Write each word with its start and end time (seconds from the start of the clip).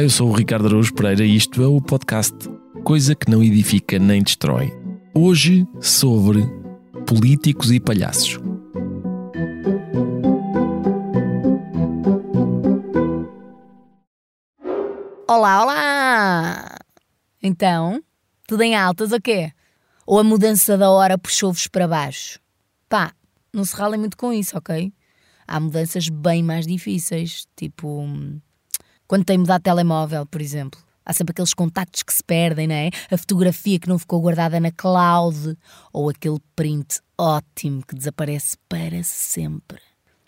Olá, 0.00 0.06
eu 0.06 0.10
sou 0.10 0.30
o 0.30 0.32
Ricardo 0.32 0.66
Araújo 0.66 0.94
Pereira 0.94 1.26
e 1.26 1.36
isto 1.36 1.62
é 1.62 1.66
o 1.66 1.78
podcast 1.78 2.34
Coisa 2.82 3.14
que 3.14 3.30
não 3.30 3.44
edifica 3.44 3.98
nem 3.98 4.22
destrói. 4.22 4.72
Hoje 5.14 5.66
sobre 5.78 6.40
políticos 7.06 7.70
e 7.70 7.78
palhaços. 7.78 8.38
Olá, 15.28 15.62
olá! 15.62 16.78
Então, 17.42 18.02
tudo 18.48 18.62
em 18.62 18.74
altas 18.74 19.12
ou 19.12 19.20
quê? 19.20 19.52
Ou 20.06 20.18
a 20.18 20.24
mudança 20.24 20.78
da 20.78 20.90
hora 20.90 21.18
puxou-vos 21.18 21.68
para 21.68 21.86
baixo? 21.86 22.40
Pá, 22.88 23.12
não 23.52 23.66
se 23.66 23.76
ralem 23.76 24.00
muito 24.00 24.16
com 24.16 24.32
isso, 24.32 24.56
ok? 24.56 24.90
Há 25.46 25.60
mudanças 25.60 26.08
bem 26.08 26.42
mais 26.42 26.66
difíceis, 26.66 27.46
tipo 27.54 28.02
quando 29.10 29.24
tem 29.24 29.38
mudado 29.38 29.60
telemóvel, 29.60 30.24
por 30.24 30.40
exemplo. 30.40 30.78
Há 31.04 31.12
sempre 31.12 31.32
aqueles 31.32 31.52
contactos 31.52 32.04
que 32.04 32.14
se 32.14 32.22
perdem, 32.22 32.68
não 32.68 32.76
é? 32.76 32.90
A 33.10 33.18
fotografia 33.18 33.76
que 33.76 33.88
não 33.88 33.98
ficou 33.98 34.20
guardada 34.20 34.60
na 34.60 34.70
cloud 34.70 35.58
ou 35.92 36.08
aquele 36.08 36.38
print 36.54 37.00
ótimo 37.18 37.82
que 37.84 37.96
desaparece 37.96 38.56
para 38.68 39.02
sempre. 39.02 39.80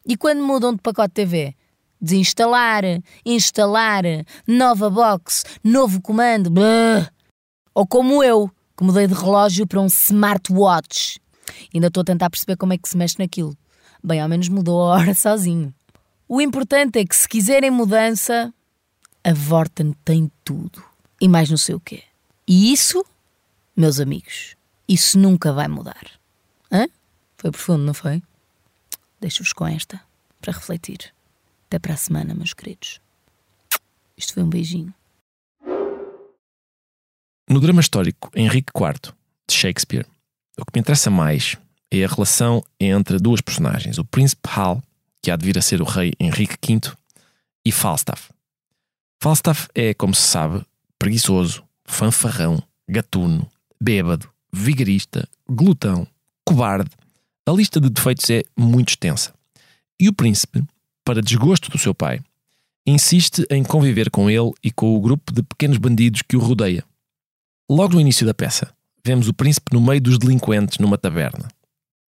E 0.04 0.16
quando 0.16 0.42
mudam 0.42 0.74
de 0.74 0.82
pacote 0.82 1.14
TV? 1.14 1.54
Desinstalar, 2.00 2.82
instalar, 3.24 4.02
nova 4.48 4.90
box, 4.90 5.44
novo 5.62 6.02
comando, 6.02 6.50
blá. 6.50 7.08
Ou 7.72 7.86
como 7.86 8.20
eu, 8.24 8.50
que 8.76 8.82
mudei 8.82 9.06
de 9.06 9.14
relógio 9.14 9.64
para 9.64 9.80
um 9.80 9.86
smartwatch. 9.86 11.20
Ainda 11.72 11.86
estou 11.86 12.00
a 12.00 12.04
tentar 12.04 12.30
perceber 12.30 12.56
como 12.56 12.72
é 12.72 12.78
que 12.78 12.88
se 12.88 12.96
mexe 12.96 13.14
naquilo. 13.20 13.56
Bem, 14.02 14.20
ao 14.20 14.28
menos 14.28 14.48
mudou 14.48 14.82
a 14.82 14.96
hora 14.96 15.14
sozinho. 15.14 15.72
O 16.28 16.40
importante 16.40 16.98
é 16.98 17.04
que 17.04 17.14
se 17.14 17.28
quiserem 17.28 17.70
mudança, 17.70 18.52
a 19.24 19.32
Vorten 19.32 19.92
tem 20.04 20.30
tudo. 20.44 20.82
E 21.20 21.28
mais 21.28 21.48
não 21.48 21.56
sei 21.56 21.74
o 21.74 21.80
quê. 21.80 22.02
E 22.46 22.72
isso, 22.72 23.04
meus 23.76 24.00
amigos, 24.00 24.56
isso 24.88 25.18
nunca 25.18 25.52
vai 25.52 25.68
mudar. 25.68 26.10
Hã? 26.70 26.88
Foi 27.36 27.50
profundo, 27.50 27.84
não 27.84 27.94
foi? 27.94 28.22
Deixo-vos 29.20 29.52
com 29.52 29.66
esta, 29.66 30.00
para 30.40 30.52
refletir. 30.52 31.14
Até 31.68 31.78
para 31.78 31.94
a 31.94 31.96
semana, 31.96 32.34
meus 32.34 32.52
queridos. 32.52 33.00
Isto 34.16 34.34
foi 34.34 34.42
um 34.42 34.50
beijinho. 34.50 34.92
No 37.48 37.60
drama 37.60 37.80
histórico 37.80 38.30
Henrique 38.34 38.72
IV, 38.74 39.12
de 39.48 39.54
Shakespeare, 39.54 40.06
o 40.58 40.64
que 40.64 40.72
me 40.74 40.80
interessa 40.80 41.10
mais 41.10 41.56
é 41.90 42.04
a 42.04 42.08
relação 42.08 42.64
entre 42.80 43.18
duas 43.18 43.40
personagens, 43.40 43.98
o 43.98 44.04
príncipe 44.04 44.48
Hal, 44.48 44.82
que 45.20 45.30
há 45.30 45.36
de 45.36 45.44
vir 45.44 45.58
a 45.58 45.62
ser 45.62 45.80
o 45.80 45.84
rei 45.84 46.12
Henrique 46.18 46.56
V, 46.66 46.92
e 47.64 47.70
Falstaff, 47.70 48.30
Falstaff 49.22 49.68
é, 49.72 49.94
como 49.94 50.12
se 50.12 50.22
sabe, 50.22 50.66
preguiçoso, 50.98 51.62
fanfarrão, 51.84 52.60
gatuno, 52.88 53.48
bêbado, 53.80 54.28
vigarista, 54.52 55.28
glutão, 55.48 56.04
cobarde. 56.44 56.90
A 57.46 57.52
lista 57.52 57.80
de 57.80 57.88
defeitos 57.88 58.28
é 58.30 58.42
muito 58.58 58.88
extensa. 58.88 59.32
E 60.00 60.08
o 60.08 60.12
príncipe, 60.12 60.60
para 61.04 61.22
desgosto 61.22 61.70
do 61.70 61.78
seu 61.78 61.94
pai, 61.94 62.20
insiste 62.84 63.46
em 63.48 63.62
conviver 63.62 64.10
com 64.10 64.28
ele 64.28 64.50
e 64.60 64.72
com 64.72 64.92
o 64.92 65.00
grupo 65.00 65.32
de 65.32 65.44
pequenos 65.44 65.78
bandidos 65.78 66.22
que 66.22 66.36
o 66.36 66.40
rodeia. 66.40 66.82
Logo 67.70 67.94
no 67.94 68.00
início 68.00 68.26
da 68.26 68.34
peça, 68.34 68.74
vemos 69.06 69.28
o 69.28 69.32
príncipe 69.32 69.72
no 69.72 69.80
meio 69.80 70.00
dos 70.00 70.18
delinquentes 70.18 70.78
numa 70.78 70.98
taberna. 70.98 71.46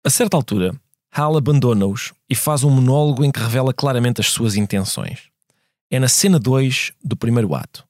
A 0.05 0.09
certa 0.09 0.35
altura, 0.35 0.75
Hal 1.09 1.38
abandona-os 1.38 2.11
e 2.30 2.35
faz 2.35 2.66
um 2.66 2.69
monólogo 2.69 3.23
em 3.23 3.31
que 3.31 3.39
revela 3.39 3.73
claramente 3.73 4.19
as 4.19 4.28
suas 4.28 4.58
intenções 4.58 5.31
é 5.90 6.00
na 6.00 6.08
cena 6.08 6.40
2 6.40 6.94
do 7.04 7.16
primeiro 7.16 7.56
ato. 7.56 7.88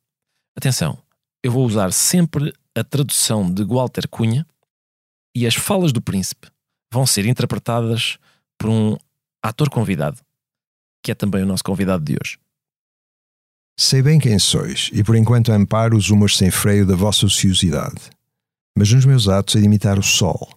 Atenção, 0.55 0.97
eu 1.43 1.51
vou 1.51 1.65
usar 1.65 1.91
sempre 1.91 2.53
a 2.75 2.83
tradução 2.83 3.51
de 3.51 3.63
Walter 3.63 4.07
Cunha 4.07 4.45
e 5.35 5.45
as 5.45 5.55
falas 5.55 5.91
do 5.91 6.01
príncipe 6.01 6.47
vão 6.91 7.05
ser 7.05 7.25
interpretadas 7.25 8.17
por 8.57 8.69
um 8.69 8.97
ator 9.43 9.69
convidado, 9.69 10.19
que 11.03 11.11
é 11.11 11.15
também 11.15 11.43
o 11.43 11.45
nosso 11.45 11.63
convidado 11.63 12.03
de 12.03 12.17
hoje. 12.21 12.39
Sei 13.79 14.01
bem 14.01 14.19
quem 14.19 14.39
sois, 14.39 14.89
e 14.91 15.03
por 15.03 15.15
enquanto 15.15 15.51
amparo 15.51 15.95
os 15.95 16.09
humores 16.09 16.37
sem 16.37 16.49
freio 16.49 16.85
da 16.85 16.95
vossa 16.95 17.27
ociosidade. 17.27 18.09
Mas 18.75 18.91
nos 18.91 19.05
meus 19.05 19.27
atos 19.27 19.55
é 19.55 19.59
de 19.59 19.65
imitar 19.65 19.99
o 19.99 20.03
sol, 20.03 20.49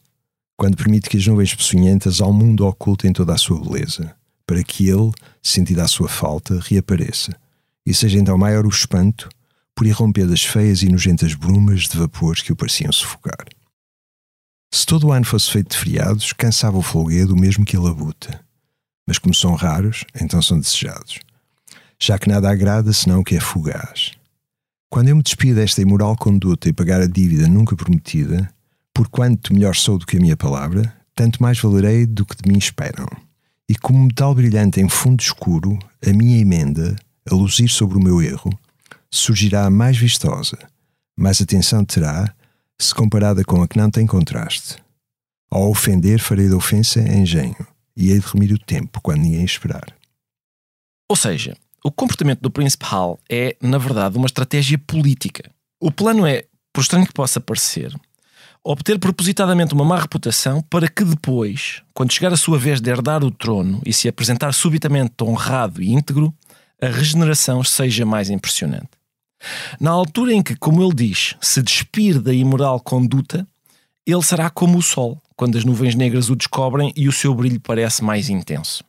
quando 0.59 0.77
permite 0.77 1.09
que 1.09 1.19
as 1.19 1.27
nuvens 1.27 1.55
peçonhentas 1.55 2.21
ao 2.21 2.33
mundo 2.33 2.67
ocultem 2.67 3.12
toda 3.12 3.34
a 3.34 3.39
sua 3.39 3.61
beleza 3.61 4.19
para 4.50 4.65
que 4.65 4.88
ele, 4.88 5.12
sentida 5.41 5.84
a 5.84 5.87
sua 5.87 6.09
falta, 6.09 6.59
reapareça, 6.61 7.38
e 7.87 7.94
seja 7.94 8.19
então 8.19 8.37
maior 8.37 8.66
o 8.66 8.69
espanto 8.69 9.28
por 9.77 9.87
irromper 9.87 10.27
das 10.27 10.43
feias 10.43 10.83
e 10.83 10.88
nojentas 10.88 11.34
brumas 11.34 11.83
de 11.83 11.97
vapores 11.97 12.43
que 12.43 12.50
o 12.50 12.56
pareciam 12.56 12.91
sufocar. 12.91 13.47
Se 14.75 14.84
todo 14.84 15.06
o 15.06 15.12
ano 15.12 15.25
fosse 15.25 15.53
feito 15.53 15.71
de 15.71 15.77
feriados, 15.77 16.33
cansava 16.33 16.77
o 16.77 16.83
folguedo 16.83 17.37
mesmo 17.37 17.65
que 17.65 17.77
a 17.77 17.81
labuta. 17.81 18.41
Mas 19.06 19.19
como 19.19 19.33
são 19.33 19.55
raros, 19.55 20.05
então 20.21 20.43
são 20.43 20.59
desejados. 20.59 21.21
Já 21.97 22.19
que 22.19 22.28
nada 22.28 22.50
agrada 22.50 22.93
senão 22.93 23.22
que 23.22 23.37
é 23.37 23.41
fugaz. 23.41 24.15
Quando 24.88 25.11
eu 25.11 25.17
me 25.17 25.22
despido 25.22 25.61
desta 25.61 25.81
imoral 25.81 26.17
conduta 26.17 26.69
e 26.69 26.72
pagar 26.72 27.00
a 27.00 27.06
dívida 27.06 27.47
nunca 27.47 27.77
prometida, 27.77 28.53
por 28.93 29.09
quanto 29.09 29.55
melhor 29.55 29.77
sou 29.77 29.97
do 29.97 30.05
que 30.05 30.17
a 30.17 30.21
minha 30.21 30.37
palavra, 30.37 30.93
tanto 31.15 31.41
mais 31.41 31.61
valerei 31.61 32.05
do 32.05 32.27
que 32.27 32.34
de 32.34 32.50
mim 32.50 32.59
esperam 32.59 33.06
e 33.70 33.76
como 33.76 34.06
metal 34.06 34.34
brilhante 34.34 34.81
em 34.81 34.88
fundo 34.88 35.20
escuro, 35.20 35.78
a 36.04 36.12
minha 36.12 36.41
emenda, 36.41 36.97
a 37.31 37.32
luzir 37.32 37.69
sobre 37.69 37.97
o 37.97 38.03
meu 38.03 38.20
erro, 38.20 38.50
surgirá 39.08 39.70
mais 39.70 39.97
vistosa, 39.97 40.58
mais 41.16 41.41
atenção 41.41 41.84
terá, 41.84 42.34
se 42.76 42.92
comparada 42.92 43.44
com 43.44 43.62
a 43.62 43.69
que 43.69 43.78
não 43.78 43.88
tem 43.88 44.08
contraste. 44.08 44.75
Ao 45.48 45.70
ofender, 45.70 46.19
farei 46.19 46.48
da 46.48 46.56
ofensa 46.56 46.98
engenho, 46.98 47.64
e 47.97 48.10
hei 48.10 48.19
de 48.19 48.26
remir 48.26 48.53
o 48.53 48.58
tempo 48.58 49.00
quando 49.00 49.20
ninguém 49.20 49.44
esperar. 49.44 49.94
Ou 51.08 51.14
seja, 51.14 51.56
o 51.84 51.92
comportamento 51.92 52.41
do 52.41 52.50
Príncipe 52.50 52.87
Hal 52.91 53.20
é, 53.31 53.56
na 53.62 53.78
verdade, 53.78 54.19
uma 54.19 54.26
estratégia 54.26 54.78
política. 54.78 55.48
O 55.81 55.92
plano 55.92 56.26
é, 56.26 56.44
por 56.72 56.81
estranho 56.81 57.06
que 57.06 57.12
possa 57.12 57.41
parecer, 57.41 57.94
obter 58.62 58.98
propositadamente 58.98 59.75
uma 59.75 59.84
má 59.84 59.98
reputação 59.98 60.62
para 60.62 60.88
que 60.88 61.04
depois, 61.04 61.82
quando 61.94 62.12
chegar 62.12 62.32
a 62.32 62.37
sua 62.37 62.59
vez 62.59 62.81
de 62.81 62.91
herdar 62.91 63.25
o 63.25 63.31
trono 63.31 63.81
e 63.84 63.93
se 63.93 64.09
apresentar 64.09 64.53
subitamente 64.53 65.15
honrado 65.22 65.82
e 65.82 65.93
íntegro, 65.93 66.34
a 66.81 66.87
regeneração 66.87 67.62
seja 67.65 68.04
mais 68.04 68.31
impressionante. 68.31 68.88
Na 69.81 69.91
altura 69.91 70.34
em 70.34 70.43
que, 70.43 70.54
como 70.56 70.82
ele 70.82 70.94
diz, 70.94 71.34
se 71.41 71.62
despir 71.62 72.20
da 72.20 72.32
imoral 72.32 72.81
conduta, 72.81 73.47
ele 74.06 74.22
será 74.22 74.50
como 74.50 74.78
o 74.78 74.82
sol, 74.82 75.20
quando 75.37 75.56
as 75.56 75.65
nuvens 75.65 75.94
negras 75.94 76.28
o 76.28 76.37
descobrem 76.37 76.93
e 76.94 77.09
o 77.09 77.12
seu 77.12 77.34
brilho 77.34 77.60
parece 77.60 78.04
mais 78.04 78.28
intenso. 78.28 78.84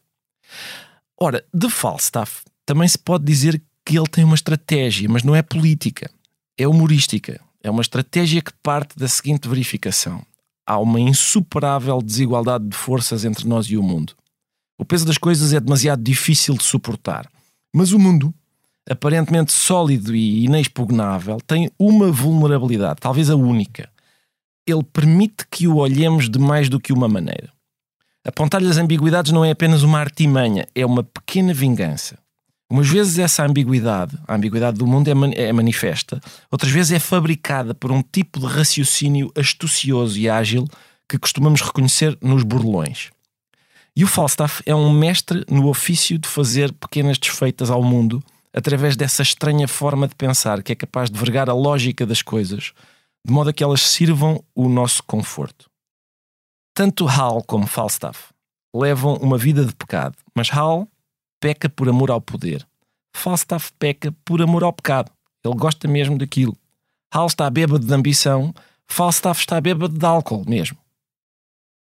Ora, 1.17 1.43
de 1.53 1.69
Falstaff 1.69 2.41
também 2.65 2.87
se 2.87 2.97
pode 2.97 3.23
dizer 3.23 3.61
que 3.85 3.97
ele 3.97 4.07
tem 4.07 4.23
uma 4.23 4.35
estratégia, 4.35 5.07
mas 5.09 5.23
não 5.23 5.35
é 5.35 5.41
política, 5.41 6.09
é 6.57 6.67
humorística, 6.67 7.39
é 7.63 7.69
uma 7.69 7.81
estratégia 7.81 8.41
que 8.41 8.53
parte 8.63 8.97
da 8.97 9.07
seguinte 9.07 9.47
verificação: 9.47 10.22
há 10.66 10.79
uma 10.79 10.99
insuperável 10.99 12.01
desigualdade 12.01 12.67
de 12.67 12.75
forças 12.75 13.25
entre 13.25 13.47
nós 13.47 13.67
e 13.67 13.77
o 13.77 13.83
mundo. 13.83 14.13
O 14.77 14.85
peso 14.85 15.05
das 15.05 15.17
coisas 15.17 15.53
é 15.53 15.59
demasiado 15.59 16.01
difícil 16.01 16.55
de 16.55 16.63
suportar. 16.63 17.29
Mas 17.73 17.94
o 17.94 17.99
mundo, 17.99 18.33
aparentemente 18.89 19.51
sólido 19.51 20.16
e 20.16 20.45
inexpugnável, 20.45 21.39
tem 21.45 21.69
uma 21.77 22.11
vulnerabilidade, 22.11 22.99
talvez 22.99 23.29
a 23.29 23.35
única. 23.35 23.89
Ele 24.67 24.83
permite 24.83 25.45
que 25.49 25.67
o 25.67 25.78
olhemos 25.78 26.29
de 26.29 26.39
mais 26.39 26.67
do 26.67 26.79
que 26.79 26.91
uma 26.91 27.07
maneira. 27.07 27.51
Apontar-lhe 28.25 28.69
as 28.69 28.78
ambiguidades 28.78 29.31
não 29.31 29.43
é 29.43 29.51
apenas 29.51 29.83
uma 29.83 29.99
artimanha, 29.99 30.67
é 30.75 30.85
uma 30.85 31.03
pequena 31.03 31.53
vingança. 31.53 32.17
Umas 32.72 32.88
vezes 32.88 33.20
essa 33.20 33.46
ambiguidade, 33.46 34.18
a 34.26 34.34
ambiguidade 34.34 34.78
do 34.78 34.88
mundo 34.88 35.09
é, 35.09 35.14
man 35.14 35.32
é 35.35 35.52
manifesta, 35.52 36.22
outras 36.50 36.72
vezes 36.72 36.94
é 36.94 37.00
fabricada 37.00 37.76
por 37.76 37.91
um 37.91 38.02
tipo 38.02 38.40
de 38.40 38.46
raciocínio 38.46 39.29
astucioso 39.35 40.18
e 40.18 40.29
ágil 40.29 40.66
que 41.08 41.20
costumamos 41.20 41.59
reconhecer 41.59 42.18
nos 42.22 42.44
burlões. 42.44 43.09
E 43.94 44.06
o 44.06 44.08
Falstaff 44.08 44.64
é 44.66 44.73
um 44.73 44.90
mestre 44.90 45.44
no 45.50 45.68
ofício 45.68 46.18
de 46.18 46.29
fazer 46.29 46.72
pequenas 46.72 47.18
desfeitas 47.18 47.70
ao 47.70 47.84
mundo 47.84 48.23
através 48.53 48.96
dessa 48.96 49.22
estranha 49.22 49.68
forma 49.68 50.08
de 50.08 50.16
pensar 50.16 50.64
que 50.64 50.72
é 50.72 50.76
capaz 50.76 51.12
de 51.12 51.20
vergar 51.20 51.50
a 51.50 51.53
lógica 51.53 52.06
das 52.06 52.22
coisas, 52.22 52.72
de 53.28 53.34
modo 53.34 53.50
a 53.50 53.53
que 53.53 53.66
elas 53.66 53.82
sirvam 53.82 54.41
o 54.56 54.70
nosso 54.70 55.03
conforto. 55.03 55.70
Tanto 56.73 57.06
Hal 57.06 57.44
como 57.44 57.68
Falstaff 57.68 58.29
levam 58.73 59.16
uma 59.16 59.38
vida 59.38 59.66
de 59.66 59.76
pecado, 59.76 60.16
mas 60.34 60.50
Hal 60.50 60.88
peca 61.41 61.67
por 61.67 61.90
amor 61.90 62.09
ao 62.09 62.22
poder. 62.22 62.66
Falstaff 63.14 63.73
peca 63.78 64.16
por 64.23 64.41
amor 64.41 64.64
ao 64.64 64.72
pecado. 64.72 65.11
Ele 65.43 65.55
gosta 65.55 65.88
mesmo 65.90 66.17
daquilo. 66.17 66.55
Hal 67.14 67.28
está 67.28 67.49
bêbado 67.49 67.85
de 67.85 67.93
ambição, 67.93 68.53
Falstaff 68.88 69.41
está 69.41 69.59
bêbado 69.59 69.97
de 69.97 70.05
álcool 70.05 70.46
mesmo. 70.47 70.78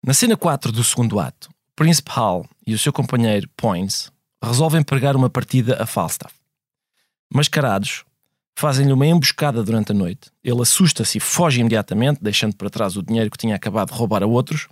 Na 0.03 0.15
cena 0.15 0.37
4 0.37 0.73
do 0.73 0.83
segundo 0.83 1.21
ato, 1.21 1.51
Príncipe 1.77 2.11
Hal 2.15 2.49
e 2.67 2.73
o 2.73 2.79
seu 2.79 2.93
companheiro 2.93 3.47
Poins 3.55 4.11
resolvem 4.43 4.83
pregar 4.83 5.15
uma 5.15 5.29
partida 5.29 5.83
a 5.83 5.85
Falstaff. 5.85 6.35
Mascarados, 7.31 8.05
Fazem-lhe 8.55 8.93
uma 8.93 9.07
emboscada 9.07 9.63
durante 9.63 9.93
a 9.93 9.95
noite. 9.95 10.31
Ele 10.45 10.61
assusta-se 10.61 11.19
e 11.19 11.21
foge 11.21 11.61
imediatamente, 11.61 12.21
deixando 12.23 12.55
para 12.55 12.71
trás 12.71 12.97
o 12.97 13.03
dinheiro 13.03 13.31
que 13.31 13.39
tinha 13.39 13.57
acabado 13.57 13.91
de 13.91 13.99
roubar 13.99 14.23
a 14.23 14.27
outros. 14.27 14.69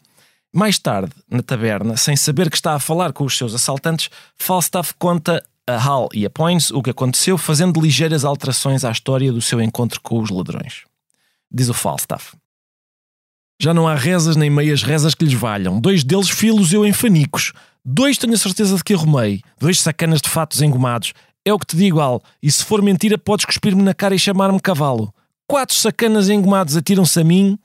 Mais 0.52 0.78
tarde, 0.78 1.12
na 1.30 1.42
taberna, 1.42 1.96
sem 1.96 2.16
saber 2.16 2.50
que 2.50 2.56
está 2.56 2.74
a 2.74 2.80
falar 2.80 3.12
com 3.12 3.24
os 3.24 3.36
seus 3.36 3.54
assaltantes, 3.54 4.10
Falstaff 4.36 4.94
conta 4.98 5.42
a 5.66 5.76
Hal 5.76 6.08
e 6.12 6.26
a 6.26 6.30
Poins 6.30 6.70
o 6.70 6.82
que 6.82 6.90
aconteceu, 6.90 7.38
fazendo 7.38 7.80
ligeiras 7.80 8.24
alterações 8.24 8.84
à 8.84 8.90
história 8.90 9.32
do 9.32 9.40
seu 9.40 9.60
encontro 9.60 10.00
com 10.00 10.18
os 10.20 10.30
ladrões. 10.30 10.84
Diz 11.52 11.68
o 11.68 11.74
Falstaff. 11.74 12.36
Já 13.62 13.74
não 13.74 13.86
há 13.86 13.94
rezas 13.94 14.36
nem 14.36 14.50
meias 14.50 14.82
rezas 14.82 15.14
que 15.14 15.24
lhes 15.24 15.34
valham. 15.34 15.80
Dois 15.80 16.02
deles 16.02 16.30
filos 16.30 16.72
eu 16.72 16.84
em 16.84 16.92
fanicos. 16.92 17.52
Dois 17.84 18.18
tenho 18.18 18.34
a 18.34 18.38
certeza 18.38 18.76
de 18.76 18.82
que 18.82 18.94
arrumei. 18.94 19.42
Dois 19.58 19.80
sacanas 19.80 20.20
de 20.20 20.28
fatos 20.28 20.62
engomados. 20.62 21.12
É 21.44 21.52
o 21.52 21.58
que 21.58 21.66
te 21.66 21.76
digo, 21.76 22.00
Al. 22.00 22.22
E 22.42 22.50
se 22.50 22.64
for 22.64 22.82
mentira, 22.82 23.18
podes 23.18 23.44
cuspir-me 23.44 23.82
na 23.82 23.94
cara 23.94 24.14
e 24.14 24.18
chamar-me 24.18 24.60
cavalo. 24.60 25.12
Quatro 25.46 25.74
sacanas 25.74 26.28
engomados 26.28 26.76
atiram-se 26.76 27.20
a 27.20 27.24
mim. 27.24 27.58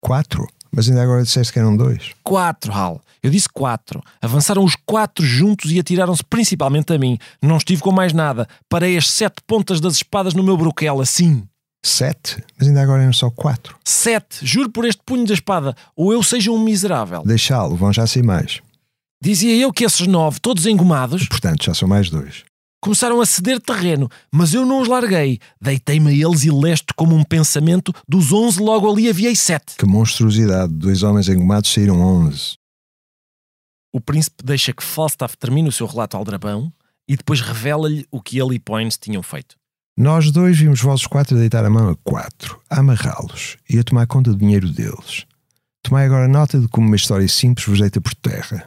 Quatro? 0.00 0.48
Mas 0.70 0.88
ainda 0.88 1.02
agora 1.02 1.22
disseste 1.22 1.52
que 1.52 1.58
eram 1.58 1.76
dois. 1.76 2.12
Quatro, 2.22 2.72
Hal. 2.72 3.00
Eu 3.22 3.30
disse 3.30 3.48
quatro. 3.48 4.00
Avançaram 4.22 4.62
os 4.62 4.76
quatro 4.86 5.24
juntos 5.24 5.72
e 5.72 5.80
atiraram-se 5.80 6.22
principalmente 6.22 6.92
a 6.92 6.98
mim. 6.98 7.18
Não 7.42 7.56
estive 7.56 7.82
com 7.82 7.90
mais 7.90 8.12
nada. 8.12 8.46
Parei 8.68 8.96
as 8.96 9.10
sete 9.10 9.36
pontas 9.46 9.80
das 9.80 9.94
espadas 9.94 10.32
no 10.34 10.42
meu 10.44 10.56
broquel, 10.56 11.00
assim. 11.00 11.42
Sete? 11.84 12.42
Mas 12.58 12.68
ainda 12.68 12.82
agora 12.82 13.02
eram 13.02 13.12
só 13.12 13.30
quatro. 13.30 13.76
Sete! 13.84 14.44
Juro 14.46 14.70
por 14.70 14.84
este 14.84 15.02
punho 15.04 15.26
da 15.26 15.34
espada. 15.34 15.74
Ou 15.96 16.12
eu 16.12 16.22
seja 16.22 16.50
um 16.50 16.62
miserável. 16.62 17.22
Deixá-lo, 17.24 17.74
vão 17.76 17.92
já 17.92 18.06
ser 18.06 18.22
mais. 18.22 18.60
Dizia 19.22 19.56
eu 19.56 19.72
que 19.72 19.84
esses 19.84 20.06
nove, 20.06 20.38
todos 20.40 20.66
engomados, 20.66 21.26
Portanto, 21.26 21.64
já 21.64 21.74
são 21.74 21.88
mais 21.88 22.10
dois. 22.10 22.44
Começaram 22.86 23.20
a 23.20 23.26
ceder 23.26 23.60
terreno, 23.60 24.08
mas 24.32 24.54
eu 24.54 24.64
não 24.64 24.80
os 24.80 24.86
larguei. 24.86 25.40
Deitei-me 25.60 26.08
a 26.08 26.28
eles 26.28 26.44
e 26.44 26.52
lesto 26.52 26.94
como 26.94 27.16
um 27.16 27.24
pensamento, 27.24 27.92
dos 28.06 28.32
onze 28.32 28.60
logo 28.60 28.88
ali 28.88 29.10
aviei 29.10 29.34
sete. 29.34 29.74
Que 29.76 29.84
monstruosidade! 29.84 30.72
Dois 30.72 31.02
homens 31.02 31.28
engomados 31.28 31.72
saíram 31.72 32.00
onze. 32.00 32.56
O 33.92 34.00
príncipe 34.00 34.44
deixa 34.44 34.72
que 34.72 34.84
Falstaff 34.84 35.36
termine 35.36 35.68
o 35.68 35.72
seu 35.72 35.84
relato 35.84 36.16
aldrabão 36.16 36.72
e 37.08 37.16
depois 37.16 37.40
revela-lhe 37.40 38.06
o 38.08 38.22
que 38.22 38.38
ele 38.38 38.54
e 38.54 38.60
Poins 38.60 38.96
tinham 38.96 39.22
feito. 39.22 39.56
Nós 39.98 40.30
dois 40.30 40.56
vimos 40.56 40.80
vossos 40.80 41.08
quatro 41.08 41.36
deitar 41.36 41.64
a 41.64 41.70
mão 41.70 41.88
a 41.88 41.96
quatro, 41.96 42.60
a 42.70 42.78
amarrá-los 42.78 43.56
e 43.68 43.80
a 43.80 43.82
tomar 43.82 44.06
conta 44.06 44.30
do 44.30 44.38
dinheiro 44.38 44.70
deles. 44.70 45.26
Tomai 45.82 46.06
agora 46.06 46.28
nota 46.28 46.60
de 46.60 46.68
como 46.68 46.86
uma 46.86 46.94
história 46.94 47.26
simples 47.26 47.66
vos 47.66 47.80
deita 47.80 48.00
por 48.00 48.14
terra. 48.14 48.64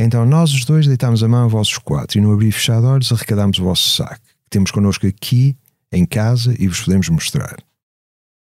Então 0.00 0.24
nós 0.24 0.52
os 0.52 0.64
dois 0.64 0.86
deitámos 0.86 1.24
a 1.24 1.28
mão 1.28 1.46
a 1.46 1.48
vossos 1.48 1.76
quatro 1.76 2.18
e 2.18 2.20
no 2.20 2.32
abrir 2.32 2.50
e 2.50 2.52
fechar 2.52 2.84
olhos 2.84 3.10
arrecadámos 3.10 3.58
o 3.58 3.64
vosso 3.64 3.96
saco, 3.96 4.20
que 4.44 4.50
temos 4.50 4.70
connosco 4.70 5.08
aqui, 5.08 5.56
em 5.90 6.06
casa, 6.06 6.54
e 6.56 6.68
vos 6.68 6.82
podemos 6.82 7.08
mostrar. 7.08 7.56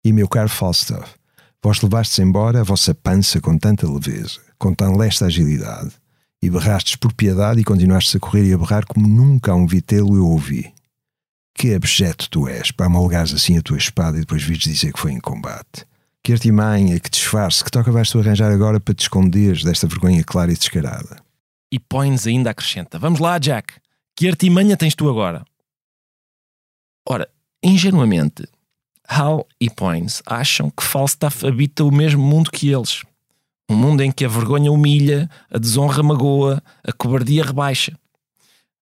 E 0.01 0.13
meu 0.13 0.30
caro 0.30 0.48
Falstaff, 0.48 1.13
vós 1.62 1.81
levastes 1.81 2.18
embora 2.19 2.62
a 2.62 2.63
vossa 2.63 2.95
pança 2.95 3.42
com 3.42 3.57
tanta 3.57 3.86
leveza, 3.86 4.39
com 4.57 4.74
tão 4.74 4.95
lesta 4.95 5.25
agilidade, 5.25 5.92
e 6.42 6.50
berrastes 6.50 6.95
por 6.95 7.12
piedade 7.12 7.59
e 7.59 7.65
continuastes 7.65 8.15
a 8.15 8.19
correr 8.19 8.45
e 8.45 8.53
a 8.53 8.57
berrar 8.57 8.86
como 8.86 9.06
nunca 9.06 9.51
a 9.51 9.56
um 9.56 9.68
vitelo 9.68 10.15
eu 10.15 10.25
ouvi. 10.25 10.74
Que 11.53 11.74
abjeto 11.74 12.30
tu 12.30 12.48
és 12.48 12.71
para 12.71 12.86
amalgares 12.86 13.33
assim 13.33 13.57
a 13.57 13.62
tua 13.62 13.77
espada 13.77 14.15
e 14.15 14.21
depois 14.21 14.42
vires 14.42 14.63
dizer 14.63 14.94
que 14.94 15.00
foi 15.00 15.12
em 15.12 15.19
combate. 15.19 15.86
Que 16.24 16.31
artimanha, 16.31 16.98
que 16.98 17.09
disfarce, 17.09 17.62
que 17.62 17.69
toca 17.69 17.92
vais 17.92 18.09
tu 18.09 18.19
arranjar 18.19 18.51
agora 18.51 18.80
para 18.80 18.94
te 18.94 19.01
esconderes 19.01 19.65
desta 19.65 19.86
vergonha 19.86 20.24
clara 20.24 20.53
e 20.53 20.56
descarada. 20.56 21.21
E 21.71 21.79
Poins 21.79 22.27
ainda 22.27 22.50
acrescenta: 22.50 23.00
Vamos 23.00 23.19
lá, 23.19 23.38
Jack, 23.38 23.73
que 24.15 24.27
artimanha 24.27 24.75
tens 24.75 24.95
tu 24.95 25.09
agora? 25.09 25.45
Ora, 27.07 27.27
ingenuamente, 27.63 28.47
Hal 29.07 29.47
e 29.59 29.69
Poins 29.69 30.21
acham 30.25 30.69
que 30.69 30.83
Falstaff 30.83 31.45
habita 31.45 31.83
o 31.83 31.91
mesmo 31.91 32.21
mundo 32.21 32.51
que 32.51 32.71
eles. 32.71 33.03
Um 33.69 33.75
mundo 33.75 34.01
em 34.01 34.12
que 34.12 34.25
a 34.25 34.27
vergonha 34.27 34.71
humilha, 34.71 35.29
a 35.50 35.57
desonra 35.57 36.03
magoa, 36.03 36.62
a 36.83 36.91
cobardia 36.91 37.44
rebaixa. 37.44 37.97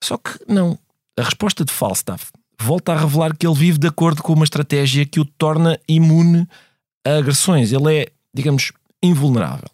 Só 0.04 0.18
que 0.18 0.32
não. 0.48 0.78
A 1.18 1.24
resposta 1.24 1.66
de 1.66 1.72
Falstaff 1.72 2.32
volta 2.60 2.94
a 2.94 2.98
revelar 2.98 3.36
que 3.36 3.46
ele 3.46 3.56
vive 3.56 3.78
de 3.78 3.88
acordo 3.88 4.24
com 4.24 4.34
uma 4.34 4.44
estratégia 4.44 5.06
que 5.06 5.20
o 5.20 5.26
torna 5.26 5.80
imune 5.88 6.48
a 7.06 7.18
agressões. 7.18 7.72
Ele 7.72 8.02
é, 8.02 8.08
digamos, 8.34 8.72
invulnerável. 9.02 9.70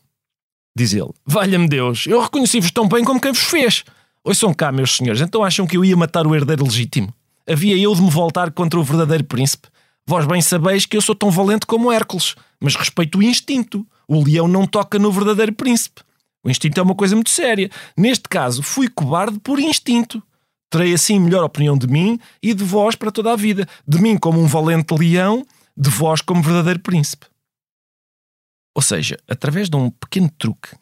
Diz 0.77 0.93
ele: 0.93 1.11
Valha-me 1.25 1.67
Deus, 1.67 2.05
eu 2.05 2.21
reconheci-vos 2.21 2.71
tão 2.71 2.87
bem 2.87 3.03
como 3.03 3.21
quem 3.21 3.31
vos 3.31 3.43
fez. 3.43 3.83
Ouçam 4.23 4.53
cá, 4.53 4.71
meus 4.71 4.97
senhores, 4.97 5.21
então 5.21 5.43
acham 5.43 5.65
que 5.65 5.77
eu 5.77 5.85
ia 5.85 5.95
matar 5.95 6.27
o 6.27 6.35
herdeiro 6.35 6.63
legítimo? 6.63 7.13
Havia 7.47 7.77
eu 7.77 7.93
de 7.93 8.01
me 8.01 8.09
voltar 8.09 8.51
contra 8.51 8.79
o 8.79 8.83
verdadeiro 8.83 9.23
príncipe? 9.23 9.67
Vós 10.07 10.25
bem 10.25 10.41
sabeis 10.41 10.85
que 10.85 10.97
eu 10.97 11.01
sou 11.01 11.15
tão 11.15 11.31
valente 11.31 11.65
como 11.65 11.91
Hércules, 11.91 12.35
mas 12.59 12.75
respeito 12.75 13.19
o 13.19 13.23
instinto. 13.23 13.85
O 14.07 14.23
leão 14.23 14.47
não 14.47 14.67
toca 14.67 14.99
no 14.99 15.11
verdadeiro 15.11 15.53
príncipe. 15.53 16.01
O 16.43 16.49
instinto 16.49 16.79
é 16.79 16.83
uma 16.83 16.93
coisa 16.93 17.15
muito 17.15 17.29
séria. 17.29 17.71
Neste 17.97 18.29
caso, 18.29 18.61
fui 18.61 18.87
cobarde 18.87 19.39
por 19.39 19.59
instinto. 19.59 20.21
Terei 20.69 20.93
assim 20.93 21.19
melhor 21.19 21.43
opinião 21.43 21.77
de 21.77 21.87
mim 21.87 22.19
e 22.41 22.53
de 22.53 22.63
vós 22.63 22.95
para 22.95 23.11
toda 23.11 23.31
a 23.31 23.35
vida. 23.35 23.67
De 23.87 23.99
mim 23.99 24.17
como 24.17 24.39
um 24.39 24.45
valente 24.45 24.93
leão, 24.93 25.45
de 25.75 25.89
vós 25.89 26.21
como 26.21 26.43
verdadeiro 26.43 26.79
príncipe. 26.79 27.25
Ou 28.75 28.81
seja, 28.81 29.17
através 29.27 29.69
de 29.69 29.77
um 29.77 29.89
pequeno 29.89 30.29
truque, 30.37 30.75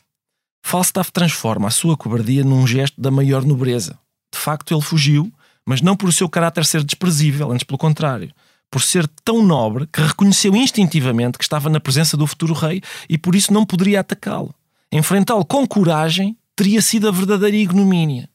Falstaff 0.65 1.11
transforma 1.11 1.67
a 1.67 1.71
sua 1.71 1.95
cobardia 1.95 2.43
num 2.43 2.65
gesto 2.65 2.99
da 2.99 3.11
maior 3.11 3.45
nobreza. 3.45 3.99
De 4.33 4.39
facto, 4.39 4.73
ele 4.73 4.81
fugiu, 4.81 5.31
mas 5.63 5.81
não 5.81 5.95
por 5.95 6.09
o 6.09 6.11
seu 6.11 6.27
caráter 6.27 6.65
ser 6.65 6.83
desprezível, 6.83 7.51
antes 7.51 7.63
pelo 7.63 7.77
contrário. 7.77 8.33
Por 8.71 8.81
ser 8.81 9.07
tão 9.23 9.45
nobre 9.45 9.85
que 9.85 10.01
reconheceu 10.01 10.55
instintivamente 10.55 11.37
que 11.37 11.43
estava 11.43 11.69
na 11.69 11.79
presença 11.79 12.17
do 12.17 12.25
futuro 12.25 12.55
rei 12.55 12.81
e 13.07 13.17
por 13.17 13.35
isso 13.35 13.53
não 13.53 13.65
poderia 13.65 13.99
atacá-lo. 13.99 14.55
Enfrentá-lo 14.91 15.45
com 15.45 15.67
coragem 15.67 16.35
teria 16.55 16.81
sido 16.81 17.07
a 17.07 17.11
verdadeira 17.11 17.55
ignomínia. 17.55 18.27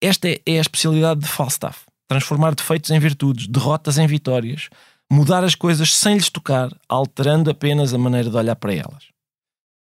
Esta 0.00 0.28
é 0.28 0.58
a 0.58 0.60
especialidade 0.60 1.20
de 1.20 1.26
Falstaff: 1.26 1.80
transformar 2.06 2.54
defeitos 2.54 2.90
em 2.90 3.00
virtudes, 3.00 3.48
derrotas 3.48 3.98
em 3.98 4.06
vitórias, 4.06 4.68
mudar 5.12 5.44
as 5.44 5.54
coisas 5.54 5.94
sem 5.94 6.14
lhes 6.14 6.30
tocar, 6.30 6.74
alterando 6.88 7.50
apenas 7.50 7.92
a 7.92 7.98
maneira 7.98 8.30
de 8.30 8.36
olhar 8.36 8.56
para 8.56 8.74
elas. 8.74 9.08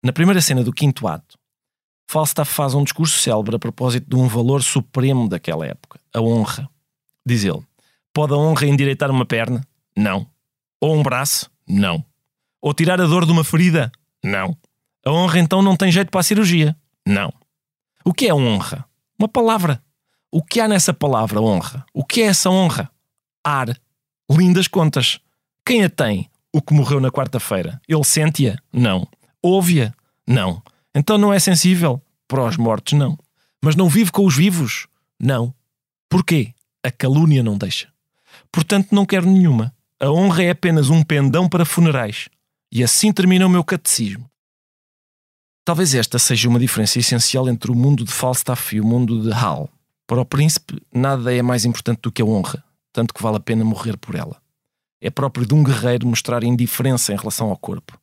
Na 0.04 0.12
primeira 0.12 0.42
cena 0.42 0.64
do 0.64 0.74
quinto 0.74 1.08
ato, 1.08 1.38
Falstaff 2.10 2.52
faz 2.52 2.74
um 2.74 2.84
discurso 2.84 3.20
célebre 3.20 3.56
a 3.56 3.60
propósito 3.60 4.10
de 4.10 4.16
um 4.16 4.28
valor 4.28 4.64
supremo 4.64 5.30
daquela 5.30 5.68
época, 5.68 6.00
a 6.12 6.20
honra. 6.20 6.68
Diz 7.24 7.44
ele: 7.44 7.62
Pode 8.12 8.34
a 8.34 8.36
honra 8.36 8.66
endireitar 8.66 9.12
uma 9.12 9.24
perna? 9.24 9.64
Não. 9.96 10.26
Ou 10.82 10.96
um 10.96 11.04
braço? 11.04 11.52
Não. 11.68 12.04
Ou 12.60 12.74
tirar 12.74 13.00
a 13.00 13.06
dor 13.06 13.28
de 13.28 13.32
uma 13.32 13.44
ferida? 13.44 13.92
Não. 14.24 14.58
A 15.06 15.12
honra 15.12 15.38
então 15.38 15.62
não 15.62 15.78
tem 15.78 15.92
jeito 15.92 16.10
para 16.10 16.22
a 16.22 16.24
cirurgia? 16.24 16.76
Não. 17.06 17.32
O 18.04 18.12
que 18.12 18.28
é 18.28 18.34
honra? 18.34 18.86
Uma 19.20 19.28
palavra. 19.28 19.84
O 20.32 20.44
que 20.44 20.60
há 20.60 20.68
nessa 20.68 20.96
palavra 20.96 21.40
honra? 21.40 21.86
O 21.94 22.04
que 22.04 22.24
é 22.24 22.26
essa 22.26 22.50
honra? 22.50 22.90
Ar. 23.44 23.80
Lindas 24.32 24.68
contas. 24.68 25.20
Quem 25.66 25.84
a 25.84 25.90
tem? 25.90 26.30
O 26.54 26.62
que 26.62 26.74
morreu 26.74 27.02
na 27.02 27.12
quarta-feira. 27.12 27.82
Ele 27.86 28.04
sente-a? 28.04 28.58
Não. 28.72 29.06
Ouve-a? 29.44 29.94
Não. 30.26 30.64
Então 30.96 31.18
não 31.18 31.34
é 31.34 31.40
sensível? 31.40 32.02
Para 32.30 32.46
os 32.46 32.56
mortos, 32.56 32.94
não. 32.94 33.18
Mas 33.62 33.76
não 33.76 33.90
vive 33.90 34.10
com 34.10 34.26
os 34.26 34.36
vivos? 34.36 34.88
Não. 35.20 35.54
Porquê? 36.10 36.54
A 36.82 36.90
calúnia 36.90 37.44
não 37.44 37.58
deixa. 37.58 37.90
Portanto, 38.50 38.96
não 38.96 39.06
quero 39.06 39.30
nenhuma. 39.30 39.74
A 40.00 40.10
honra 40.10 40.44
é 40.44 40.50
apenas 40.52 40.90
um 40.90 41.04
pendão 41.04 41.50
para 41.50 41.66
funerais. 41.66 42.30
E 42.72 42.84
assim 42.84 43.12
termina 43.12 43.46
o 43.46 43.50
meu 43.50 43.66
catecismo. 43.66 44.30
Talvez 45.66 45.94
esta 45.94 46.18
seja 46.18 46.48
uma 46.48 46.60
diferença 46.60 46.98
essencial 46.98 47.50
entre 47.50 47.70
o 47.70 47.76
mundo 47.76 48.06
de 48.06 48.12
Falstaff 48.12 48.76
e 48.76 48.80
o 48.80 48.86
mundo 48.86 49.22
de 49.22 49.32
Hal. 49.34 49.70
Para 50.08 50.22
o 50.22 50.26
príncipe, 50.26 50.82
nada 50.94 51.34
é 51.36 51.42
mais 51.42 51.66
importante 51.66 52.00
do 52.02 52.12
que 52.12 52.22
a 52.22 52.26
honra, 52.26 52.64
tanto 52.92 53.14
que 53.14 53.22
vale 53.22 53.38
a 53.38 53.40
pena 53.40 53.64
morrer 53.64 53.98
por 53.98 54.16
ela. 54.16 54.42
É 55.02 55.10
próprio 55.10 55.46
de 55.46 55.54
um 55.54 55.64
guerreiro 55.64 56.08
mostrar 56.08 56.44
indiferença 56.44 57.12
em 57.14 57.18
relação 57.18 57.50
ao 57.50 57.58
corpo. 57.58 58.00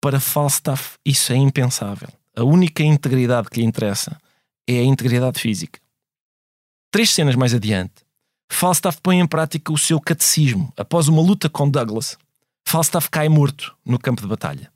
Para 0.00 0.20
Falstaff, 0.20 0.98
isso 1.04 1.32
é 1.32 1.36
impensável. 1.36 2.08
A 2.36 2.44
única 2.44 2.82
integridade 2.82 3.48
que 3.48 3.60
lhe 3.60 3.66
interessa 3.66 4.18
é 4.66 4.78
a 4.78 4.84
integridade 4.84 5.40
física. 5.40 5.80
Três 6.90 7.10
cenas 7.10 7.34
mais 7.34 7.54
adiante, 7.54 8.06
Falstaff 8.50 9.00
põe 9.02 9.20
em 9.20 9.26
prática 9.26 9.72
o 9.72 9.78
seu 9.78 10.00
catecismo 10.00 10.72
após 10.76 11.08
uma 11.08 11.20
luta 11.20 11.48
com 11.48 11.68
Douglas. 11.68 12.16
Falstaff 12.66 13.10
cai 13.10 13.28
morto 13.28 13.76
no 13.84 13.98
campo 13.98 14.22
de 14.22 14.28
batalha. 14.28 14.70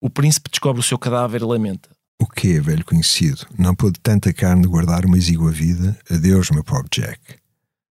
O 0.00 0.08
príncipe 0.08 0.50
descobre 0.50 0.80
o 0.80 0.84
seu 0.84 0.98
cadáver 0.98 1.40
e 1.40 1.44
lamenta. 1.44 1.88
O 2.18 2.26
que, 2.26 2.60
velho 2.60 2.84
conhecido? 2.84 3.46
Não 3.58 3.74
pôde 3.74 3.98
tanta 4.00 4.32
carne 4.32 4.66
guardar 4.66 5.04
uma 5.04 5.18
exígua 5.18 5.50
vida? 5.50 5.98
Adeus, 6.10 6.50
meu 6.50 6.64
pobre 6.64 6.88
Jack. 6.90 7.20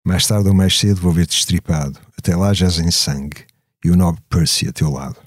Mais 0.06 0.28
tarde 0.28 0.48
ou 0.48 0.54
mais 0.54 0.78
cedo 0.78 1.02
vou 1.02 1.12
ver-te 1.12 1.36
estripado. 1.36 2.00
Até 2.16 2.36
lá 2.36 2.54
jaz 2.54 2.78
em 2.78 2.92
sangue. 2.92 3.44
E 3.84 3.90
o 3.90 3.96
nobre 3.96 4.22
Percy 4.30 4.68
a 4.68 4.72
teu 4.72 4.92
lado. 4.92 5.18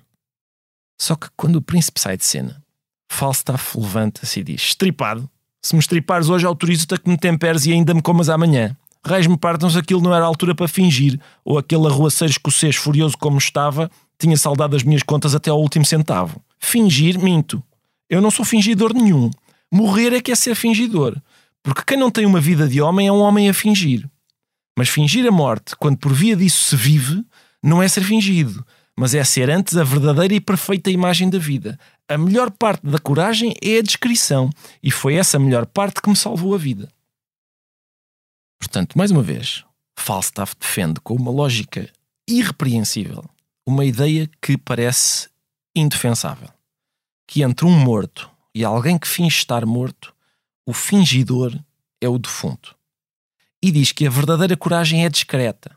Só 1.01 1.17
que 1.17 1.27
quando 1.37 1.57
o 1.57 1.63
príncipe 1.63 2.01
sai 2.01 2.17
de 2.17 2.25
cena, 2.25 2.63
Falstaff 3.11 3.77
levanta-se 3.77 4.39
e 4.39 4.45
diz: 4.45 4.63
Estripado, 4.63 5.29
se 5.61 5.75
me 5.75 5.81
estripares 5.81 6.29
hoje, 6.29 6.47
autorizo-te 6.47 6.95
a 6.95 6.99
que 6.99 7.09
me 7.09 7.19
temperes 7.19 7.67
e 7.67 7.73
ainda 7.73 7.93
me 7.93 8.01
comas 8.01 8.29
amanhã. 8.29 8.77
Reis 9.05 9.27
me 9.27 9.37
partam 9.37 9.69
se 9.69 9.79
aquilo 9.79 10.01
não 10.01 10.15
era 10.15 10.25
altura 10.25 10.55
para 10.55 10.69
fingir, 10.69 11.21
ou 11.45 11.59
aquele 11.59 11.87
arruaceiro 11.87 12.31
escocês 12.31 12.77
furioso 12.77 13.17
como 13.19 13.39
estava 13.39 13.91
tinha 14.19 14.37
saldado 14.37 14.77
as 14.77 14.83
minhas 14.83 15.03
contas 15.03 15.35
até 15.35 15.51
ao 15.51 15.61
último 15.61 15.85
centavo. 15.85 16.41
Fingir, 16.59 17.19
minto. 17.19 17.63
Eu 18.11 18.21
não 18.21 18.31
sou 18.31 18.45
fingidor 18.45 18.93
nenhum. 18.93 19.31
Morrer 19.73 20.13
é 20.13 20.21
que 20.21 20.33
é 20.33 20.35
ser 20.35 20.55
fingidor. 20.55 21.17
Porque 21.63 21.83
quem 21.87 21.97
não 21.97 22.11
tem 22.11 22.27
uma 22.27 22.41
vida 22.41 22.67
de 22.67 22.81
homem 22.81 23.07
é 23.07 23.13
um 23.13 23.21
homem 23.21 23.49
a 23.49 23.55
fingir. 23.55 24.09
Mas 24.79 24.89
fingir 24.89 25.27
a 25.27 25.33
morte, 25.33 25.75
quando 25.75 25.99
por 25.99 26.13
via 26.13 26.37
disso 26.37 26.63
se 26.63 26.77
vive, 26.77 27.27
não 27.61 27.83
é 27.83 27.89
ser 27.89 28.05
fingido, 28.05 28.65
mas 28.97 29.13
é 29.13 29.25
ser 29.25 29.51
antes 29.51 29.77
a 29.77 29.83
verdadeira 29.83 30.33
e 30.33 30.41
perfeita 30.41 30.89
imagem 30.89 31.29
da 31.29 31.37
vida. 31.37 31.77
A 32.09 32.17
melhor 32.17 32.49
parte 32.49 32.87
da 32.87 33.01
coragem 33.01 33.57
é 33.61 33.79
a 33.79 33.83
descrição, 33.83 34.49
e 34.81 34.93
foi 34.93 35.15
essa 35.15 35.37
melhor 35.37 35.67
parte 35.67 36.01
que 36.01 36.09
me 36.09 36.15
salvou 36.15 36.55
a 36.55 36.59
vida. 36.59 36.89
Portanto, 38.57 38.97
mais 38.97 39.11
uma 39.11 39.21
vez, 39.21 39.65
Falstaff 39.99 40.55
defende 40.61 41.01
com 41.01 41.17
uma 41.17 41.33
lógica 41.33 41.91
irrepreensível 42.29 43.29
uma 43.67 43.85
ideia 43.85 44.31
que 44.41 44.57
parece 44.57 45.29
indefensável: 45.75 46.51
que 47.27 47.43
entre 47.43 47.67
um 47.67 47.77
morto 47.77 48.31
e 48.55 48.65
alguém 48.65 48.97
que 48.97 49.09
finge 49.09 49.39
estar 49.39 49.67
morto, 49.67 50.15
o 50.65 50.73
fingidor 50.73 51.53
é 52.01 52.09
o 52.09 52.17
defunto. 52.17 52.78
E 53.63 53.71
diz 53.71 53.93
que 53.93 54.07
a 54.07 54.11
verdadeira 54.11 54.57
coragem 54.57 55.05
é 55.05 55.09
discreta, 55.09 55.77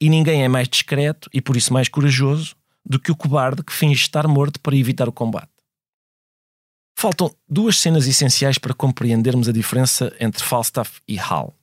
e 0.00 0.08
ninguém 0.08 0.42
é 0.42 0.48
mais 0.48 0.68
discreto 0.68 1.28
e 1.32 1.40
por 1.40 1.56
isso 1.56 1.72
mais 1.72 1.88
corajoso 1.88 2.56
do 2.84 2.98
que 2.98 3.12
o 3.12 3.16
cobarde 3.16 3.62
que 3.62 3.72
finge 3.72 4.00
estar 4.00 4.26
morto 4.26 4.60
para 4.60 4.76
evitar 4.76 5.08
o 5.08 5.12
combate. 5.12 5.50
Faltam 6.96 7.32
duas 7.48 7.78
cenas 7.78 8.06
essenciais 8.06 8.58
para 8.58 8.74
compreendermos 8.74 9.48
a 9.48 9.52
diferença 9.52 10.12
entre 10.18 10.42
Falstaff 10.42 11.00
e 11.06 11.18
Hal. 11.18 11.54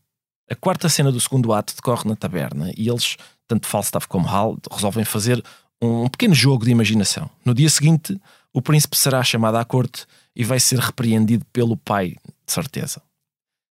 A 0.49 0.55
quarta 0.55 0.87
cena 0.87 1.11
do 1.11 1.19
segundo 1.19 1.51
ato 1.51 1.75
decorre 1.75 2.07
na 2.07 2.15
taberna 2.15 2.71
e 2.77 2.87
eles, 2.87 3.17
tanto 3.47 3.67
Falstaff 3.67 4.07
como 4.07 4.27
Hal, 4.27 4.57
resolvem 4.71 5.03
fazer 5.03 5.43
um 5.81 6.07
pequeno 6.07 6.33
jogo 6.33 6.63
de 6.63 6.71
imaginação. 6.71 7.29
No 7.43 7.53
dia 7.53 7.69
seguinte, 7.69 8.19
o 8.53 8.61
príncipe 8.61 8.95
será 8.95 9.23
chamado 9.23 9.57
à 9.57 9.65
corte 9.65 10.05
e 10.35 10.43
vai 10.43 10.59
ser 10.59 10.79
repreendido 10.79 11.45
pelo 11.51 11.75
pai, 11.75 12.15
de 12.45 12.53
certeza. 12.53 13.01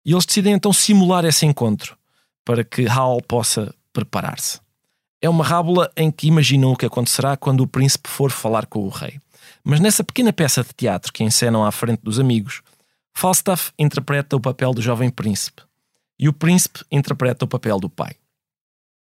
E 0.04 0.12
eles 0.12 0.24
decidem 0.24 0.54
então 0.54 0.72
simular 0.72 1.24
esse 1.24 1.44
encontro 1.46 1.96
para 2.44 2.64
que 2.64 2.86
Hal 2.86 3.20
possa 3.22 3.74
preparar-se. 3.92 4.60
É 5.22 5.28
uma 5.28 5.44
rábula 5.44 5.90
em 5.96 6.10
que 6.10 6.26
imaginam 6.26 6.72
o 6.72 6.76
que 6.76 6.86
acontecerá 6.86 7.36
quando 7.36 7.60
o 7.60 7.66
príncipe 7.66 8.08
for 8.08 8.30
falar 8.30 8.66
com 8.66 8.80
o 8.80 8.88
rei. 8.88 9.20
Mas 9.62 9.80
nessa 9.80 10.02
pequena 10.02 10.32
peça 10.32 10.62
de 10.62 10.70
teatro 10.72 11.12
que 11.12 11.22
encenam 11.22 11.64
à 11.64 11.70
frente 11.70 12.00
dos 12.02 12.18
amigos, 12.18 12.62
Falstaff 13.14 13.72
interpreta 13.78 14.36
o 14.36 14.40
papel 14.40 14.72
do 14.72 14.80
jovem 14.80 15.10
príncipe 15.10 15.62
e 16.18 16.28
o 16.28 16.32
príncipe 16.32 16.80
interpreta 16.90 17.44
o 17.44 17.48
papel 17.48 17.78
do 17.78 17.90
pai. 17.90 18.14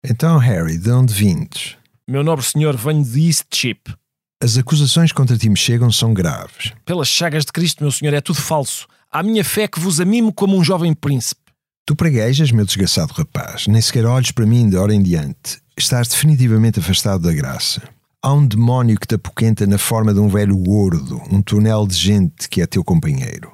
Então, 0.03 0.37
Harry, 0.37 0.77
de 0.77 0.91
onde 0.91 1.13
vindes? 1.13 1.77
Meu 2.07 2.23
nobre 2.23 2.45
senhor, 2.45 2.75
venho 2.75 3.03
de 3.03 3.27
Eastship. 3.27 3.93
As 4.41 4.57
acusações 4.57 5.11
contra 5.11 5.37
ti 5.37 5.49
me 5.49 5.57
chegam 5.57 5.91
são 5.91 6.13
graves. 6.13 6.73
Pelas 6.85 7.09
chagas 7.09 7.45
de 7.45 7.51
Cristo, 7.51 7.83
meu 7.83 7.91
senhor, 7.91 8.13
é 8.13 8.21
tudo 8.21 8.41
falso. 8.41 8.87
A 9.11 9.23
minha 9.23 9.43
fé 9.43 9.67
que 9.67 9.79
vos 9.79 9.99
amimo 9.99 10.31
como 10.31 10.55
um 10.55 10.63
jovem 10.63 10.93
príncipe. 10.93 11.41
Tu 11.83 11.95
preguejas, 11.95 12.51
meu 12.51 12.63
desgraçado 12.63 13.11
rapaz, 13.11 13.65
nem 13.65 13.81
sequer 13.81 14.05
olhes 14.05 14.29
para 14.29 14.45
mim 14.45 14.69
de 14.69 14.77
hora 14.77 14.93
em 14.93 15.01
diante. 15.01 15.59
Estás 15.75 16.09
definitivamente 16.09 16.79
afastado 16.79 17.23
da 17.23 17.33
graça. 17.33 17.81
Há 18.21 18.31
um 18.31 18.45
demónio 18.45 18.99
que 18.99 19.07
te 19.07 19.15
apoquenta 19.15 19.65
na 19.65 19.79
forma 19.79 20.13
de 20.13 20.19
um 20.19 20.29
velho 20.29 20.55
gordo, 20.55 21.19
um 21.31 21.41
túnel 21.41 21.87
de 21.87 21.95
gente 21.95 22.47
que 22.47 22.61
é 22.61 22.67
teu 22.67 22.83
companheiro. 22.83 23.51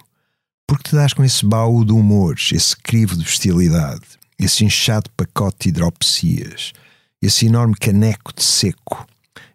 Porque 0.67 0.89
te 0.89 0.95
dás 0.95 1.13
com 1.13 1.23
esse 1.23 1.45
baú 1.45 1.85
de 1.85 1.93
humores, 1.93 2.49
esse 2.51 2.75
crivo 2.75 3.15
de 3.15 3.23
bestialidade, 3.23 4.03
esse 4.37 4.65
inchado 4.65 5.09
pacote 5.15 5.55
de 5.61 5.69
hidropesias, 5.69 6.73
esse 7.21 7.45
enorme 7.45 7.75
caneco 7.75 8.33
de 8.35 8.43
seco, 8.43 9.07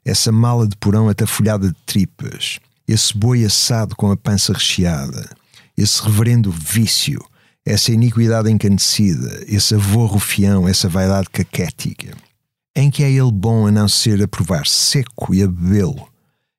essa 0.03 0.33
mala 0.33 0.67
de 0.67 0.77
porão 0.79 1.11
atafolhada 1.11 1.69
de 1.69 1.77
tripas, 1.85 2.59
esse 2.89 3.15
boi 3.15 3.45
assado 3.45 3.95
com 3.95 4.11
a 4.11 4.17
pança 4.17 4.55
recheada, 4.55 5.39
esse 5.77 6.03
reverendo 6.03 6.51
vício, 6.51 7.25
essa 7.65 7.93
iniquidade 7.93 8.51
encanecida, 8.51 9.45
esse 9.47 9.75
avô 9.75 10.07
essa 10.69 10.89
vaidade 10.89 11.29
caquética, 11.31 12.17
em 12.75 12.91
que 12.91 13.03
é 13.03 13.11
ele 13.11 13.31
bom 13.31 13.67
a 13.67 13.71
não 13.71 13.89
ser 13.89 14.23
a 14.23 14.29
provar 14.29 14.67
seco 14.67 15.35
e 15.35 15.43
a 15.43 15.47
bebê-lo, 15.47 16.09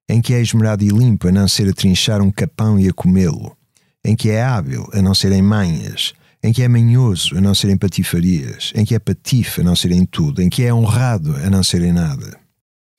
em 0.10 0.22
que 0.22 0.34
é 0.34 0.42
esmerado 0.42 0.84
e 0.84 0.90
limpo 0.90 1.28
a 1.28 1.32
não 1.32 1.48
ser 1.48 1.70
a 1.70 1.74
trinchar 1.74 2.22
um 2.22 2.32
capão 2.32 2.80
e 2.80 2.88
a 2.88 2.94
comê-lo, 2.94 3.56
em 4.04 4.16
que 4.16 4.30
é 4.30 4.44
hábil 4.44 4.88
a 4.94 5.02
não 5.02 5.14
ser 5.14 5.32
em 5.32 5.42
manhas, 5.42 6.14
em 6.44 6.52
que 6.52 6.64
é 6.64 6.68
manhoso 6.68 7.38
a 7.38 7.42
não 7.42 7.54
ser 7.54 7.70
em 7.70 7.78
patifarias, 7.78 8.74
em 8.76 8.84
que 8.84 8.96
é 8.96 9.00
patife 9.00 9.62
a 9.62 9.64
não 9.64 9.76
ser 9.76 9.92
em 9.92 10.06
tudo, 10.06 10.42
em 10.42 10.50
que 10.50 10.64
é 10.64 10.74
honrado 10.74 11.36
a 11.36 11.50
não 11.50 11.64
ser 11.64 11.82
em 11.84 11.92
nada. 11.92 12.40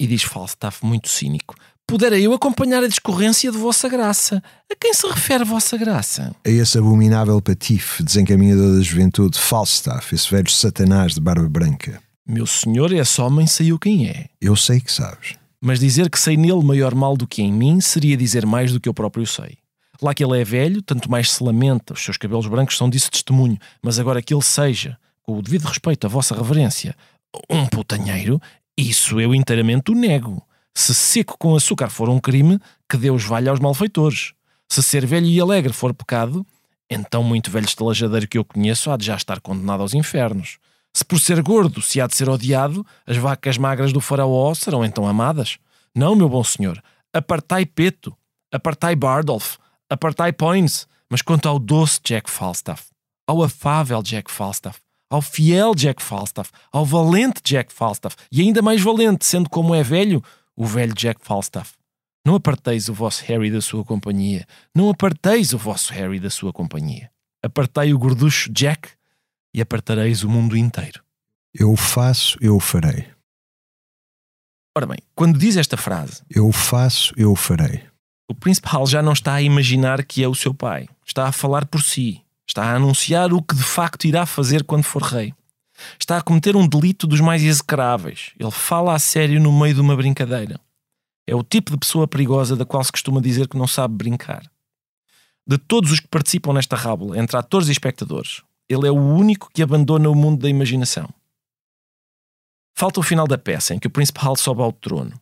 E 0.00 0.06
diz 0.06 0.22
Falstaff 0.22 0.84
muito 0.84 1.08
cínico: 1.08 1.54
Pudera 1.86 2.18
eu 2.18 2.32
acompanhar 2.32 2.82
a 2.82 2.88
discorrência 2.88 3.50
de 3.50 3.58
Vossa 3.58 3.88
Graça. 3.88 4.42
A 4.70 4.74
quem 4.74 4.94
se 4.94 5.06
refere 5.06 5.44
Vossa 5.44 5.76
Graça? 5.76 6.34
A 6.44 6.48
esse 6.48 6.78
abominável 6.78 7.40
patife, 7.42 8.02
desencaminhador 8.02 8.76
da 8.76 8.82
juventude, 8.82 9.38
Falstaff, 9.38 10.14
esse 10.14 10.30
velho 10.30 10.50
satanás 10.50 11.14
de 11.14 11.20
barba 11.20 11.48
branca. 11.48 12.00
Meu 12.26 12.46
senhor, 12.46 12.92
esse 12.92 13.20
homem 13.20 13.46
saiu 13.46 13.78
quem 13.78 14.08
é. 14.08 14.26
Eu 14.40 14.56
sei 14.56 14.80
que 14.80 14.90
sabes. 14.90 15.34
Mas 15.60 15.80
dizer 15.80 16.08
que 16.08 16.18
sei 16.18 16.36
nele 16.36 16.62
maior 16.62 16.94
mal 16.94 17.16
do 17.16 17.26
que 17.26 17.42
em 17.42 17.52
mim 17.52 17.80
seria 17.80 18.16
dizer 18.16 18.46
mais 18.46 18.72
do 18.72 18.80
que 18.80 18.88
eu 18.88 18.94
próprio 18.94 19.26
sei. 19.26 19.58
Lá 20.00 20.14
que 20.14 20.24
ele 20.24 20.40
é 20.40 20.44
velho, 20.44 20.82
tanto 20.82 21.10
mais 21.10 21.30
se 21.30 21.44
lamenta, 21.44 21.92
os 21.92 22.02
seus 22.02 22.16
cabelos 22.16 22.46
brancos 22.46 22.76
são 22.76 22.88
disso 22.88 23.10
testemunho, 23.10 23.58
mas 23.80 23.98
agora 23.98 24.22
que 24.22 24.34
ele 24.34 24.42
seja, 24.42 24.96
com 25.22 25.38
o 25.38 25.42
devido 25.42 25.64
respeito 25.64 26.06
à 26.06 26.10
vossa 26.10 26.34
reverência, 26.34 26.96
um 27.48 27.66
putanheiro, 27.66 28.40
isso 28.76 29.20
eu 29.20 29.34
inteiramente 29.34 29.92
o 29.92 29.94
nego. 29.94 30.42
Se 30.74 30.94
seco 30.94 31.36
com 31.38 31.54
açúcar 31.54 31.90
for 31.90 32.08
um 32.08 32.18
crime, 32.18 32.58
que 32.88 32.96
Deus 32.96 33.24
valha 33.24 33.50
aos 33.50 33.60
malfeitores. 33.60 34.32
Se 34.70 34.82
ser 34.82 35.04
velho 35.04 35.26
e 35.26 35.40
alegre 35.40 35.72
for 35.72 35.92
pecado, 35.92 36.46
então 36.88 37.22
muito 37.22 37.50
velho 37.50 37.66
estalajadeiro 37.66 38.28
que 38.28 38.38
eu 38.38 38.44
conheço 38.44 38.90
há 38.90 38.96
de 38.96 39.06
já 39.06 39.16
estar 39.16 39.40
condenado 39.40 39.82
aos 39.82 39.94
infernos. 39.94 40.58
Se 40.94 41.04
por 41.04 41.18
ser 41.18 41.42
gordo 41.42 41.80
se 41.80 42.00
há 42.00 42.06
de 42.06 42.14
ser 42.14 42.28
odiado, 42.28 42.84
as 43.06 43.16
vacas 43.16 43.56
magras 43.56 43.92
do 43.92 44.00
faraó 44.00 44.54
serão 44.54 44.84
então 44.84 45.06
amadas. 45.06 45.58
Não, 45.94 46.14
meu 46.14 46.28
bom 46.28 46.44
senhor, 46.44 46.82
apartai 47.12 47.66
Peto, 47.66 48.16
apartai 48.52 48.94
Bardolph, 48.94 49.56
apartai 49.88 50.32
Poins, 50.32 50.86
mas 51.10 51.22
quanto 51.22 51.48
ao 51.48 51.58
doce 51.58 52.00
Jack 52.02 52.30
Falstaff, 52.30 52.84
ao 53.26 53.42
afável 53.42 54.02
Jack 54.02 54.30
Falstaff, 54.30 54.78
ao 55.10 55.20
fiel 55.20 55.74
Jack 55.74 56.02
Falstaff, 56.02 56.50
ao 56.72 56.84
valente 56.86 57.40
Jack 57.44 57.72
Falstaff, 57.72 58.16
e 58.30 58.40
ainda 58.40 58.62
mais 58.62 58.80
valente, 58.80 59.26
sendo 59.26 59.50
como 59.50 59.74
é 59.74 59.82
velho, 59.82 60.22
o 60.56 60.66
velho 60.66 60.94
Jack 60.94 61.24
Falstaff. 61.24 61.72
Não 62.26 62.36
aparteis 62.36 62.88
o 62.88 62.94
vosso 62.94 63.24
Harry 63.24 63.50
da 63.50 63.60
sua 63.60 63.84
companhia. 63.84 64.46
Não 64.74 64.88
aparteis 64.90 65.52
o 65.52 65.58
vosso 65.58 65.92
Harry 65.92 66.20
da 66.20 66.30
sua 66.30 66.52
companhia. 66.52 67.10
Apartei 67.44 67.92
o 67.92 67.98
gorducho 67.98 68.52
Jack 68.52 68.90
e 69.54 69.60
apartareis 69.60 70.22
o 70.22 70.28
mundo 70.28 70.56
inteiro. 70.56 71.02
Eu 71.52 71.76
faço, 71.76 72.38
eu 72.40 72.56
o 72.56 72.60
farei. 72.60 73.10
Ora 74.76 74.86
bem, 74.86 74.98
quando 75.14 75.38
diz 75.38 75.56
esta 75.56 75.76
frase, 75.76 76.22
Eu 76.30 76.50
faço, 76.50 77.12
eu 77.16 77.32
o 77.32 77.36
farei. 77.36 77.82
o 78.30 78.34
príncipe 78.34 78.68
Hal 78.70 78.86
já 78.86 79.02
não 79.02 79.12
está 79.12 79.34
a 79.34 79.42
imaginar 79.42 80.02
que 80.04 80.22
é 80.22 80.28
o 80.28 80.34
seu 80.34 80.54
pai. 80.54 80.88
Está 81.04 81.26
a 81.28 81.32
falar 81.32 81.66
por 81.66 81.82
si. 81.82 82.22
Está 82.48 82.64
a 82.64 82.76
anunciar 82.76 83.32
o 83.32 83.42
que 83.42 83.54
de 83.54 83.62
facto 83.62 84.06
irá 84.06 84.24
fazer 84.24 84.64
quando 84.64 84.84
for 84.84 85.02
rei. 85.02 85.34
Está 85.98 86.18
a 86.18 86.22
cometer 86.22 86.56
um 86.56 86.66
delito 86.66 87.06
dos 87.06 87.20
mais 87.20 87.42
execráveis. 87.42 88.32
Ele 88.38 88.50
fala 88.50 88.94
a 88.94 88.98
sério 88.98 89.40
no 89.40 89.52
meio 89.52 89.74
de 89.74 89.80
uma 89.80 89.96
brincadeira. 89.96 90.60
É 91.26 91.34
o 91.34 91.42
tipo 91.42 91.70
de 91.70 91.78
pessoa 91.78 92.08
perigosa 92.08 92.56
da 92.56 92.64
qual 92.64 92.82
se 92.82 92.92
costuma 92.92 93.20
dizer 93.20 93.48
que 93.48 93.56
não 93.56 93.66
sabe 93.66 93.94
brincar. 93.94 94.42
De 95.46 95.58
todos 95.58 95.90
os 95.90 96.00
que 96.00 96.08
participam 96.08 96.52
nesta 96.52 96.76
rábula, 96.76 97.18
entre 97.18 97.36
atores 97.36 97.68
e 97.68 97.72
espectadores, 97.72 98.42
ele 98.68 98.86
é 98.86 98.90
o 98.90 98.96
único 98.96 99.50
que 99.52 99.62
abandona 99.62 100.08
o 100.08 100.14
mundo 100.14 100.40
da 100.40 100.48
imaginação. 100.48 101.08
Falta 102.74 103.00
o 103.00 103.02
final 103.02 103.26
da 103.26 103.36
peça, 103.36 103.74
em 103.74 103.78
que 103.78 103.86
o 103.86 103.90
príncipe 103.90 104.20
Hal 104.22 104.36
sobe 104.36 104.62
ao 104.62 104.72
trono. 104.72 105.12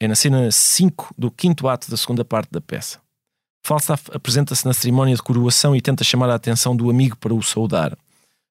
É 0.00 0.08
na 0.08 0.14
cena 0.14 0.50
5 0.50 1.14
do 1.16 1.30
quinto 1.30 1.68
ato 1.68 1.90
da 1.90 1.96
segunda 1.96 2.24
parte 2.24 2.50
da 2.50 2.60
peça. 2.60 3.00
Falstaff 3.64 4.10
apresenta-se 4.14 4.64
na 4.64 4.72
cerimónia 4.72 5.14
de 5.14 5.22
coroação 5.22 5.74
e 5.76 5.80
tenta 5.80 6.04
chamar 6.04 6.30
a 6.30 6.34
atenção 6.34 6.74
do 6.74 6.88
amigo 6.88 7.16
para 7.16 7.34
o 7.34 7.42
saudar. 7.42 7.96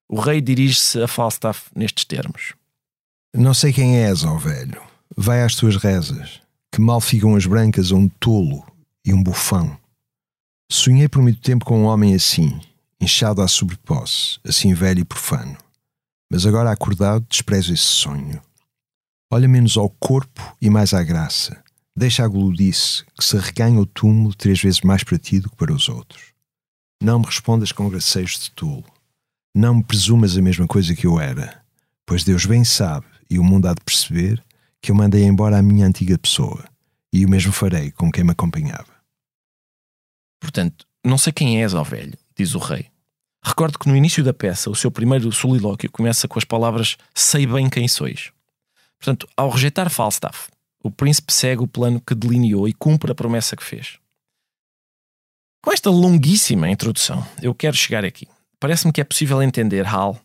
O 0.10 0.20
rei 0.20 0.40
dirige-se 0.40 1.02
a 1.02 1.08
Falstaff 1.08 1.70
nestes 1.76 2.06
termos. 2.06 2.54
Não 3.36 3.54
sei 3.54 3.74
quem 3.74 3.98
és, 3.98 4.24
ó 4.24 4.38
velho. 4.38 4.82
Vai 5.16 5.44
às 5.44 5.56
tuas 5.56 5.76
rezas. 5.76 6.42
Que 6.72 6.80
mal 6.80 7.02
ficam 7.02 7.36
as 7.36 7.46
brancas 7.46 7.92
a 7.92 7.96
um 7.96 8.08
tolo 8.08 8.66
e 9.06 9.14
um 9.14 9.22
bufão. 9.22 9.78
Sonhei 10.72 11.08
por 11.08 11.22
muito 11.22 11.42
tempo 11.42 11.66
com 11.66 11.82
um 11.82 11.86
homem 11.86 12.14
assim, 12.14 12.60
inchado 13.00 13.42
à 13.42 13.48
sobreposse, 13.48 14.40
assim 14.44 14.74
velho 14.74 15.00
e 15.00 15.06
profano. 15.06 15.58
Mas 16.32 16.46
agora 16.46 16.72
acordado, 16.72 17.26
desprezo 17.30 17.74
esse 17.74 17.84
sonho. 17.84 18.42
Olha 19.32 19.48
menos 19.48 19.78
ao 19.78 19.90
corpo 19.90 20.56
e 20.62 20.70
mais 20.70 20.94
à 20.94 21.04
graça. 21.04 21.62
Deixa 21.96 22.24
a 22.24 22.28
gludice, 22.28 23.04
que 23.18 23.24
se 23.24 23.38
reganha 23.38 23.80
o 23.80 23.86
túmulo 23.86 24.34
três 24.36 24.62
vezes 24.62 24.82
mais 24.82 25.04
para 25.04 25.18
ti 25.18 25.40
do 25.40 25.50
que 25.50 25.56
para 25.56 25.74
os 25.74 25.90
outros. 25.90 26.34
Não 27.02 27.20
me 27.20 27.26
respondas 27.26 27.72
com 27.72 27.90
graceios 27.90 28.40
de 28.40 28.52
tolo. 28.52 28.86
Não 29.60 29.74
me 29.74 29.84
presumas 29.84 30.38
a 30.38 30.42
mesma 30.44 30.68
coisa 30.68 30.96
que 30.96 31.08
eu 31.08 31.20
era, 31.20 31.66
pois 32.06 32.24
Deus 32.24 32.46
bem 32.46 32.64
sabe, 32.64 33.08
e 33.28 33.40
o 33.40 33.44
mundo 33.44 33.68
há 33.68 33.74
de 33.74 33.82
perceber, 33.84 34.46
que 34.80 34.92
eu 34.92 34.96
mandei 34.96 35.24
embora 35.24 35.58
a 35.58 35.64
minha 35.64 35.88
antiga 35.88 36.16
pessoa, 36.16 36.64
e 37.12 37.26
o 37.26 37.28
mesmo 37.28 37.52
farei 37.52 37.90
com 37.90 38.12
quem 38.12 38.24
me 38.24 38.34
acompanhava. 38.34 38.86
Portanto, 40.40 40.86
não 41.04 41.18
sei 41.18 41.34
quem 41.34 41.64
és, 41.64 41.74
ó 41.74 41.82
velho, 41.82 42.14
diz 42.38 42.54
o 42.54 42.60
rei. 42.60 42.86
Recordo 43.44 43.80
que 43.80 43.90
no 43.90 43.98
início 43.98 44.24
da 44.24 44.32
peça, 44.32 44.70
o 44.70 44.76
seu 44.76 44.92
primeiro 44.92 45.32
solilóquio 45.32 45.90
começa 45.92 46.28
com 46.28 46.38
as 46.38 46.46
palavras 46.46 46.96
Sei 47.16 47.48
bem 47.48 47.68
quem 47.68 47.88
sois. 47.88 48.32
Portanto, 49.00 49.28
ao 49.36 49.50
rejeitar 49.50 49.90
Falstaff, 49.90 50.50
o 50.84 50.92
príncipe 50.92 51.34
segue 51.34 51.64
o 51.64 51.68
plano 51.68 52.00
que 52.00 52.14
delineou 52.14 52.68
e 52.68 52.74
cumpre 52.74 53.12
a 53.12 53.16
promessa 53.16 53.56
que 53.56 53.64
fez. 53.64 53.98
Com 55.64 55.72
esta 55.72 55.90
longuíssima 55.90 56.70
introdução, 56.70 57.28
eu 57.42 57.56
quero 57.56 57.76
chegar 57.76 58.06
aqui. 58.06 58.28
Parece-me 58.60 58.92
que 58.92 59.02
é 59.02 59.04
possível 59.04 59.42
entender 59.42 59.86
Hal 59.86 60.20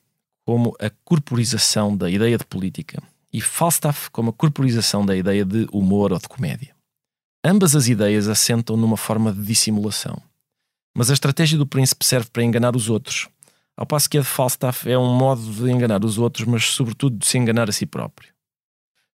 como 0.46 0.74
a 0.80 0.90
corporização 1.04 1.96
da 1.96 2.10
ideia 2.10 2.38
de 2.38 2.44
política 2.44 3.02
e 3.32 3.40
Falstaff 3.40 4.10
como 4.10 4.30
a 4.30 4.32
corporização 4.32 5.04
da 5.04 5.16
ideia 5.16 5.44
de 5.44 5.66
humor 5.72 6.12
ou 6.12 6.18
de 6.18 6.28
comédia. 6.28 6.74
Ambas 7.44 7.74
as 7.76 7.88
ideias 7.88 8.28
assentam 8.28 8.76
numa 8.76 8.96
forma 8.96 9.32
de 9.32 9.42
dissimulação. 9.42 10.20
Mas 10.96 11.10
a 11.10 11.14
estratégia 11.14 11.58
do 11.58 11.66
príncipe 11.66 12.04
serve 12.04 12.30
para 12.30 12.44
enganar 12.44 12.76
os 12.76 12.88
outros, 12.88 13.28
ao 13.76 13.86
passo 13.86 14.08
que 14.08 14.18
a 14.18 14.20
de 14.20 14.26
Falstaff 14.26 14.88
é 14.88 14.98
um 14.98 15.14
modo 15.14 15.42
de 15.42 15.70
enganar 15.70 16.04
os 16.04 16.18
outros, 16.18 16.46
mas 16.46 16.64
sobretudo 16.64 17.18
de 17.18 17.26
se 17.26 17.38
enganar 17.38 17.68
a 17.68 17.72
si 17.72 17.86
próprio. 17.86 18.32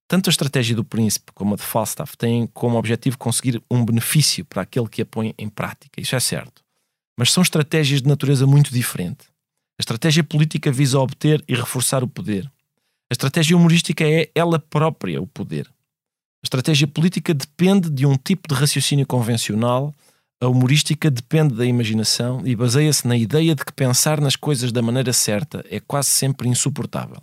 Tanto 0.09 0.29
a 0.29 0.33
estratégia 0.33 0.75
do 0.75 0.85
príncipe 0.85 1.33
como 1.33 1.55
a 1.55 1.57
de 1.57 1.63
Falstaff 1.63 2.17
têm 2.17 2.47
como 2.49 2.79
objetivo 2.79 3.19
conseguir 3.19 3.63
um 3.71 3.85
benefício 3.85 4.45
para 4.45 4.63
aquele 4.63 4.89
que 4.89 5.03
a 5.03 5.07
põe 5.07 5.35
em 5.39 5.49
prática, 5.49 6.01
isso 6.01 6.17
é 6.17 6.21
certo. 6.21 6.68
Mas 7.19 7.33
são 7.33 7.43
estratégias 7.43 8.01
de 8.01 8.07
natureza 8.07 8.47
muito 8.47 8.73
diferente. 8.73 9.27
A 9.77 9.83
estratégia 9.83 10.23
política 10.23 10.71
visa 10.71 11.01
obter 11.01 11.45
e 11.49 11.55
reforçar 11.55 12.05
o 12.05 12.09
poder. 12.09 12.49
A 13.11 13.13
estratégia 13.13 13.57
humorística 13.57 14.05
é 14.05 14.31
ela 14.37 14.61
própria 14.61 15.21
o 15.21 15.27
poder. 15.27 15.67
A 15.67 16.45
estratégia 16.45 16.87
política 16.87 17.35
depende 17.35 17.91
de 17.91 18.07
um 18.07 18.17
tipo 18.17 18.47
de 18.47 18.55
raciocínio 18.55 19.05
convencional, 19.05 19.93
a 20.41 20.47
humorística 20.47 21.11
depende 21.11 21.57
da 21.57 21.67
imaginação 21.67 22.47
e 22.47 22.55
baseia-se 22.55 23.09
na 23.09 23.17
ideia 23.17 23.57
de 23.57 23.65
que 23.65 23.73
pensar 23.73 24.21
nas 24.21 24.37
coisas 24.37 24.71
da 24.71 24.81
maneira 24.81 25.13
certa 25.13 25.65
é 25.69 25.81
quase 25.81 26.11
sempre 26.11 26.49
insuportável. 26.49 27.21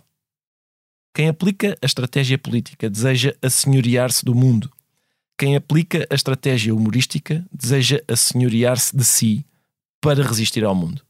Quem 1.14 1.28
aplica 1.28 1.78
a 1.80 1.86
estratégia 1.86 2.36
política 2.36 2.90
deseja 2.90 3.34
assenhorear-se 3.40 4.22
do 4.22 4.34
mundo. 4.34 4.70
Quem 5.38 5.56
aplica 5.56 6.06
a 6.10 6.14
estratégia 6.14 6.74
humorística 6.74 7.42
deseja 7.50 8.02
assenhorear-se 8.06 8.94
de 8.94 9.04
si 9.04 9.46
para 10.00 10.22
resistir 10.22 10.64
ao 10.64 10.74
mundo. 10.74 11.02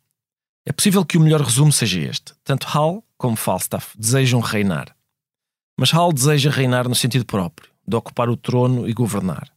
É 0.64 0.73
possível 0.73 1.05
que 1.05 1.16
o 1.16 1.21
melhor 1.21 1.40
resumo 1.40 1.73
seja 1.73 2.00
este. 2.00 2.33
Tanto 2.43 2.66
Hall 2.66 3.05
como 3.16 3.37
Falstaff 3.37 3.97
desejam 3.97 4.40
reinar. 4.40 4.95
Mas 5.78 5.90
Hall 5.90 6.12
deseja 6.12 6.50
reinar 6.50 6.88
no 6.88 6.95
sentido 6.95 7.25
próprio, 7.25 7.71
de 7.87 7.97
ocupar 7.97 8.28
o 8.28 8.37
trono 8.37 8.88
e 8.88 8.93
governar. 8.93 9.49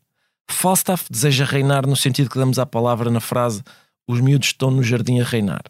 Falstaff 0.50 1.06
deseja 1.10 1.46
reinar 1.46 1.88
no 1.88 1.96
sentido 1.96 2.30
que 2.30 2.38
damos 2.38 2.60
à 2.60 2.66
palavra 2.66 3.10
na 3.10 3.20
frase 3.20 3.64
os 4.08 4.20
miúdos 4.20 4.48
estão 4.48 4.72
no 4.72 4.84
jardim 4.84 5.20
a 5.20 5.24
reinar. 5.24 5.64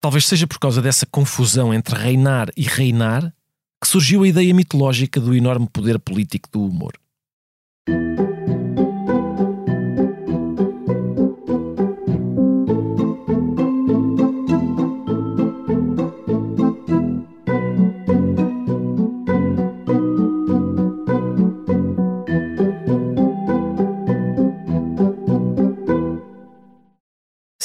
Talvez 0.00 0.26
seja 0.26 0.46
por 0.46 0.58
causa 0.58 0.80
dessa 0.80 1.06
confusão 1.06 1.72
entre 1.72 1.98
reinar 1.98 2.50
e 2.56 2.62
reinar 2.62 3.34
que 3.80 3.88
surgiu 3.88 4.22
a 4.22 4.28
ideia 4.28 4.52
mitológica 4.52 5.20
do 5.20 5.34
enorme 5.34 5.68
poder 5.68 5.98
político 5.98 6.48
do 6.50 6.64
humor. 6.64 6.92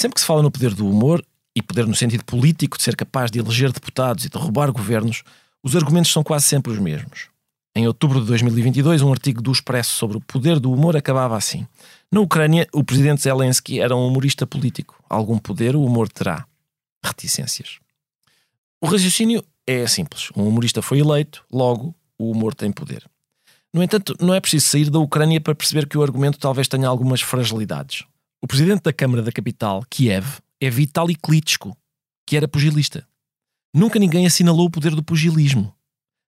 Sempre 0.04 0.16
que 0.16 0.20
se 0.20 0.28
fala 0.28 0.44
no 0.44 0.52
poder 0.52 0.74
do 0.74 0.86
humor, 0.86 1.26
e 1.56 1.62
poder 1.62 1.88
no 1.88 1.96
sentido 1.96 2.26
político 2.26 2.78
de 2.78 2.84
ser 2.84 2.94
capaz 2.94 3.32
de 3.32 3.40
eleger 3.40 3.72
deputados 3.72 4.26
e 4.26 4.30
derrubar 4.30 4.70
governos, 4.70 5.24
os 5.64 5.78
argumentos 5.78 6.12
são 6.12 6.22
quase 6.22 6.44
sempre 6.44 6.74
os 6.74 6.78
mesmos. 6.78 7.30
Em 7.74 7.88
outubro 7.88 8.20
de 8.20 8.28
2022, 8.28 9.02
um 9.02 9.14
artigo 9.14 9.42
do 9.42 9.50
Expresso 9.50 9.94
sobre 9.94 10.18
o 10.18 10.20
poder 10.20 10.60
do 10.60 10.74
humor 10.74 10.98
acabava 10.98 11.38
assim. 11.38 11.66
Na 12.12 12.20
Ucrânia, 12.20 12.68
o 12.74 12.84
presidente 12.84 13.22
Zelensky 13.22 13.80
era 13.80 13.96
um 13.96 14.06
humorista 14.06 14.46
político. 14.46 15.02
Algum 15.10 15.38
poder 15.38 15.74
o 15.74 15.82
humor 15.82 16.10
terá. 16.10 16.46
Reticências. 17.02 17.80
O 18.82 18.88
raciocínio 18.88 19.42
é 19.66 19.88
simples. 19.88 20.32
Um 20.36 20.46
humorista 20.46 20.82
foi 20.82 21.00
eleito, 21.00 21.46
logo, 21.50 21.96
o 22.20 22.30
humor 22.30 22.54
tem 22.54 22.74
poder. 22.74 23.10
No 23.74 23.82
entanto, 23.82 24.18
não 24.20 24.34
é 24.34 24.42
preciso 24.42 24.68
sair 24.68 24.90
da 24.90 25.00
Ucrânia 25.00 25.40
para 25.40 25.56
perceber 25.56 25.88
que 25.88 25.98
o 25.98 26.04
argumento 26.04 26.38
talvez 26.38 26.68
tenha 26.68 26.90
algumas 26.90 27.22
fragilidades. 27.22 28.04
O 28.44 28.48
presidente 28.48 28.82
da 28.82 28.92
Câmara 28.92 29.22
da 29.22 29.32
capital, 29.32 29.86
Kiev, 29.90 30.40
é 30.60 30.70
Vitaly 30.70 31.16
Klitschko, 31.16 31.78
que 32.28 32.36
era 32.36 32.46
pugilista. 32.46 33.08
Nunca 33.74 33.98
ninguém 33.98 34.26
assinalou 34.26 34.66
o 34.66 34.70
poder 34.70 34.94
do 34.94 35.02
pugilismo. 35.02 35.74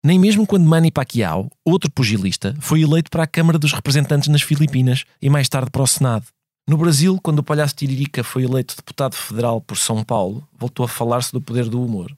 Nem 0.01 0.17
mesmo 0.17 0.47
quando 0.47 0.63
Manny 0.63 0.91
Pacquiao, 0.91 1.51
outro 1.65 1.91
pugilista, 1.91 2.55
foi 2.61 2.83
eleito 2.83 3.11
para 3.11 3.23
a 3.23 3.27
Câmara 3.27 3.59
dos 3.59 3.73
Representantes 3.73 4.29
nas 4.29 4.41
Filipinas 4.41 5.03
e 5.21 5.29
mais 5.29 5.49
tarde 5.49 5.69
para 5.69 5.83
o 5.83 5.87
Senado. 5.87 6.25
No 6.65 6.77
Brasil, 6.77 7.19
quando 7.21 7.39
o 7.39 7.43
palhaço 7.43 7.75
Tiririca 7.75 8.23
foi 8.23 8.45
eleito 8.45 8.77
deputado 8.77 9.13
federal 9.13 9.59
por 9.59 9.77
São 9.77 10.01
Paulo, 10.01 10.47
voltou 10.57 10.85
a 10.85 10.87
falar-se 10.87 11.33
do 11.33 11.41
poder 11.41 11.67
do 11.67 11.83
humor. 11.83 12.17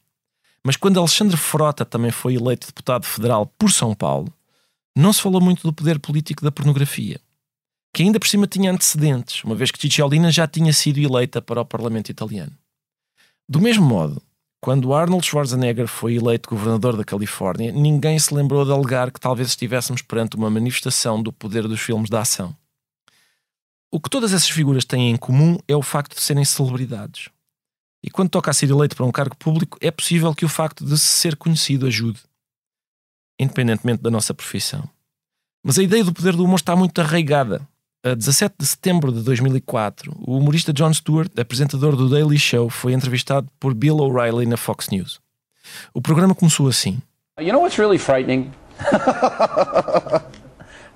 Mas 0.64 0.76
quando 0.76 1.00
Alexandre 1.00 1.38
Frota 1.38 1.84
também 1.84 2.12
foi 2.12 2.36
eleito 2.36 2.68
deputado 2.68 3.04
federal 3.04 3.48
por 3.58 3.72
São 3.72 3.96
Paulo, 3.96 4.32
não 4.96 5.12
se 5.12 5.24
falou 5.24 5.42
muito 5.42 5.64
do 5.64 5.74
poder 5.74 5.98
político 5.98 6.44
da 6.44 6.52
pornografia, 6.52 7.20
que 7.94 8.04
ainda 8.04 8.20
por 8.20 8.28
cima 8.28 8.48
tinha 8.48 8.72
antecedentes, 8.72 9.44
uma 9.44 9.56
vez 9.56 9.72
que 9.72 9.80
Cicciolina 9.80 10.32
já 10.32 10.48
tinha 10.48 10.72
sido 10.72 11.00
eleita 11.00 11.42
para 11.42 11.62
o 11.62 11.66
Parlamento 11.66 12.10
italiano. 12.10 12.52
Do 13.50 13.62
mesmo 13.62 13.86
modo, 13.86 14.22
quando 14.60 14.94
Arnold 14.94 15.26
Schwarzenegger 15.26 15.88
foi 15.88 16.16
eleito 16.16 16.50
governador 16.50 16.98
da 16.98 17.04
Califórnia, 17.04 17.72
ninguém 17.72 18.18
se 18.20 18.34
lembrou 18.34 18.66
de 18.66 18.72
alegar 18.72 19.12
que 19.12 19.20
talvez 19.20 19.50
estivéssemos 19.50 20.02
perante 20.02 20.36
uma 20.36 20.50
manifestação 20.50 21.22
do 21.22 21.32
poder 21.32 21.68
dos 21.68 21.80
filmes 21.80 22.10
de 22.10 22.18
ação. 22.18 22.56
O 23.90 24.02
que 24.02 24.10
todas 24.10 24.34
essas 24.34 24.50
figuras 24.50 24.84
têm 24.84 25.12
em 25.12 25.16
comum 25.16 25.58
é 25.68 25.76
o 25.76 25.82
facto 25.82 26.16
de 26.16 26.22
serem 26.22 26.44
celebridades. 26.44 27.30
E 28.04 28.10
quando 28.10 28.30
toca 28.30 28.52
a 28.52 28.54
ser 28.54 28.70
eleito 28.70 28.96
para 28.96 29.06
um 29.06 29.12
cargo 29.12 29.36
público, 29.38 29.78
é 29.80 29.90
possível 29.90 30.36
que 30.36 30.46
o 30.46 30.50
facto 30.50 30.86
de 30.86 30.98
se 30.98 31.08
ser 31.08 31.36
conhecido 31.36 31.88
ajude, 31.88 32.20
independentemente 33.40 34.04
da 34.04 34.12
nossa 34.12 34.34
profissão. 34.34 34.88
Mas 35.64 35.80
a 35.80 35.84
ideia 35.84 36.04
do 36.04 36.14
poder 36.14 36.36
do 36.36 36.44
humor 36.44 36.58
está 36.58 36.76
muito 36.76 37.00
arraigada 37.00 37.68
a 38.12 38.16
17 38.16 38.56
de 38.60 38.66
setembro 38.66 39.12
de 39.12 39.22
2004, 39.22 40.14
o 40.26 40.38
humorista 40.38 40.72
Jon 40.74 40.94
Stewart, 40.94 41.30
apresentador 41.40 41.96
do 41.96 42.10
Daily 42.10 42.38
Show, 42.38 42.70
foi 42.70 42.94
entrevistado 42.94 43.48
por 43.60 43.74
Bill 43.74 43.98
O'Reilly 44.00 44.46
na 44.46 44.58
Fox 44.58 44.90
News. 44.90 45.20
O 45.94 46.02
programa 46.02 46.34
começou 46.36 46.68
assim. 46.68 47.00
You 47.40 47.52
know 47.52 47.62
what's 47.62 47.78
really 47.78 47.98
frightening? 48.00 48.52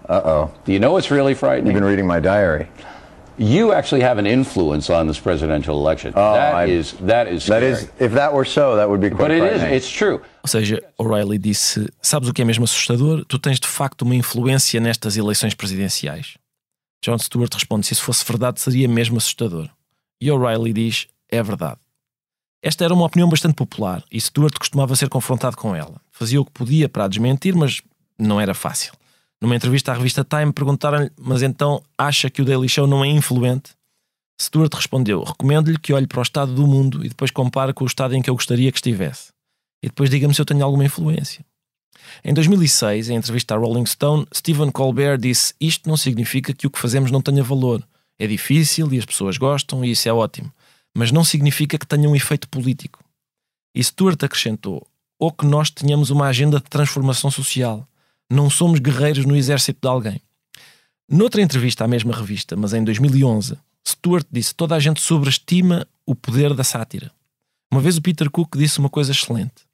Uh-oh. 0.09 0.49
Do 0.65 0.71
you 0.73 0.79
know 0.79 0.91
what's 0.93 1.09
really 1.11 1.35
frightening? 1.35 1.67
You've 1.73 1.79
been 1.79 1.87
reading 1.89 2.07
my 2.07 2.19
diary. 2.19 2.67
You 3.37 3.71
actually 3.73 4.03
have 4.03 4.19
an 4.19 4.27
influence 4.27 4.89
on 4.91 5.07
this 5.07 5.19
presidential 5.19 5.75
election. 5.79 6.13
Oh, 6.15 6.33
that 6.33 6.53
I- 6.53 6.65
is 6.69 6.93
that 7.07 7.27
is 7.31 7.45
That 7.47 7.61
scary. 7.61 7.71
is, 7.71 7.89
if 7.99 8.13
that 8.13 8.33
were 8.33 8.45
so, 8.45 8.75
that 8.75 8.87
would 8.89 8.99
be 9.01 9.09
quite 9.09 9.29
but 9.29 9.31
it 9.31 9.55
is. 9.55 9.63
It's 9.63 9.89
true. 9.89 10.21
Ou 10.43 10.47
seja, 10.47 10.81
O'Reilly 10.99 11.37
disse: 11.39 11.87
Sabes 12.01 12.27
o 12.29 12.33
que 12.33 12.41
é 12.41 12.45
mesmo 12.45 12.65
assustador? 12.65 13.23
Tu 13.25 13.39
tens 13.39 13.59
de 13.59 13.67
facto 13.67 14.01
uma 14.03 14.13
influência 14.15 14.79
nestas 14.79 15.15
eleições 15.17 15.55
presidenciais. 15.55 16.35
Jon 17.03 17.17
Stewart 17.17 17.53
responde: 17.53 17.87
Se 17.87 17.93
isso 17.93 18.03
fosse 18.03 18.25
verdade, 18.25 18.61
seria 18.61 18.87
mesmo 18.87 19.17
assustador. 19.17 19.69
E 20.21 20.29
O'Reilly 20.31 20.73
diz: 20.73 21.07
É 21.29 21.41
verdade. 21.41 21.79
Esta 22.63 22.85
era 22.85 22.93
uma 22.93 23.05
opinião 23.05 23.27
bastante 23.27 23.55
popular 23.55 24.03
e 24.11 24.21
Stewart 24.21 24.55
costumava 24.57 24.95
ser 24.95 25.09
confrontado 25.09 25.57
com 25.57 25.75
ela. 25.75 25.99
Fazia 26.11 26.39
o 26.39 26.45
que 26.45 26.51
podia 26.51 26.87
para 26.87 27.05
a 27.05 27.07
desmentir, 27.07 27.55
mas 27.55 27.81
não 28.19 28.39
era 28.39 28.53
fácil. 28.53 28.93
Numa 29.41 29.55
entrevista 29.55 29.91
à 29.91 29.95
revista 29.95 30.23
Time, 30.23 30.53
perguntaram-lhe: 30.53 31.11
Mas 31.19 31.41
então 31.41 31.83
acha 31.97 32.29
que 32.29 32.41
o 32.41 32.45
Daily 32.45 32.69
Show 32.69 32.85
não 32.85 33.03
é 33.03 33.07
influente? 33.07 33.71
Stewart 34.39 34.73
respondeu: 34.73 35.23
Recomendo-lhe 35.23 35.79
que 35.79 35.93
olhe 35.93 36.05
para 36.05 36.19
o 36.19 36.23
estado 36.23 36.53
do 36.53 36.67
mundo 36.67 37.03
e 37.03 37.09
depois 37.09 37.31
compare 37.31 37.73
com 37.73 37.83
o 37.83 37.87
estado 37.87 38.15
em 38.15 38.21
que 38.21 38.29
eu 38.29 38.35
gostaria 38.35 38.71
que 38.71 38.77
estivesse. 38.77 39.31
E 39.81 39.87
depois 39.87 40.11
diga-me 40.11 40.33
se 40.35 40.41
eu 40.41 40.45
tenho 40.45 40.63
alguma 40.63 40.85
influência. 40.85 41.43
Em 42.23 42.33
2006, 42.33 43.09
em 43.09 43.15
entrevista 43.15 43.55
à 43.55 43.57
Rolling 43.57 43.85
Stone, 43.85 44.27
Stephen 44.33 44.71
Colbert 44.71 45.19
disse: 45.19 45.53
Isto 45.59 45.89
não 45.89 45.97
significa 45.97 46.53
que 46.53 46.67
o 46.67 46.69
que 46.69 46.79
fazemos 46.79 47.11
não 47.11 47.21
tenha 47.21 47.43
valor. 47.43 47.85
É 48.19 48.27
difícil 48.27 48.91
e 48.93 48.99
as 48.99 49.05
pessoas 49.05 49.37
gostam 49.37 49.83
e 49.83 49.91
isso 49.91 50.07
é 50.07 50.13
ótimo. 50.13 50.51
Mas 50.95 51.11
não 51.11 51.23
significa 51.23 51.77
que 51.77 51.87
tenha 51.87 52.09
um 52.09 52.15
efeito 52.15 52.47
político. 52.47 53.03
E 53.73 53.83
Stewart 53.83 54.21
acrescentou: 54.23 54.85
Ou 55.17 55.31
que 55.31 55.45
nós 55.45 55.69
tenhamos 55.69 56.09
uma 56.09 56.27
agenda 56.27 56.57
de 56.57 56.65
transformação 56.65 57.31
social. 57.31 57.87
Não 58.29 58.49
somos 58.49 58.79
guerreiros 58.79 59.25
no 59.25 59.35
exército 59.35 59.79
de 59.81 59.87
alguém. 59.87 60.21
Noutra 61.09 61.41
entrevista 61.41 61.83
à 61.83 61.87
mesma 61.87 62.15
revista, 62.15 62.55
mas 62.55 62.73
em 62.73 62.83
2011, 62.83 63.57
Stewart 63.87 64.25
disse: 64.31 64.53
Toda 64.53 64.75
a 64.75 64.79
gente 64.79 65.01
sobreestima 65.01 65.87
o 66.05 66.15
poder 66.15 66.53
da 66.53 66.63
sátira. 66.63 67.11
Uma 67.71 67.81
vez 67.81 67.97
o 67.97 68.01
Peter 68.01 68.29
Cook 68.29 68.57
disse 68.57 68.79
uma 68.79 68.89
coisa 68.89 69.11
excelente. 69.11 69.70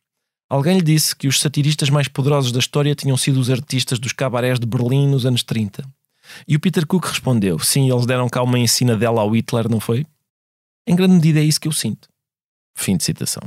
Alguém 0.50 0.78
lhe 0.78 0.84
disse 0.84 1.16
que 1.16 1.28
os 1.28 1.42
satiristas 1.42 1.90
mais 1.90 2.08
poderosos 2.08 2.52
da 2.52 2.60
história 2.60 2.96
tinham 2.96 3.18
sido 3.18 3.40
os 3.40 3.50
artistas 3.50 4.00
dos 4.00 4.14
cabarés 4.14 4.60
de 4.60 4.66
Berlim 4.66 5.08
nos 5.08 5.26
anos 5.26 5.44
30. 5.44 5.84
E 6.48 6.56
o 6.56 6.60
Peter 6.60 6.86
Cook 6.86 7.06
respondeu: 7.06 7.60
Sim, 7.60 7.92
eles 7.92 8.06
deram 8.06 8.30
cá 8.30 8.42
uma 8.42 8.58
ensina 8.58 8.96
dela 8.96 9.22
ao 9.22 9.32
Hitler, 9.32 9.70
não 9.70 9.80
foi? 9.80 10.06
Em 10.86 10.96
grande 10.96 11.16
medida 11.16 11.40
é 11.40 11.44
isso 11.44 11.60
que 11.60 11.68
eu 11.68 11.74
sinto. 11.74 12.08
Fim 12.76 12.96
de 12.96 13.04
citação. 13.04 13.44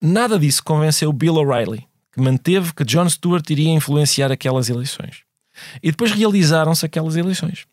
Nada 0.00 0.38
disso 0.38 0.62
convenceu 0.62 1.12
Bill 1.12 1.34
O'Reilly, 1.34 1.86
que 2.12 2.20
manteve 2.20 2.72
que 2.72 2.84
Jon 2.84 3.08
Stewart 3.08 3.48
iria 3.50 3.70
influenciar 3.70 4.30
aquelas 4.30 4.68
eleições. 4.68 5.24
E 5.82 5.90
depois 5.90 6.12
realizaram-se 6.12 6.86
aquelas 6.86 7.16
eleições. 7.16 7.66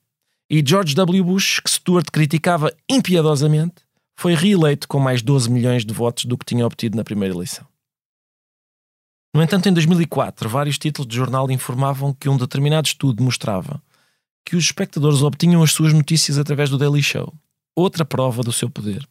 E 0.50 0.64
George 0.66 0.96
W. 0.96 1.24
Bush, 1.24 1.60
que 1.60 1.70
Stewart 1.70 2.10
criticava 2.12 2.74
impiedosamente, 2.90 3.76
foi 4.16 4.34
reeleito 4.34 4.88
com 4.88 5.00
mais 5.00 5.22
12 5.22 5.50
milhões 5.52 5.86
de 5.86 5.94
votos 5.94 6.26
do 6.26 6.38
que 6.38 6.46
tinha 6.46 6.66
obtido 6.66 6.98
na 6.98 7.04
primeira 7.04 7.36
eleição. 7.36 7.66
No 9.38 9.44
entanto, 9.44 9.70
em 9.70 9.72
2004, 9.72 10.50
vários 10.50 10.80
títulos 10.80 11.08
de 11.08 11.16
jornal 11.16 11.52
informavam 11.52 12.12
que 12.12 12.28
um 12.28 12.36
determinado 12.36 12.88
estudo 12.88 13.22
mostrava 13.22 13.80
que 14.44 14.56
os 14.56 14.64
espectadores 14.64 15.22
obtinham 15.22 15.62
as 15.62 15.72
suas 15.72 15.94
notícias 15.94 16.40
através 16.40 16.72
do 16.72 16.78
Daily 16.80 17.04
Show, 17.04 17.32
outra 17.76 18.04
prova 18.04 18.42
do 18.42 18.52
seu 18.52 18.68
poder. 18.68 19.08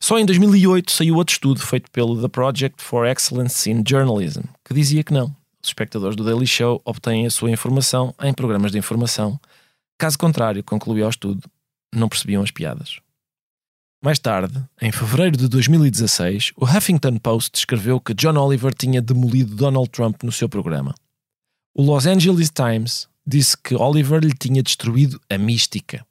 Só 0.00 0.18
em 0.18 0.24
2008 0.24 0.90
saiu 0.90 1.16
outro 1.16 1.34
estudo 1.34 1.60
feito 1.60 1.90
pelo 1.90 2.18
The 2.18 2.28
Project 2.28 2.82
for 2.82 3.06
Excellence 3.06 3.70
in 3.70 3.84
Journalism, 3.86 4.44
que 4.64 4.72
dizia 4.72 5.04
que 5.04 5.12
não. 5.12 5.26
Os 5.62 5.68
espectadores 5.68 6.16
do 6.16 6.24
Daily 6.24 6.46
Show 6.46 6.80
obtêm 6.82 7.26
a 7.26 7.30
sua 7.30 7.50
informação 7.50 8.14
em 8.22 8.32
programas 8.32 8.72
de 8.72 8.78
informação. 8.78 9.38
Caso 9.98 10.18
contrário, 10.18 10.64
concluía 10.64 11.04
o 11.04 11.10
estudo, 11.10 11.42
não 11.94 12.08
percebiam 12.08 12.42
as 12.42 12.50
piadas. 12.50 13.01
Mais 14.04 14.18
tarde, 14.18 14.60
em 14.80 14.90
fevereiro 14.90 15.36
de 15.36 15.46
2016, 15.46 16.50
o 16.56 16.64
Huffington 16.64 17.18
Post 17.18 17.56
escreveu 17.56 18.00
que 18.00 18.12
John 18.12 18.36
Oliver 18.36 18.74
tinha 18.74 19.00
demolido 19.00 19.54
Donald 19.54 19.88
Trump 19.90 20.24
no 20.24 20.32
seu 20.32 20.48
programa. 20.48 20.92
O 21.72 21.84
Los 21.84 22.04
Angeles 22.04 22.50
Times 22.50 23.08
disse 23.24 23.56
que 23.56 23.76
Oliver 23.76 24.20
lhe 24.20 24.34
tinha 24.34 24.60
destruído 24.60 25.20
a 25.30 25.38
mística. 25.38 26.04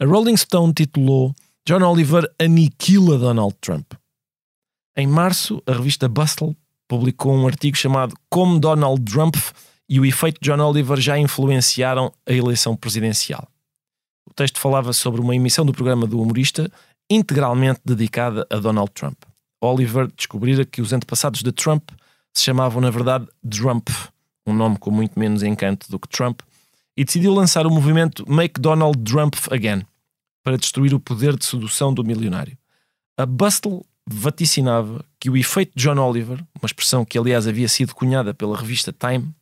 A 0.00 0.06
Rolling 0.06 0.36
Stone 0.36 0.72
titulou 0.72 1.34
John 1.66 1.82
Oliver 1.82 2.24
aniquila 2.38 3.18
Donald 3.18 3.56
Trump. 3.60 3.94
Em 4.96 5.08
março, 5.08 5.60
a 5.66 5.72
revista 5.72 6.08
Bustle 6.08 6.56
publicou 6.86 7.34
um 7.34 7.48
artigo 7.48 7.76
chamado 7.76 8.14
Como 8.30 8.60
Donald 8.60 9.02
Trump 9.10 9.34
e 9.88 9.98
o 9.98 10.06
efeito 10.06 10.38
John 10.40 10.60
Oliver 10.60 11.00
já 11.00 11.18
influenciaram 11.18 12.12
a 12.24 12.32
eleição 12.32 12.76
presidencial. 12.76 13.48
O 14.24 14.32
texto 14.32 14.60
falava 14.60 14.92
sobre 14.92 15.20
uma 15.20 15.34
emissão 15.34 15.66
do 15.66 15.72
programa 15.72 16.06
do 16.06 16.20
humorista 16.20 16.70
integralmente 17.12 17.80
dedicada 17.84 18.46
a 18.50 18.56
Donald 18.56 18.90
Trump. 18.92 19.16
Oliver 19.60 20.10
descobrira 20.16 20.64
que 20.64 20.80
os 20.80 20.92
antepassados 20.92 21.42
de 21.42 21.52
Trump 21.52 21.90
se 22.34 22.42
chamavam, 22.42 22.80
na 22.80 22.90
verdade, 22.90 23.26
Trump, 23.48 23.88
um 24.46 24.54
nome 24.54 24.78
com 24.78 24.90
muito 24.90 25.18
menos 25.18 25.42
encanto 25.42 25.90
do 25.90 25.98
que 25.98 26.08
Trump, 26.08 26.40
e 26.96 27.04
decidiu 27.04 27.32
lançar 27.32 27.66
o 27.66 27.70
movimento 27.70 28.28
Make 28.28 28.60
Donald 28.60 28.98
Trump 29.04 29.34
Again 29.50 29.82
para 30.42 30.56
destruir 30.56 30.94
o 30.94 31.00
poder 31.00 31.36
de 31.36 31.44
sedução 31.44 31.94
do 31.94 32.04
milionário. 32.04 32.56
A 33.16 33.24
Bustle 33.24 33.84
vaticinava 34.06 35.04
que 35.20 35.30
o 35.30 35.36
efeito 35.36 35.72
John 35.76 35.98
Oliver, 35.98 36.38
uma 36.60 36.66
expressão 36.66 37.04
que 37.04 37.16
aliás 37.16 37.46
havia 37.46 37.68
sido 37.68 37.94
cunhada 37.94 38.34
pela 38.34 38.56
revista 38.56 38.92
Time, 38.92 39.32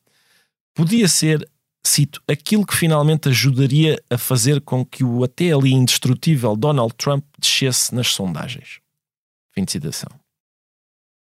podia 0.74 1.08
ser 1.08 1.48
cito, 1.84 2.22
aquilo 2.28 2.66
que 2.66 2.76
finalmente 2.76 3.28
ajudaria 3.28 4.00
a 4.10 4.18
fazer 4.18 4.60
com 4.60 4.84
que 4.84 5.02
o 5.02 5.24
até 5.24 5.52
ali 5.52 5.72
indestrutível 5.72 6.56
Donald 6.56 6.94
Trump 6.94 7.24
descesse 7.38 7.94
nas 7.94 8.08
sondagens. 8.08 8.80
Fim 9.52 9.64
de 9.64 9.72
citação. 9.72 10.10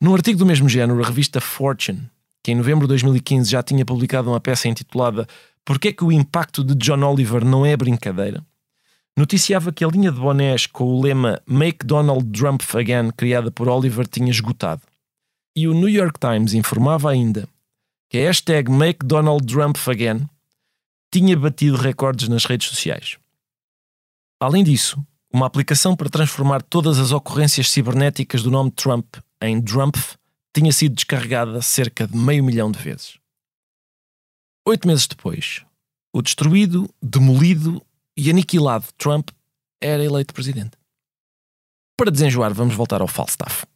Num 0.00 0.14
artigo 0.14 0.38
do 0.38 0.46
mesmo 0.46 0.68
género, 0.68 1.02
a 1.02 1.06
revista 1.06 1.40
Fortune, 1.40 2.08
que 2.42 2.52
em 2.52 2.54
novembro 2.54 2.86
de 2.86 2.88
2015 2.88 3.50
já 3.50 3.62
tinha 3.62 3.84
publicado 3.84 4.30
uma 4.30 4.40
peça 4.40 4.68
intitulada 4.68 5.26
Porquê 5.68 5.88
é 5.88 5.92
que 5.92 6.02
o 6.02 6.10
impacto 6.10 6.64
de 6.64 6.74
John 6.74 7.02
Oliver 7.02 7.44
não 7.44 7.66
é 7.66 7.76
brincadeira? 7.76 8.42
Noticiava 9.14 9.70
que 9.70 9.84
a 9.84 9.88
linha 9.88 10.10
de 10.10 10.18
bonés 10.18 10.66
com 10.66 10.84
o 10.84 11.02
lema 11.02 11.42
Make 11.46 11.84
Donald 11.84 12.26
Trump 12.32 12.62
Again, 12.74 13.10
criada 13.14 13.50
por 13.50 13.68
Oliver, 13.68 14.08
tinha 14.08 14.30
esgotado. 14.30 14.80
E 15.54 15.68
o 15.68 15.74
New 15.74 15.90
York 15.90 16.18
Times 16.18 16.54
informava 16.54 17.10
ainda 17.10 17.46
que 18.08 18.16
a 18.16 18.22
hashtag 18.22 18.70
Make 18.70 19.04
Donald 19.04 19.46
Trump 19.46 19.76
Again 19.86 20.26
tinha 21.10 21.36
batido 21.36 21.76
recordes 21.76 22.28
nas 22.28 22.44
redes 22.44 22.68
sociais. 22.68 23.18
Além 24.40 24.62
disso, 24.62 25.04
uma 25.32 25.46
aplicação 25.46 25.96
para 25.96 26.08
transformar 26.08 26.62
todas 26.62 26.98
as 26.98 27.12
ocorrências 27.12 27.70
cibernéticas 27.70 28.42
do 28.42 28.50
nome 28.50 28.70
Trump 28.70 29.16
em 29.42 29.60
Drumpf 29.60 30.16
tinha 30.54 30.72
sido 30.72 30.94
descarregada 30.94 31.60
cerca 31.62 32.06
de 32.06 32.16
meio 32.16 32.42
milhão 32.42 32.70
de 32.70 32.78
vezes. 32.78 33.18
Oito 34.66 34.86
meses 34.86 35.06
depois, 35.06 35.64
o 36.12 36.22
destruído, 36.22 36.88
demolido 37.02 37.84
e 38.16 38.30
aniquilado 38.30 38.86
Trump 38.96 39.30
era 39.80 40.04
eleito 40.04 40.34
presidente. 40.34 40.76
Para 41.96 42.10
desenjoar, 42.10 42.52
vamos 42.54 42.74
voltar 42.74 43.00
ao 43.00 43.08
Falstaff. 43.08 43.66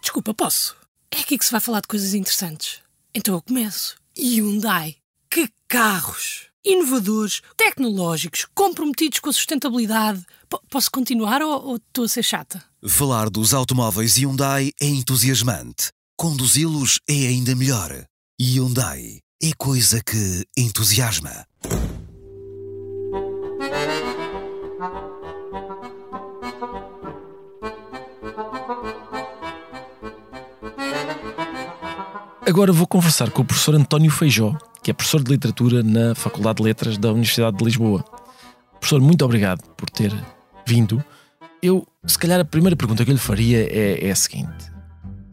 Desculpa, 0.00 0.34
posso? 0.34 0.76
É 1.10 1.20
aqui 1.20 1.38
que 1.38 1.44
se 1.44 1.52
vai 1.52 1.60
falar 1.60 1.80
de 1.80 1.88
coisas 1.88 2.14
interessantes. 2.14 2.82
Então 3.14 3.34
eu 3.34 3.42
começo. 3.42 3.96
Hyundai. 4.16 4.96
Que 5.28 5.48
carros! 5.68 6.46
Inovadores, 6.64 7.42
tecnológicos, 7.56 8.46
comprometidos 8.54 9.18
com 9.18 9.28
a 9.28 9.32
sustentabilidade. 9.32 10.24
P 10.48 10.56
posso 10.70 10.90
continuar 10.90 11.42
ou, 11.42 11.66
ou 11.66 11.76
estou 11.76 12.04
a 12.04 12.08
ser 12.08 12.22
chata? 12.22 12.64
Falar 12.86 13.28
dos 13.28 13.52
automóveis 13.52 14.16
Hyundai 14.16 14.72
é 14.80 14.86
entusiasmante. 14.86 15.88
Conduzi-los 16.16 17.00
é 17.08 17.26
ainda 17.26 17.54
melhor. 17.54 18.06
Hyundai 18.40 19.18
é 19.42 19.50
coisa 19.58 20.02
que 20.02 20.46
entusiasma. 20.56 21.44
Agora 32.46 32.72
vou 32.72 32.86
conversar 32.86 33.30
com 33.30 33.40
o 33.40 33.44
professor 33.44 33.74
António 33.74 34.10
Feijó, 34.10 34.54
que 34.82 34.90
é 34.90 34.94
professor 34.94 35.22
de 35.22 35.32
literatura 35.32 35.82
na 35.82 36.14
Faculdade 36.14 36.58
de 36.58 36.62
Letras 36.62 36.98
da 36.98 37.10
Universidade 37.10 37.56
de 37.56 37.64
Lisboa. 37.64 38.04
Professor, 38.78 39.00
muito 39.00 39.24
obrigado 39.24 39.62
por 39.78 39.88
ter 39.88 40.12
vindo. 40.66 41.02
Eu, 41.62 41.88
se 42.06 42.18
calhar, 42.18 42.38
a 42.38 42.44
primeira 42.44 42.76
pergunta 42.76 43.02
que 43.02 43.10
eu 43.10 43.14
lhe 43.14 43.20
faria 43.20 43.66
é, 43.70 44.08
é 44.08 44.10
a 44.10 44.14
seguinte: 44.14 44.70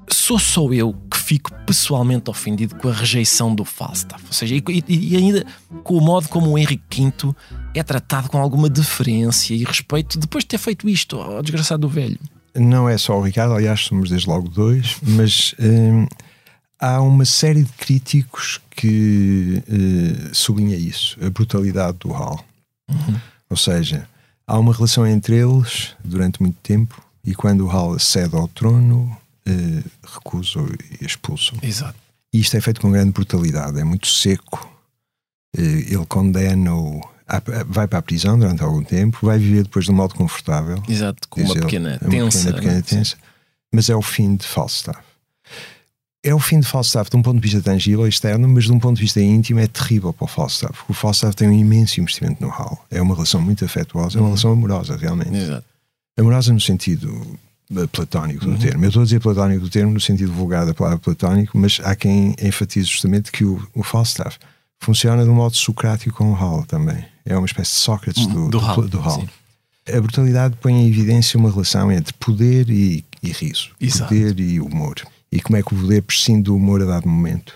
sou 0.08 0.40
só 0.40 0.72
eu 0.72 0.94
que 1.12 1.18
fico 1.18 1.54
pessoalmente 1.66 2.30
ofendido 2.30 2.76
com 2.76 2.88
a 2.88 2.94
rejeição 2.94 3.54
do 3.54 3.66
Falstaff? 3.66 4.24
Ou 4.26 4.34
seja, 4.34 4.56
e, 4.56 4.64
e 4.88 5.18
ainda 5.18 5.46
com 5.84 5.98
o 5.98 6.02
modo 6.02 6.30
como 6.30 6.52
o 6.52 6.58
Henrique 6.58 7.12
V 7.12 7.36
é 7.76 7.84
tratado 7.84 8.30
com 8.30 8.38
alguma 8.38 8.70
deferência 8.70 9.54
e 9.54 9.66
respeito 9.66 10.18
depois 10.18 10.46
de 10.46 10.48
ter 10.48 10.58
feito 10.60 10.88
isto 10.88 11.20
ao 11.20 11.42
desgraçado 11.42 11.82
do 11.82 11.90
velho? 11.90 12.20
Não 12.56 12.88
é 12.88 12.98
só 12.98 13.18
o 13.18 13.22
Ricardo, 13.22 13.54
aliás, 13.54 13.82
somos 13.82 14.10
desde 14.10 14.30
logo 14.30 14.48
dois, 14.48 14.96
mas. 15.04 15.54
Hum, 15.60 16.08
há 16.82 17.00
uma 17.00 17.26
série 17.26 17.64
de 17.64 17.72
críticos 17.74 18.60
que 18.72 19.64
uh, 19.70 20.36
sublinha 20.36 20.76
isso, 20.76 21.16
a 21.24 21.30
brutalidade 21.30 22.00
do 22.00 22.14
Hal. 22.14 22.44
Uhum. 22.90 23.20
Ou 23.52 23.56
seja, 23.56 24.10
há 24.48 24.58
uma 24.58 24.74
relação 24.74 25.06
entre 25.06 25.36
eles 25.36 25.96
durante 26.04 26.42
muito 26.42 26.58
tempo 26.64 27.00
e 27.24 27.36
quando 27.36 27.68
o 27.68 27.70
Hal 27.70 28.00
cede 28.00 28.36
ao 28.36 28.48
trono, 28.48 29.16
uh, 29.48 29.92
recusa 30.04 30.60
e 31.00 31.06
expulsa. 31.06 31.54
Exato. 31.62 31.96
E 32.34 32.40
isto 32.40 32.58
é 32.58 32.62
feito 32.62 32.82
com 32.82 32.92
grande 32.92 33.12
brutalidade, 33.12 33.80
é 33.80 33.84
muito 33.84 34.08
seco. 34.08 34.68
Uh, 35.56 35.62
ele 35.62 36.06
condena-o, 36.08 37.00
vai 37.68 37.88
para 37.88 38.00
a 38.00 38.02
prisão 38.02 38.40
durante 38.40 38.64
algum 38.64 38.84
tempo, 38.84 39.20
vai 39.22 39.38
viver 39.38 39.64
depois 39.64 39.86
de 39.86 39.92
um 39.92 39.96
modo 39.96 40.16
confortável. 40.16 40.82
Exato, 40.90 41.28
com 41.30 41.42
uma 41.42 41.54
pequena 41.54 42.00
tensa. 42.00 42.06
Uma 42.06 42.32
pequena, 42.32 42.54
pequena 42.54 42.74
né? 42.74 42.82
tensa. 42.82 43.18
Mas 43.72 43.88
é 43.90 43.96
o 43.96 44.02
fim 44.02 44.36
de 44.36 44.46
Falstaff 44.46 45.00
é 46.24 46.34
o 46.34 46.40
fim 46.40 46.60
de 46.60 46.68
Falstaff 46.68 47.10
de 47.10 47.18
um 47.18 47.22
ponto 47.22 47.38
de 47.38 47.42
vista 47.42 47.62
tangível, 47.62 48.08
externo, 48.08 48.48
mas 48.48 48.66
de 48.66 48.72
um 48.72 48.80
ponto 48.80 48.96
de 48.96 49.02
vista 49.02 49.20
íntimo 49.20 49.60
é 49.60 49.68
terrível 49.68 50.14
para 50.14 50.26
o 50.26 50.28
Falstaff, 50.28 50.74
porque 50.74 50.92
o 50.92 50.96
Falstaff 50.96 51.36
tem 51.36 51.50
um 51.50 51.54
imenso 51.54 52.00
investimento 52.00 52.42
no 52.44 52.52
Hal. 52.52 52.86
É 52.92 53.02
uma 53.02 53.16
relação 53.16 53.42
muito 53.42 53.66
afetuosa, 53.66 54.18
é 54.18 54.20
uma 54.20 54.26
uhum. 54.26 54.30
relação 54.30 54.52
amorosa, 54.52 54.96
realmente. 54.96 55.36
Exato. 55.36 55.66
Amorosa 56.18 56.54
no 56.54 56.60
sentido 56.60 57.40
eh, 57.76 57.88
platónico 57.88 58.46
do 58.46 58.52
uhum. 58.52 58.58
termo. 58.58 58.86
Eu 58.86 58.90
estou 58.90 59.02
a 59.02 59.06
dizer 59.06 59.20
platónico 59.20 59.62
do 59.62 59.70
termo 59.70 59.94
no 59.94 60.00
sentido 60.00 60.32
vulgar 60.32 60.66
da 60.66 60.74
palavra 60.76 61.00
platónico, 61.00 61.58
mas 61.58 61.80
há 61.84 61.96
quem 61.96 62.36
enfatize 62.40 62.88
justamente 62.88 63.32
que 63.32 63.44
o, 63.44 63.68
o 63.74 63.82
Falstaff 63.82 64.38
funciona 64.80 65.24
de 65.24 65.30
um 65.30 65.36
modo 65.36 65.56
socrático 65.56 66.16
com 66.18 66.32
o 66.32 66.36
Hal 66.36 66.64
também. 66.66 67.04
É 67.26 67.36
uma 67.36 67.46
espécie 67.48 67.72
de 67.72 67.78
Sócrates 67.78 68.28
do, 68.28 68.46
do, 68.46 68.50
do 68.50 68.60
Hal. 68.60 68.88
Do 68.88 69.00
Hal. 69.00 69.26
A 69.92 70.00
brutalidade 70.00 70.56
põe 70.62 70.74
em 70.74 70.88
evidência 70.88 71.40
uma 71.40 71.50
relação 71.50 71.92
entre 71.92 72.14
poder 72.14 72.70
e, 72.70 73.04
e 73.24 73.32
riso, 73.32 73.72
Exato. 73.80 74.10
poder 74.10 74.40
e 74.40 74.60
humor 74.60 75.02
e 75.32 75.42
como 75.42 75.58
é 75.58 75.64
que 75.64 75.74
o 75.74 75.78
poder 75.78 76.02
prescinde 76.02 76.44
do 76.44 76.56
humor 76.56 76.82
a 76.82 76.86
dado 76.86 77.08
momento. 77.08 77.56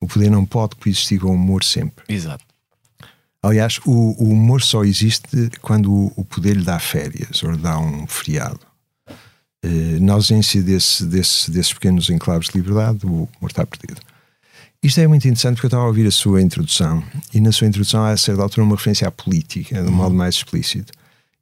O 0.00 0.06
poder 0.06 0.30
não 0.30 0.44
pode 0.44 0.76
coexistir 0.76 1.20
com 1.20 1.28
o 1.28 1.34
humor 1.34 1.64
sempre. 1.64 2.04
Exato. 2.08 2.44
Aliás, 3.42 3.78
o, 3.84 4.14
o 4.22 4.30
humor 4.30 4.62
só 4.62 4.84
existe 4.84 5.50
quando 5.62 5.92
o, 5.92 6.12
o 6.16 6.24
poder 6.24 6.56
lhe 6.56 6.64
dá 6.64 6.78
férias 6.78 7.42
ou 7.42 7.52
lhe 7.52 7.58
dá 7.58 7.78
um 7.78 8.06
feriado. 8.06 8.60
Eh, 9.62 9.98
na 10.00 10.12
ausência 10.14 10.62
desse, 10.62 11.04
desse, 11.04 11.50
desses 11.50 11.72
pequenos 11.72 12.10
enclaves 12.10 12.48
de 12.48 12.58
liberdade, 12.58 13.04
o 13.06 13.28
humor 13.38 13.50
está 13.50 13.66
perdido. 13.66 14.00
Isto 14.82 15.00
é 15.00 15.06
muito 15.06 15.26
interessante 15.26 15.54
porque 15.54 15.66
eu 15.66 15.68
estava 15.68 15.84
a 15.84 15.86
ouvir 15.88 16.06
a 16.06 16.10
sua 16.10 16.40
introdução 16.40 17.02
e 17.34 17.40
na 17.40 17.50
sua 17.50 17.66
introdução 17.66 18.04
há 18.04 18.10
a 18.10 18.16
certa 18.16 18.42
altura 18.42 18.64
uma 18.64 18.76
referência 18.76 19.08
à 19.08 19.10
política, 19.10 19.82
de 19.82 19.88
um 19.88 19.92
modo 19.92 20.14
mais 20.14 20.36
explícito. 20.36 20.92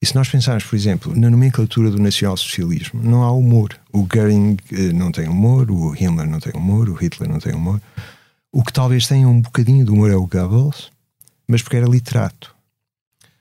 E 0.00 0.06
se 0.06 0.14
nós 0.14 0.28
pensarmos, 0.28 0.64
por 0.64 0.76
exemplo, 0.76 1.16
na 1.18 1.30
nomenclatura 1.30 1.90
do 1.90 1.98
nacionalsocialismo, 1.98 3.02
não 3.02 3.22
há 3.22 3.30
humor. 3.32 3.78
O 3.92 4.02
Goering 4.02 4.56
eh, 4.72 4.92
não 4.92 5.11
tem 5.11 5.28
humor, 5.28 5.70
o 5.70 5.94
Himmler 5.94 6.28
não 6.28 6.38
tem 6.38 6.52
humor, 6.54 6.88
o 6.88 6.94
Hitler 6.94 7.28
não 7.28 7.38
tem 7.38 7.54
humor. 7.54 7.80
O 8.52 8.62
que 8.62 8.72
talvez 8.72 9.06
tenha 9.06 9.28
um 9.28 9.40
bocadinho 9.40 9.85
de 9.85 9.90
humor 9.90 10.11
é 10.11 10.16
o 10.16 10.26
Goebbels, 10.26 10.90
mas 11.48 11.62
porque 11.62 11.76
era 11.76 11.87
literato. 11.87 12.54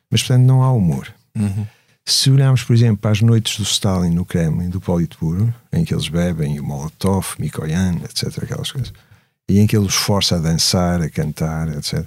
Mas, 0.10 0.22
portanto, 0.22 0.46
não 0.46 0.64
há 0.64 0.72
humor. 0.72 1.14
Uhum. 1.36 1.66
Se 2.06 2.30
olharmos, 2.30 2.64
por 2.64 2.74
exemplo, 2.74 2.98
para 2.98 3.12
as 3.12 3.22
noites 3.22 3.58
do 3.58 3.64
Stalin 3.64 4.12
no 4.12 4.24
Kremlin, 4.24 4.70
do 4.70 4.80
Politburo, 4.80 5.54
em 5.74 5.84
que 5.84 5.94
eles 5.94 6.08
bebem 6.08 6.60
o 6.60 6.64
Molotov, 6.64 7.36
Mikoyan, 7.40 7.96
etc., 8.04 8.44
aquelas 8.44 8.72
coisas, 8.72 8.94
e 9.50 9.60
em 9.60 9.68
que 9.68 9.76
ele 9.76 9.86
os 9.86 9.96
força 9.96 10.36
a 10.36 10.40
dançar, 10.40 11.02
a 11.02 11.10
cantar, 11.10 11.68
etc., 11.70 12.06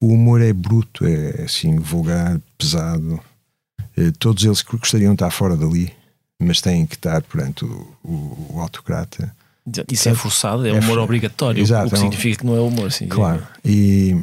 o 0.00 0.08
humor 0.08 0.40
é 0.40 0.52
bruto, 0.52 1.06
é 1.06 1.42
assim, 1.42 1.76
vulgar, 1.76 2.40
pesado. 2.58 3.20
Eh, 3.96 4.12
Todos 4.18 4.44
eles 4.44 4.62
que 4.62 4.76
gostariam 4.76 5.12
de 5.12 5.16
estar 5.16 5.30
fora 5.30 5.56
dali, 5.56 5.92
mas 6.40 6.60
têm 6.60 6.86
que 6.86 6.94
estar 6.94 7.22
perante 7.22 7.64
o, 7.64 7.94
o- 8.02 8.46
o 8.54 8.60
autocrata. 8.60 9.34
Isso 9.90 10.08
é 10.08 10.14
forçado, 10.14 10.66
é, 10.66 10.70
É 10.70 10.72
humor 10.72 10.98
obrigatório, 10.98 11.60
Exato, 11.62 11.86
o 11.86 11.88
que 11.90 11.94
é 11.94 11.98
um- 11.98 12.02
significa 12.02 12.38
que 12.40 12.46
não 12.46 12.56
é 12.56 12.60
humor. 12.60 12.90
Sim, 12.90 13.06
Claro. 13.08 13.46
E 13.64 14.16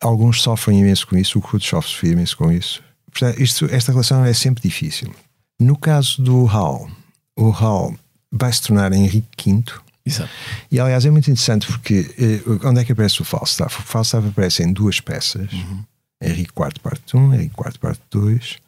alguns 0.00 0.42
sofrem 0.42 0.80
imenso 0.80 1.06
com 1.06 1.16
isso, 1.16 1.38
o 1.38 1.42
Khrushchev 1.42 1.82
sofre 1.82 2.10
imenso 2.10 2.36
com 2.36 2.52
isso. 2.52 2.82
Portanto, 3.10 3.40
isto, 3.40 3.64
esta 3.70 3.90
relação 3.92 4.24
é 4.24 4.32
sempre 4.32 4.62
difícil. 4.62 5.12
No 5.58 5.76
caso 5.76 6.20
do 6.22 6.44
Hall, 6.44 6.90
o 7.36 7.50
Hall 7.50 7.94
vai 8.30 8.52
se 8.52 8.62
tornar 8.62 8.92
Henrique 8.92 9.52
V. 9.52 9.62
Exato. 10.06 10.30
E 10.70 10.78
aliás 10.78 11.04
é 11.06 11.10
muito 11.10 11.30
interessante 11.30 11.66
porque 11.66 12.14
eh, 12.18 12.66
onde 12.68 12.80
é 12.80 12.84
que 12.84 12.92
aparece 12.92 13.22
o 13.22 13.24
Falstaff? 13.24 13.78
O 13.80 13.82
Falstaff 13.82 14.28
aparece 14.28 14.62
em 14.62 14.72
duas 14.72 15.00
peças: 15.00 15.48
Henrique 16.20 16.52
IV, 16.56 16.80
parte 16.82 17.16
1, 17.16 17.34
Henrique 17.34 17.54
IV, 17.58 17.78
parte 17.78 18.02
2. 18.10 18.58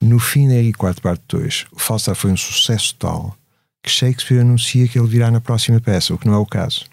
No 0.00 0.18
fim 0.18 0.48
de 0.48 0.54
Henrique 0.54 0.84
IV, 0.84 1.00
parte 1.00 1.22
2, 1.28 1.66
o 1.72 1.78
Falstaff 1.78 2.20
foi 2.20 2.30
um 2.30 2.36
sucesso 2.36 2.94
tal 2.96 3.36
que 3.82 3.90
Shakespeare 3.90 4.40
anuncia 4.40 4.86
que 4.86 4.98
ele 4.98 5.08
virá 5.08 5.30
na 5.30 5.40
próxima 5.40 5.80
peça, 5.80 6.14
o 6.14 6.18
que 6.18 6.26
não 6.26 6.34
é 6.34 6.38
o 6.38 6.46
caso. 6.46 6.84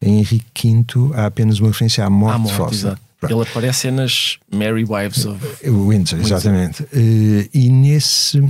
Em 0.00 0.18
Henrique 0.18 0.68
V 0.68 1.14
há 1.14 1.26
apenas 1.26 1.60
uma 1.60 1.68
referência 1.68 2.04
à 2.04 2.10
morte, 2.10 2.36
de 2.36 2.42
morte, 2.42 2.56
Falstaff. 2.56 2.86
exato. 2.86 3.02
Pronto. 3.20 3.34
Ele 3.34 3.48
aparece 3.48 3.90
nas 3.92 4.38
Merry 4.52 4.84
Wives 4.84 5.24
of. 5.26 5.68
O 5.68 5.88
Windsor, 5.90 6.18
exatamente. 6.18 6.82
Eh, 6.92 7.48
e 7.54 7.68
nesse 7.70 8.42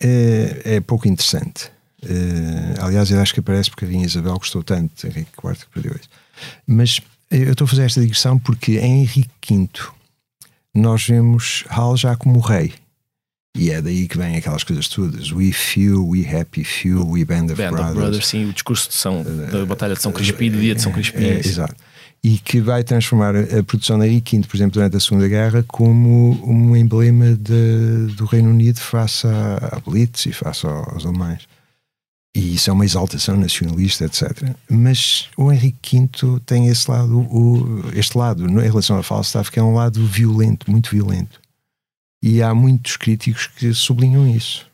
eh, 0.00 0.62
é 0.64 0.80
pouco 0.80 1.06
interessante. 1.06 1.70
Eh, 2.02 2.74
aliás, 2.80 3.08
eu 3.10 3.20
acho 3.20 3.32
que 3.32 3.38
aparece 3.38 3.70
porque 3.70 3.84
a 3.84 3.88
Rainha 3.88 4.04
Isabel 4.04 4.34
gostou 4.34 4.64
tanto 4.64 4.90
de 4.96 5.06
Henrique 5.06 5.30
IV 5.42 5.54
que 5.54 5.66
perdeu 5.72 5.92
isso. 5.92 6.08
Mas 6.66 7.00
eh, 7.30 7.44
eu 7.44 7.52
estou 7.52 7.66
a 7.66 7.68
fazer 7.68 7.84
esta 7.84 8.00
digressão 8.00 8.36
porque 8.36 8.78
em 8.78 9.02
Henrique 9.02 9.30
V 9.48 9.68
nós 10.74 11.06
vemos 11.06 11.64
Hal 11.68 11.96
já 11.96 12.16
como 12.16 12.40
rei. 12.40 12.74
E 13.56 13.70
é 13.70 13.80
daí 13.80 14.06
que 14.06 14.18
vem 14.18 14.36
aquelas 14.36 14.62
coisas 14.64 14.86
todas. 14.88 15.32
We 15.32 15.52
few, 15.52 16.06
we 16.08 16.26
happy 16.26 16.62
few, 16.64 17.08
we 17.08 17.24
band 17.24 17.46
of 17.46 17.54
Band 17.54 17.70
brothers. 17.70 17.88
of 17.90 17.94
Brothers, 17.94 18.26
sim, 18.26 18.44
o 18.44 18.52
discurso 18.52 18.88
de 18.88 18.94
São, 18.94 19.24
da 19.50 19.64
Batalha 19.64 19.94
de 19.94 20.02
São 20.02 20.12
Crispim, 20.12 20.50
do 20.50 20.58
dia 20.60 20.74
de 20.74 20.82
São 20.82 20.92
Crispim. 20.92 21.24
É, 21.24 21.42
sim. 21.42 21.48
exato. 21.48 21.74
E 22.24 22.38
que 22.38 22.60
vai 22.60 22.82
transformar 22.82 23.34
a 23.36 23.62
produção 23.62 23.98
da 23.98 24.06
Henrique 24.06 24.36
V, 24.38 24.46
por 24.48 24.56
exemplo, 24.56 24.72
durante 24.74 24.96
a 24.96 25.00
Segunda 25.00 25.28
Guerra, 25.28 25.64
como 25.68 26.32
um 26.44 26.74
emblema 26.76 27.34
de- 27.36 28.12
do 28.16 28.24
Reino 28.24 28.50
Unido 28.50 28.80
face 28.80 29.26
à, 29.26 29.76
à 29.76 29.80
Blitz 29.80 30.26
e 30.26 30.32
face 30.32 30.66
ao- 30.66 30.92
aos 30.92 31.06
alemães. 31.06 31.42
E 32.34 32.54
isso 32.56 32.68
é 32.68 32.72
uma 32.72 32.84
exaltação 32.84 33.36
nacionalista, 33.36 34.04
etc. 34.04 34.50
Mas 34.68 35.28
o 35.38 35.50
Henrique 35.52 35.98
V 35.98 36.40
tem 36.44 36.66
esse 36.68 36.90
lado, 36.90 37.20
o- 37.20 37.82
este 37.94 38.18
lado, 38.18 38.46
em 38.46 38.60
relação 38.62 38.98
a 38.98 39.02
Falstaff, 39.02 39.50
que 39.50 39.58
é 39.58 39.62
um 39.62 39.72
lado 39.74 40.04
violento, 40.04 40.70
muito 40.70 40.90
violento. 40.90 41.40
E 42.22 42.42
há 42.42 42.54
muitos 42.54 42.96
críticos 42.96 43.46
que 43.46 43.72
sublinham 43.74 44.26
isso. 44.28 44.66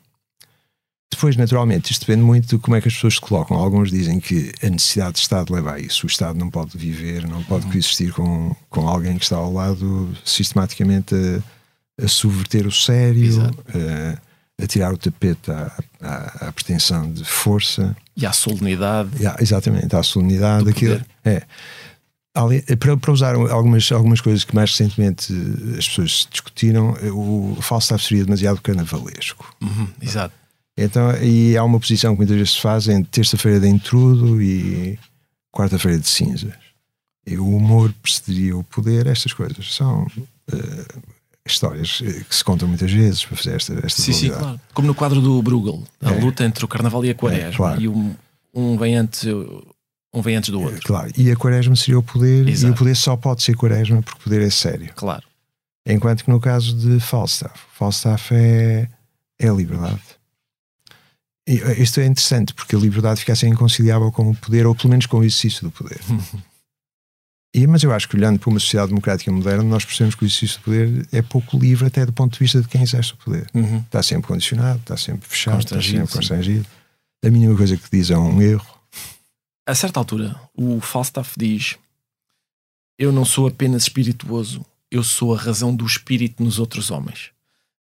Depois, 1.11 1.35
naturalmente, 1.35 1.91
isto 1.91 2.07
depende 2.07 2.23
muito 2.25 2.47
de 2.47 2.57
como 2.57 2.75
é 2.75 2.81
que 2.81 2.87
as 2.87 2.93
pessoas 2.95 3.15
se 3.15 3.21
colocam. 3.21 3.55
Alguns 3.55 3.91
dizem 3.91 4.19
que 4.19 4.51
a 4.63 4.69
necessidade 4.69 5.13
de 5.13 5.19
Estado 5.19 5.53
leva 5.53 5.73
a 5.73 5.79
isso. 5.79 6.05
O 6.05 6.09
Estado 6.09 6.37
não 6.39 6.49
pode 6.49 6.75
viver, 6.77 7.27
não 7.27 7.43
pode 7.43 7.67
coexistir 7.67 8.11
com, 8.13 8.55
com 8.69 8.87
alguém 8.87 9.17
que 9.17 9.23
está 9.23 9.35
ao 9.37 9.53
lado 9.53 10.11
sistematicamente 10.25 11.13
a, 11.13 12.03
a 12.03 12.07
subverter 12.07 12.65
o 12.65 12.71
sério, 12.71 13.43
a, 14.59 14.63
a 14.63 14.67
tirar 14.67 14.91
o 14.91 14.97
tapete 14.97 15.51
à, 15.51 15.71
à, 16.01 16.47
à 16.47 16.51
pretensão 16.51 17.11
de 17.11 17.23
força. 17.23 17.95
E 18.17 18.25
à 18.25 18.33
solenidade. 18.33 19.11
E 19.21 19.27
há- 19.27 19.37
exatamente, 19.39 19.95
à 19.95 20.01
solenidade. 20.01 20.67
Aquilo, 20.67 20.99
é. 21.23 21.43
Para, 22.79 22.97
para 22.97 23.11
usar 23.11 23.35
algumas, 23.35 23.91
algumas 23.91 24.19
coisas 24.19 24.43
que 24.43 24.55
mais 24.55 24.71
recentemente 24.71 25.31
eh, 25.31 25.77
as 25.77 25.87
pessoas 25.87 26.27
discutiram, 26.31 26.97
eh, 27.01 27.11
o 27.11 27.55
Falstaff 27.61 28.03
seria 28.03 28.23
demasiado 28.25 28.59
carnavalesco. 28.59 29.55
Uhum, 29.61 29.87
exato. 30.01 30.33
Então, 30.75 31.11
e 31.21 31.55
há 31.55 31.63
uma 31.63 31.79
posição 31.79 32.13
que 32.13 32.17
muitas 32.17 32.35
vezes 32.35 32.53
se 32.53 32.61
faz 32.61 32.87
em 32.87 33.03
terça-feira 33.03 33.59
de 33.59 33.67
intrudo 33.67 34.41
e 34.41 34.97
quarta-feira 35.51 35.99
de 35.99 36.07
cinzas. 36.09 36.53
E 37.27 37.37
o 37.37 37.47
humor 37.55 37.93
precederia 38.01 38.57
o 38.57 38.63
poder, 38.63 39.05
estas 39.05 39.31
coisas 39.31 39.71
são 39.75 40.07
eh, 40.51 40.85
histórias 41.45 41.99
que 42.27 42.35
se 42.35 42.43
contam 42.43 42.67
muitas 42.67 42.91
vezes 42.91 43.23
para 43.23 43.37
fazer 43.37 43.55
esta, 43.57 43.73
esta 43.85 44.01
Sim, 44.01 44.11
sim, 44.13 44.29
claro. 44.29 44.59
Como 44.73 44.87
no 44.87 44.95
quadro 44.95 45.21
do 45.21 45.39
Bruegel, 45.43 45.83
a 46.01 46.11
É. 46.11 46.19
luta 46.19 46.43
entre 46.43 46.65
o 46.65 46.67
Carnaval 46.67 47.05
e 47.05 47.11
a 47.11 47.15
Quaresma. 47.15 47.55
claro. 47.55 47.79
E 47.79 47.87
um, 47.87 48.15
um, 48.55 48.75
vem 48.75 48.95
antes, 48.95 49.23
um 50.13 50.21
vem 50.21 50.35
antes 50.35 50.49
do 50.49 50.61
Eh, 50.61 50.65
outro. 50.65 50.81
Claro, 50.81 51.11
e 51.17 51.31
a 51.31 51.35
quaresma 51.35 51.75
seria 51.75 51.97
o 51.97 52.03
poder, 52.03 52.47
e 52.47 52.51
Exato. 52.51 52.73
o 52.73 52.77
poder 52.77 52.95
só 52.95 53.17
pode 53.17 53.41
ser 53.41 53.55
quaresma 53.55 54.01
porque 54.01 54.19
o 54.19 54.23
poder 54.23 54.41
é 54.41 54.49
sério. 54.49 54.91
Claro. 54.95 55.23
Enquanto 55.85 56.23
que 56.23 56.29
no 56.29 56.39
caso 56.39 56.75
de 56.77 56.99
Falstaff, 56.99 57.59
Falstaff 57.73 58.33
é, 58.33 58.87
é 59.39 59.49
a 59.49 59.53
liberdade. 59.53 60.01
E, 61.47 61.57
eh, 61.59 61.81
isto 61.81 61.99
é 61.99 62.05
interessante 62.05 62.53
porque 62.53 62.75
a 62.75 62.79
liberdade 62.79 63.19
fica 63.19 63.33
assim 63.33 63.47
inconciliável 63.47 64.11
com 64.11 64.29
o 64.29 64.35
poder, 64.35 64.65
ou 64.65 64.75
pelo 64.75 64.89
menos 64.89 65.05
com 65.05 65.17
o 65.17 65.23
exercício 65.23 65.63
do 65.63 65.71
poder. 65.71 65.99
E, 67.55 67.67
mas 67.67 67.83
eu 67.83 67.93
acho 67.93 68.09
que 68.09 68.15
olhando 68.15 68.39
para 68.39 68.49
uma 68.49 68.59
sociedade 68.59 68.89
democrática 68.89 69.31
moderna, 69.31 69.63
nós 69.63 69.85
percebemos 69.85 70.15
que 70.15 70.23
o 70.23 70.25
exercício 70.25 70.57
do 70.59 70.63
poder 70.63 71.07
é 71.11 71.21
pouco 71.21 71.55
livre, 71.55 71.85
até 71.85 72.03
do 72.03 72.11
ponto 72.11 72.33
de 72.33 72.39
vista 72.39 72.59
de 72.59 72.67
quem 72.67 72.81
exerce 72.81 73.13
o 73.13 73.17
poder. 73.17 73.47
Uhum. 73.53 73.77
Está 73.77 74.01
sempre 74.01 74.27
condicionado, 74.27 74.79
está 74.79 74.97
sempre 74.97 75.29
fechado, 75.29 75.59
está 75.59 75.79
sempre 75.79 76.07
sim. 76.07 76.13
constrangido. 76.17 76.65
A 77.23 77.29
mínima 77.29 77.55
coisa 77.55 77.77
que 77.77 77.83
diz 77.91 78.09
é 78.09 78.17
um 78.17 78.41
erro. 78.41 78.72
A 79.65 79.73
certa 79.75 79.99
altura, 79.99 80.35
o 80.55 80.79
Falstaff 80.81 81.33
diz: 81.37 81.75
Eu 82.99 83.11
não 83.11 83.23
sou 83.25 83.47
apenas 83.47 83.83
espirituoso, 83.83 84.65
eu 84.91 85.03
sou 85.03 85.33
a 85.33 85.37
razão 85.37 85.75
do 85.75 85.85
espírito 85.85 86.43
nos 86.43 86.59
outros 86.59 86.91
homens. 86.91 87.31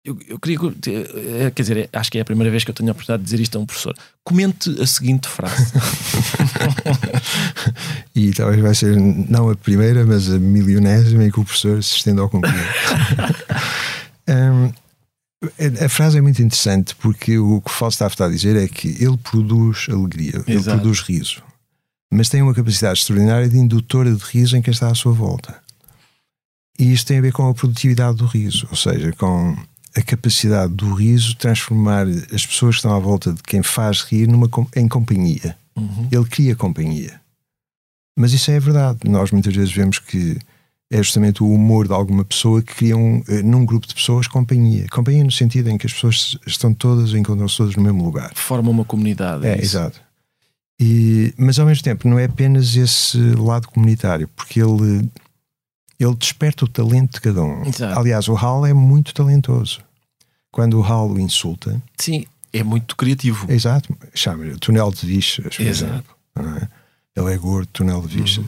Eu, 0.03 0.17
eu 0.27 0.39
queria. 0.39 0.57
que- 0.57 0.89
eh, 0.89 1.51
Quer 1.55 1.61
dizer, 1.61 1.89
acho 1.93 2.11
que 2.11 2.17
é 2.17 2.21
a 2.21 2.25
primeira 2.25 2.49
vez 2.49 2.63
que 2.63 2.71
eu 2.71 2.73
tenho 2.75 2.89
a 2.89 2.91
oportunidade 2.91 3.21
de 3.23 3.29
dizer 3.31 3.39
isto 3.43 3.55
a 3.57 3.61
um 3.61 3.65
professor. 3.67 3.95
Comente 4.23 4.69
a 4.81 4.87
seguinte 4.87 5.27
frase. 5.27 5.71
E 8.13 8.31
talvez 8.33 8.61
vai 8.61 8.75
ser 8.75 8.97
não 8.97 9.49
a 9.49 9.55
primeira, 9.55 10.05
mas 10.05 10.29
a 10.29 10.37
milionésima 10.37 11.23
em 11.23 11.31
que 11.31 11.39
o 11.39 11.45
professor 11.45 11.81
se 11.83 11.95
estende 11.95 12.19
ao 12.19 12.29
concluir. 12.29 12.55
Hum, 14.29 14.71
a, 15.83 15.89
frase 15.89 16.17
é 16.19 16.21
muito 16.21 16.41
interessante 16.41 16.95
porque 16.95 17.37
o 17.39 17.59
que 17.59 17.69
o 17.71 17.73
Falstaff 17.73 18.13
está 18.13 18.25
a 18.27 18.29
dizer 18.29 18.55
é 18.55 18.67
que 18.67 18.87
ele 19.03 19.17
produz 19.17 19.87
alegria, 19.89 20.43
ele 20.47 20.57
Exato. 20.59 20.77
produz 20.77 21.01
riso, 21.01 21.41
mas 22.11 22.27
tem 22.27 22.41
uma 22.41 22.53
capacidade 22.53 22.99
extraordinária 22.99 23.47
de 23.47 23.57
indutora 23.57 24.13
de 24.13 24.23
riso 24.23 24.57
em 24.57 24.61
quem 24.61 24.71
está 24.71 24.87
à 24.87 24.95
sua 24.95 25.13
volta. 25.13 25.57
E 26.77 26.91
isto 26.91 27.07
tem 27.07 27.19
a 27.19 27.21
ver 27.21 27.31
com 27.31 27.47
a 27.47 27.53
produtividade 27.53 28.17
do 28.17 28.25
riso, 28.25 28.67
ou 28.69 28.75
seja, 28.75 29.13
com 29.13 29.55
a 29.95 30.01
capacidade 30.01 30.73
do 30.73 30.93
riso 30.93 31.35
transformar 31.35 32.07
as 32.33 32.45
pessoas 32.45 32.75
que 32.75 32.79
estão 32.79 32.95
à 32.95 32.99
volta 32.99 33.33
de 33.33 33.41
quem 33.43 33.63
faz 33.63 34.01
rir 34.01 34.27
numa, 34.27 34.49
em 34.75 34.87
companhia. 34.87 35.55
Uhum. 35.75 36.09
Ele 36.11 36.25
cria 36.25 36.55
companhia. 36.55 37.19
Mas 38.17 38.33
isso 38.33 38.51
é 38.51 38.59
verdade. 38.59 38.99
Nós 39.05 39.31
muitas 39.31 39.55
vezes 39.55 39.71
vemos 39.73 39.99
que 39.99 40.37
é 40.91 40.97
justamente 40.97 41.41
o 41.41 41.49
humor 41.49 41.87
de 41.87 41.93
alguma 41.93 42.25
pessoa 42.25 42.61
que 42.61 42.75
cria 42.75 42.97
um, 42.97 43.23
eh, 43.27 43.41
num 43.41 43.65
grupo 43.65 43.87
de 43.87 43.95
pessoas 43.95 44.27
companhia. 44.27 44.85
Companhia 44.91 45.23
no 45.23 45.31
sentido 45.31 45.69
em 45.69 45.77
que 45.77 45.87
as 45.87 45.93
pessoas 45.93 46.37
estão 46.45 46.73
todas, 46.73 47.13
encontram-se 47.13 47.55
todas 47.55 47.75
no 47.75 47.83
mesmo 47.83 48.03
lugar. 48.03 48.33
Forma 48.35 48.69
uma 48.69 48.83
comunidade. 48.83 49.45
É, 49.45 49.53
isso. 49.55 49.77
exato. 49.77 50.01
E, 50.81 51.31
mas 51.37 51.59
ao 51.59 51.67
mesmo 51.67 51.83
tempo 51.83 52.07
não 52.09 52.17
é 52.17 52.25
apenas 52.25 52.75
esse 52.75 53.17
lado 53.35 53.67
comunitário, 53.67 54.27
porque 54.29 54.59
ele, 54.59 55.07
ele 55.99 56.15
desperta 56.15 56.65
o 56.65 56.67
talento 56.67 57.13
de 57.13 57.21
cada 57.21 57.43
um. 57.43 57.63
Exato. 57.63 57.99
Aliás, 57.99 58.27
o 58.27 58.35
Hal 58.35 58.65
é 58.65 58.73
muito 58.73 59.13
talentoso. 59.13 59.79
Quando 60.51 60.79
o 60.79 60.83
Hal 60.83 61.11
o 61.11 61.19
insulta, 61.19 61.79
Sim, 61.99 62.25
é 62.51 62.63
muito 62.63 62.95
criativo. 62.95 63.45
é 63.47 63.53
exato, 63.53 63.95
chama-lhe 64.15 64.57
túnel 64.57 64.91
de 64.91 65.05
bichas, 65.05 65.55
por 65.55 65.65
Exato. 65.65 65.93
exemplo. 65.93 66.59
é? 66.63 66.67
Ele 67.15 67.33
é 67.33 67.37
gordo, 67.37 67.67
túnel 67.71 68.01
de 68.01 68.17
bichas. 68.19 68.45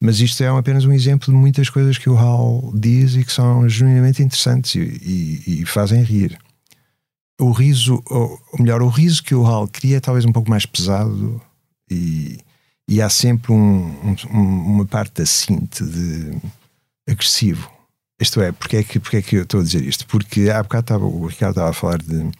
Mas 0.00 0.18
isto 0.20 0.42
é 0.42 0.48
apenas 0.48 0.84
um 0.84 0.92
exemplo 0.92 1.32
de 1.32 1.38
muitas 1.38 1.70
coisas 1.70 1.96
que 1.96 2.10
o 2.10 2.18
Hal 2.18 2.72
diz 2.74 3.14
e 3.14 3.24
que 3.24 3.32
são 3.32 3.68
genuinamente 3.68 4.22
interessantes 4.22 4.74
e, 4.74 4.80
e, 5.46 5.62
e 5.62 5.66
fazem 5.66 6.02
rir. 6.02 6.36
O 7.40 7.52
riso, 7.52 8.02
ou 8.06 8.40
melhor, 8.58 8.82
o 8.82 8.88
riso 8.88 9.22
que 9.22 9.34
o 9.34 9.46
Hal 9.46 9.68
cria 9.68 9.98
é 9.98 10.00
talvez 10.00 10.24
um 10.24 10.32
pouco 10.32 10.50
mais 10.50 10.66
pesado 10.66 11.40
e, 11.90 12.38
e 12.88 13.00
há 13.00 13.08
sempre 13.08 13.52
um, 13.52 14.14
um, 14.32 14.40
uma 14.74 14.86
parte 14.86 15.22
assim 15.22 15.68
de 15.72 16.40
agressivo. 17.08 17.70
Isto 18.20 18.40
é, 18.40 18.50
porque 18.52 18.78
é, 18.78 18.82
que, 18.82 18.98
porque 18.98 19.16
é 19.18 19.22
que 19.22 19.36
eu 19.36 19.42
estou 19.42 19.60
a 19.60 19.62
dizer 19.62 19.82
isto? 19.82 20.06
Porque 20.06 20.48
há 20.48 20.62
bocado 20.62 20.84
estava, 20.84 21.04
o 21.04 21.26
Ricardo 21.26 21.52
estava 21.52 21.70
a 21.70 21.74
falar 21.74 21.98
de 21.98 22.30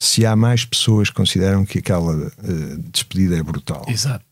se 0.00 0.26
há 0.26 0.36
mais 0.36 0.64
pessoas 0.64 1.08
que 1.08 1.16
consideram 1.16 1.64
que 1.64 1.78
aquela 1.78 2.14
uh, 2.14 2.78
despedida 2.92 3.38
é 3.38 3.42
brutal. 3.42 3.84
Exato. 3.88 4.24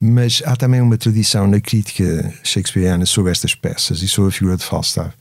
Mas 0.00 0.42
há 0.44 0.54
também 0.54 0.80
uma 0.80 0.96
tradição 0.96 1.48
na 1.48 1.60
crítica 1.60 2.32
shakespeariana 2.44 3.04
sobre 3.04 3.32
estas 3.32 3.54
peças 3.56 4.00
e 4.00 4.06
sobre 4.06 4.28
a 4.28 4.32
figura 4.32 4.56
de 4.56 4.64
Falstaff 4.64 5.12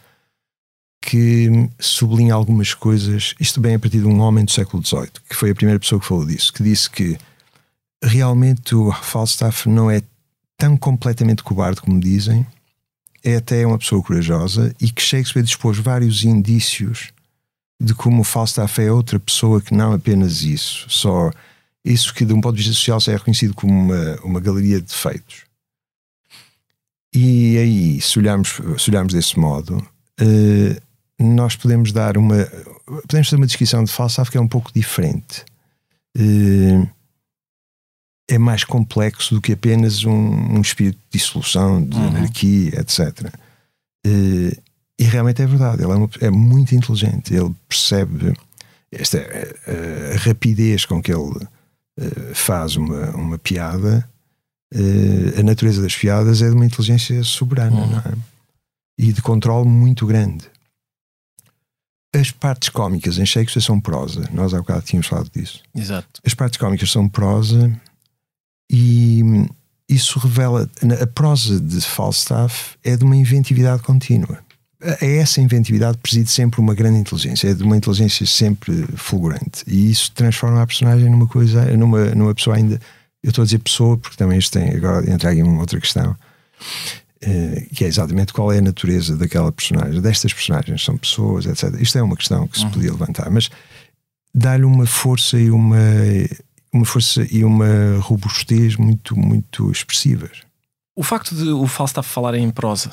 que 1.02 1.70
sublinha 1.80 2.34
algumas 2.34 2.74
coisas, 2.74 3.34
isto 3.40 3.62
bem 3.62 3.76
a 3.76 3.80
partir 3.80 4.00
de 4.00 4.06
um 4.06 4.20
homem 4.20 4.44
do 4.44 4.52
século 4.52 4.86
XVIII, 4.86 5.10
que 5.30 5.36
foi 5.36 5.52
a 5.52 5.56
primeira 5.56 5.80
pessoa 5.80 6.02
que 6.02 6.08
falou 6.08 6.26
disso, 6.26 6.52
que 6.52 6.62
disse 6.62 6.90
que 6.90 7.18
realmente 8.04 8.76
o 8.76 8.92
Falstaff 8.92 9.68
não 9.68 9.90
é 9.90 10.02
tão 10.58 10.76
completamente 10.78 11.44
cobarde 11.44 11.82
como 11.82 12.00
dizem, 12.00 12.46
é 13.24 13.36
até 13.36 13.66
uma 13.66 13.78
pessoa 13.78 14.02
corajosa 14.02 14.76
e 14.80 14.92
que 14.92 15.02
Shakespeare 15.02 15.44
dispôs 15.44 15.78
vários 15.78 16.24
indícios 16.24 17.12
de 17.80 17.94
como 17.94 18.24
Falstaff 18.24 18.82
é 18.82 18.92
outra 18.92 19.20
pessoa 19.20 19.62
que 19.62 19.74
não 19.74 19.94
apenas 19.94 20.42
isso, 20.42 20.90
só 20.90 21.32
isso 21.86 22.14
que 22.14 22.26
de 22.26 22.34
um 22.34 22.42
ponto 22.42 22.56
de 22.56 22.64
vista 22.64 22.74
social 22.74 23.00
é 23.08 23.18
reconhecido 23.18 23.54
como 23.54 23.72
uma, 23.72 24.16
uma 24.24 24.40
galeria 24.40 24.82
de 24.82 24.88
defeitos. 24.88 25.44
E 27.14 27.58
aí, 27.58 28.02
se 28.02 28.20
olharmos, 28.20 28.60
se 28.78 28.90
olharmos 28.90 29.14
desse 29.14 29.40
modo, 29.40 29.78
uh, 30.22 30.82
nós 31.20 31.56
podemos 31.56 31.92
dar 31.92 32.18
uma 32.18 32.46
podemos 33.08 33.30
ter 33.30 33.36
uma 33.36 33.46
descrição 33.46 33.84
de 33.84 33.92
Falstaff 33.92 34.30
que 34.30 34.38
é 34.38 34.42
um 34.42 34.48
pouco 34.48 34.72
diferente. 34.74 35.44
Uh, 36.18 36.88
é 38.28 38.38
mais 38.38 38.64
complexo 38.64 39.36
do 39.36 39.42
que 39.42 39.54
apenas 39.54 40.04
um, 40.04 40.12
um 40.12 40.62
espírito 40.62 41.00
de 41.10 41.18
dissolução, 41.18 41.84
de 41.84 41.96
uhum. 41.96 42.08
anarquia, 42.08 42.80
etc. 42.80 43.34
Uh, 44.06 44.62
e 45.00 45.04
realmente 45.04 45.42
é 45.42 45.46
verdade, 45.46 45.84
ele 45.84 45.92
é, 45.92 45.96
uma, 45.96 46.10
é 46.20 46.30
muito 46.30 46.76
inteligente, 46.76 47.34
ele 47.34 47.56
percebe 47.70 48.34
esta 48.92 49.20
a, 49.20 50.16
a 50.16 50.18
rapidez 50.18 50.86
com 50.86 51.02
que 51.02 51.14
ele 51.14 51.22
uh, 51.22 52.36
faz 52.36 52.76
uma, 52.76 53.12
uma 53.12 53.38
piada, 53.38 54.08
uh, 54.74 55.40
a 55.40 55.44
natureza 55.44 55.82
das 55.82 55.96
piadas 55.96 56.42
é 56.42 56.50
de 56.50 56.56
uma 56.56 56.66
inteligência 56.66 57.24
soberana 57.24 57.76
uhum. 57.76 57.98
é? 58.00 58.14
e 58.98 59.14
de 59.14 59.22
controle 59.22 59.70
muito 59.70 60.06
grande. 60.06 60.46
As 62.14 62.32
partes 62.32 62.70
cómicas 62.70 63.20
em 63.20 63.26
Shakespeare 63.26 63.62
são 63.62 63.80
prosa, 63.80 64.28
nós 64.34 64.54
há 64.54 64.58
bocado 64.58 64.82
tínhamos 64.82 65.08
falado 65.08 65.30
disso. 65.30 65.62
Exato. 65.76 66.22
As 66.26 66.34
partes 66.34 66.58
cómicas 66.58 66.90
são 66.90 67.08
prosa 67.08 67.80
e 68.70 69.48
isso 69.88 70.20
revela. 70.20 70.70
A 71.02 71.08
prosa 71.08 71.60
de 71.60 71.82
Falstaff 71.82 72.76
é 72.84 72.96
de 72.96 73.04
uma 73.04 73.16
inventividade 73.16 73.82
contínua. 73.84 74.40
É 74.80 75.18
essa 75.18 75.42
inventividade 75.42 75.98
preside 75.98 76.30
sempre 76.30 76.60
uma 76.60 76.76
grande 76.76 77.00
inteligência, 77.00 77.50
é 77.50 77.54
de 77.54 77.64
uma 77.64 77.76
inteligência 77.76 78.26
sempre 78.28 78.86
fulgurante. 78.96 79.64
E 79.66 79.90
isso 79.90 80.12
transforma 80.12 80.62
a 80.62 80.68
personagem 80.68 81.10
numa 81.10 81.28
coisa, 81.28 81.66
numa, 81.76 82.06
numa 82.14 82.36
pessoa 82.36 82.58
ainda. 82.58 82.80
Eu 83.24 83.30
estou 83.30 83.42
a 83.42 83.46
dizer 83.46 83.60
pessoa 83.60 83.98
porque 83.98 84.16
também 84.16 84.38
isto 84.38 84.52
tem. 84.52 84.70
Agora 84.76 85.10
entra 85.10 85.32
aqui 85.32 85.42
uma 85.42 85.60
outra 85.60 85.80
questão. 85.80 86.16
Uh, 87.26 87.76
que 87.76 87.84
é 87.84 87.88
exatamente 87.88 88.32
qual 88.32 88.54
é 88.54 88.60
a 88.60 88.62
natureza 88.62 89.18
daquela 89.18 89.52
personagem, 89.52 90.00
destas 90.00 90.32
personagens, 90.32 90.84
são 90.84 90.96
pessoas, 90.96 91.48
etc. 91.48 91.74
Isto 91.82 91.98
é 91.98 92.04
uma 92.04 92.16
questão 92.16 92.48
que 92.48 92.60
se 92.60 92.66
uhum. 92.66 92.72
podia 92.72 92.92
levantar, 92.92 93.32
mas 93.32 93.50
dá-lhe 94.34 94.64
uma 94.64 94.86
força 94.86 95.40
e 95.40 95.50
uma 95.50 95.80
uma 96.72 96.86
força 96.86 97.26
e 97.32 97.44
uma 97.44 98.00
robustez 98.00 98.76
muito, 98.76 99.18
muito 99.18 99.72
expressivas. 99.72 100.42
O 100.96 101.04
facto 101.04 101.36
de 101.36 101.50
o 101.50 101.68
Falstaff 101.68 102.08
falar 102.10 102.36
em 102.36 102.50
prosa 102.50 102.90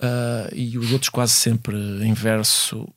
uh, 0.00 0.54
e 0.54 0.78
os 0.78 0.92
outros 0.92 1.08
quase 1.08 1.32
sempre 1.32 1.76
em 2.04 2.12
verso 2.12 2.88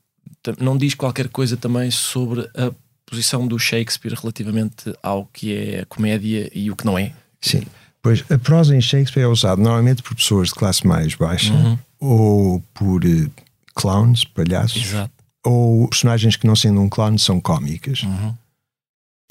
não 0.60 0.78
diz 0.78 0.94
qualquer 0.96 1.28
coisa 1.28 1.56
também 1.56 1.92
sobre 1.92 2.42
a 2.56 2.72
posição 3.06 3.48
do 3.48 3.60
Shakespeare 3.60 4.14
relativamente 4.14 4.94
ao 5.04 5.26
que 5.26 5.56
é 5.56 5.82
a 5.82 5.86
comédia 5.86 6.50
e 6.54 6.72
o 6.72 6.76
que 6.76 6.86
não 6.86 6.98
é. 6.98 7.14
Sim. 7.40 7.64
Pois 8.02 8.24
a 8.32 8.38
prosa 8.40 8.76
em 8.76 8.82
Shakespeare 8.82 9.24
é 9.24 9.28
usada 9.28 9.62
normalmente 9.62 10.02
por 10.02 10.16
pessoas 10.16 10.48
de 10.48 10.56
classe 10.56 10.88
mais 10.88 11.14
baixa 11.14 11.54
uhum. 11.54 11.78
ou 12.00 12.64
por 12.74 13.04
uh, 13.04 13.32
clowns, 13.76 14.24
palhaços, 14.24 14.84
Exato. 14.84 15.14
ou 15.46 15.88
personagens 15.88 16.36
que 16.36 16.48
não 16.48 16.56
sendo 16.56 16.82
um 16.82 16.90
clown 16.90 17.18
são 17.18 17.40
cómicas. 17.40 18.04
Uhum 18.04 18.36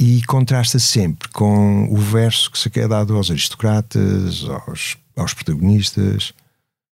e 0.01 0.23
contrasta 0.23 0.79
sempre 0.79 1.29
com 1.29 1.85
o 1.93 1.97
verso 1.99 2.51
que 2.51 2.59
se 2.59 2.71
quer 2.71 2.89
dado 2.89 3.15
aos 3.15 3.31
aristocratas, 3.31 4.45
aos, 4.45 4.97
aos 5.15 5.35
protagonistas, 5.35 6.33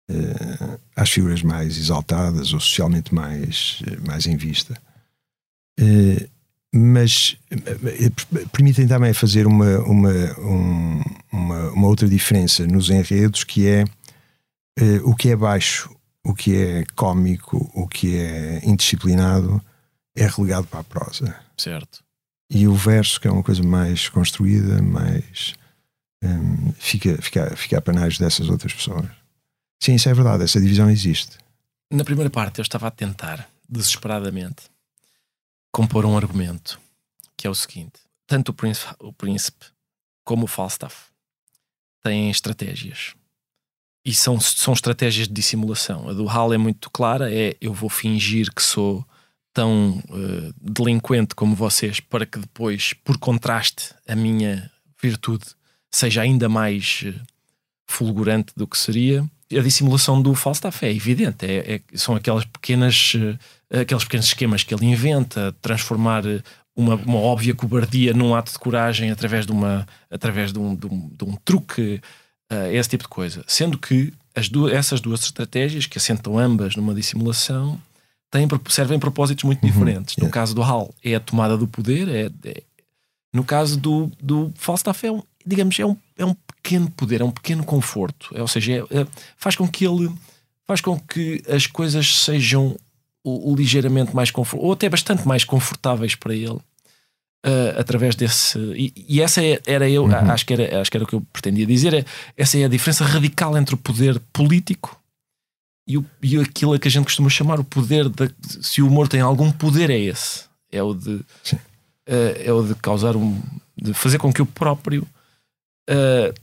uh, 0.10 0.80
às 0.96 1.10
figuras 1.10 1.44
mais 1.44 1.78
exaltadas 1.78 2.54
ou 2.54 2.62
socialmente 2.62 3.13
mais, 3.13 3.84
mais 4.08 4.26
em 4.26 4.38
vista. 4.38 4.82
Uh, 5.78 6.30
mas 6.74 7.38
uh, 7.52 8.50
permitem 8.54 8.88
também 8.88 9.12
fazer 9.13 9.48
uma, 9.48 9.80
uma, 9.80 10.39
um, 10.39 11.02
uma, 11.30 11.72
uma, 11.72 11.88
outra 11.88 12.08
diferença 12.08 12.66
nos 12.66 12.89
enredos, 12.89 13.44
que 13.44 13.68
é 13.68 13.84
o 15.04 15.13
que 15.13 15.30
é 15.30 15.36
baixo, 15.36 15.94
o 16.26 16.34
que 16.34 16.56
é 16.56 16.86
cómico, 16.96 17.70
o 17.76 17.86
que 17.86 18.18
é 18.18 18.62
indisciplinado, 18.63 19.62
é 20.16 20.26
relegado 20.26 20.66
para 20.68 20.80
a 20.80 20.84
prosa. 20.84 21.36
Certo 21.58 22.03
e 22.54 22.68
o 22.68 22.76
verso, 22.76 23.20
que 23.20 23.28
é 23.28 23.32
uma 23.32 23.42
coisa 23.42 23.63
mais 23.63 24.08
construída, 24.08 24.80
mais. 24.80 25.56
Um, 26.24 26.72
fica, 26.74 27.20
fica, 27.20 27.56
fica 27.56 27.80
a 27.80 27.82
panagem 27.82 28.20
dessas 28.20 28.48
outras 28.48 28.72
pessoas. 28.72 29.08
Sim, 29.82 29.96
isso 29.96 30.08
é 30.08 30.13
verdade, 30.13 30.44
essa 30.44 30.62
divisão 30.62 30.89
existe. 30.89 31.38
Na 31.92 32.06
primeira 32.06 32.30
parte, 32.30 32.60
eu 32.60 32.62
estava 32.62 32.88
a 32.88 32.92
tentar, 32.92 33.50
desesperadamente, 33.68 34.70
compor 35.72 36.06
um 36.06 36.16
argumento 36.16 36.80
que 37.36 37.48
é 37.48 37.50
o 37.50 37.56
seguinte: 37.56 38.00
tanto 38.28 38.50
o 38.50 38.54
príncipe, 38.54 38.94
o 39.00 39.12
príncipe 39.12 39.66
como 40.24 40.44
o 40.46 40.48
Falstaff 40.48 41.08
têm 42.04 42.30
estratégias. 42.30 43.16
E 44.06 44.13
são, 44.13 44.39
são 44.39 44.74
estratégias 44.74 45.28
de 45.28 45.34
dissimulação. 45.34 46.08
A 46.08 46.13
do 46.13 46.30
Hal 46.30 46.54
é 46.54 46.58
muito 46.58 46.92
clara: 46.92 47.34
é 47.34 47.58
eu 47.60 47.74
vou 47.74 47.89
fingir 47.89 48.54
que 48.54 48.62
sou 48.62 49.04
tão 49.54 50.02
uh, 50.10 50.54
delinquente 50.60 51.36
como 51.36 51.56
vocês 51.56 52.00
para 52.00 52.26
que 52.26 52.39
depois, 52.39 52.94
por 53.04 53.18
contraste, 53.18 53.94
a 54.08 54.16
minha 54.16 54.70
virtude 55.02 55.46
seja 55.92 56.22
ainda 56.22 56.50
mais 56.50 57.04
uh, 57.06 57.13
fulgurante 57.86 58.52
do 58.56 58.66
que 58.66 58.78
seria. 58.78 59.24
A 59.52 59.62
dissimulação 59.62 60.20
do 60.20 60.34
Falstaff 60.34 60.84
é 60.84 60.92
evidente, 60.92 61.46
é, 61.46 61.76
é, 61.76 61.82
são 61.94 62.16
aquelas 62.16 62.44
pequenas, 62.44 63.13
uh, 63.13 63.80
aqueles 63.80 64.04
pequenos 64.04 64.26
esquemas 64.26 64.63
que 64.63 64.74
ele 64.74 64.88
inventa, 64.88 65.56
transformar 65.62 66.24
uma, 66.76 66.96
uma, 66.96 67.20
óbvia 67.20 67.54
cobardia 67.54 68.13
num 68.13 68.34
ato 68.34 68.52
de 68.52 68.58
coragem 68.58 69.12
através 69.12 69.46
de, 69.46 69.52
uma, 69.52 69.88
através 70.10 70.52
de, 70.52 70.58
um, 70.58 70.76
de, 70.76 70.88
um, 70.88 71.10
de 71.10 71.24
um 71.24 71.36
truque, 71.46 72.02
esse 72.72 72.89
tipo 72.89 73.04
de 73.04 73.10
coisa. 73.10 73.44
Sendo 73.48 73.80
que 73.80 74.13
as 74.36 74.48
duas, 74.48 74.74
essas 74.74 75.02
duas 75.02 75.24
estratégias, 75.24 75.88
que 75.88 75.98
assentam 75.98 76.38
ambas 76.38 76.76
numa 76.76 76.94
dissimulação, 76.94 77.80
têm, 78.34 78.48
servem 78.67 78.98
propósitos 78.98 79.43
muito 79.43 79.63
uhum, 79.63 79.69
diferentes. 79.69 80.17
No 80.17 80.30
caso 80.30 80.56
do 80.56 80.63
Hal, 80.63 80.93
é 81.04 81.13
a 81.13 81.19
tomada 81.19 81.56
do 81.56 81.67
poder. 81.67 82.10
É, 82.10 82.50
é 82.50 82.63
no 83.32 83.43
caso 83.43 83.80
do, 83.80 84.12
do 84.22 84.52
Falstaff, 84.56 85.06
é 85.06 85.12
um, 85.12 85.22
digamos, 85.46 85.80
é 85.80 85.86
um, 85.86 85.96
é 86.17 86.26
um 86.26 86.34
pequeno 86.34 86.89
poder, 86.91 87.22
é 87.22 87.24
um 87.24 87.32
pequeno 87.32 87.63
conforto. 87.63 88.32
É, 88.36 88.41
ou 88.41 88.48
seja, 88.48 88.74
é, 88.74 89.02
é, 89.02 89.08
faz 89.38 89.56
com 89.56 89.68
que 89.68 89.86
ele 89.86 90.12
faz 90.66 90.82
com 90.82 90.99
que 90.99 91.43
as 91.47 91.68
coisas 91.68 92.24
sejam 92.24 92.76
o, 93.24 93.51
o 93.51 93.55
ligeiramente 93.55 94.16
mais 94.16 94.32
confortáveis, 94.32 94.68
ou 94.68 94.74
até 94.74 94.89
bastante 94.89 95.28
mais 95.28 95.43
confortáveis 95.43 96.16
para 96.16 96.34
ele. 96.34 96.60
Uh, 97.45 97.78
através 97.78 98.16
desse 98.16 98.57
e, 98.74 98.93
e, 99.05 99.22
essa 99.22 99.43
é, 99.43 99.60
era 99.68 99.89
eu 99.89 100.05
uhum. 100.05 100.32
acho 100.32 100.45
que 100.45 100.53
era 100.53 100.80
acho 100.80 100.89
que 100.89 100.95
era 100.95 101.03
o 101.03 101.07
que 101.07 101.14
eu 101.14 101.22
pretendia 101.34 101.66
dizer 101.66 101.93
é, 101.93 102.05
essa 102.38 102.57
é 102.57 102.64
a 102.64 102.70
diferença 102.70 103.03
radical 103.03 103.57
entre 103.57 103.76
o 103.76 103.78
poder 103.78 104.18
político 104.32 104.97
e, 105.88 105.97
o, 105.97 106.05
e 106.21 106.39
aquilo 106.39 106.77
que 106.79 106.88
a 106.88 106.91
gente 106.91 107.05
costuma 107.05 107.29
chamar 107.29 107.59
o 107.59 107.63
poder 107.63 108.09
de, 108.09 108.31
se 108.61 108.81
o 108.81 108.88
humor 108.88 109.07
tem 109.07 109.21
algum 109.21 109.51
poder 109.51 109.89
é 109.89 109.99
esse 109.99 110.45
é 110.71 110.81
o 110.81 110.93
de 110.93 111.15
uh, 111.15 111.25
é 112.43 112.51
o 112.51 112.63
de 112.63 112.75
causar 112.75 113.15
um 113.15 113.41
de 113.75 113.93
fazer 113.93 114.17
com 114.17 114.31
que 114.31 114.41
o 114.41 114.45
próprio 114.45 115.05
uh, 115.89 116.34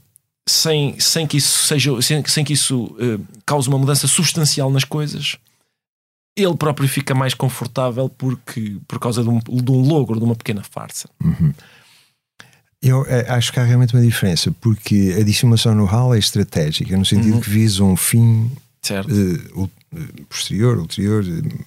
sem, 0.47 0.99
sem 0.99 1.25
que 1.25 1.37
isso 1.37 1.67
seja 1.67 2.01
sem, 2.01 2.23
sem 2.25 2.43
que 2.43 2.53
isso 2.53 2.83
uh, 2.83 3.25
cause 3.45 3.67
uma 3.67 3.79
mudança 3.79 4.07
substancial 4.07 4.69
nas 4.69 4.83
coisas 4.83 5.37
ele 6.35 6.55
próprio 6.55 6.87
fica 6.87 7.13
mais 7.13 7.33
confortável 7.33 8.07
porque 8.09 8.77
por 8.87 8.99
causa 8.99 9.23
de 9.23 9.29
um, 9.29 9.39
de 9.39 9.71
um 9.71 9.81
logro 9.81 10.19
de 10.19 10.23
uma 10.23 10.35
pequena 10.35 10.63
farsa 10.63 11.09
uhum. 11.23 11.53
Eu 12.83 13.05
acho 13.27 13.53
que 13.53 13.59
há 13.59 13.63
realmente 13.63 13.95
uma 13.95 14.01
diferença, 14.01 14.51
porque 14.59 15.15
a 15.15 15.23
dissimulação 15.23 15.75
no 15.75 15.85
HAL 15.85 16.15
é 16.15 16.17
estratégica, 16.17 16.97
no 16.97 17.05
sentido 17.05 17.35
Uhum. 17.35 17.39
que 17.39 17.47
visa 17.47 17.83
um 17.83 17.95
fim 17.95 18.49
Certo. 18.81 19.09
eh, 19.11 19.67
eh, 19.95 20.23
posterior, 20.29 20.77
ulterior. 20.77 21.23
eh. 21.23 21.65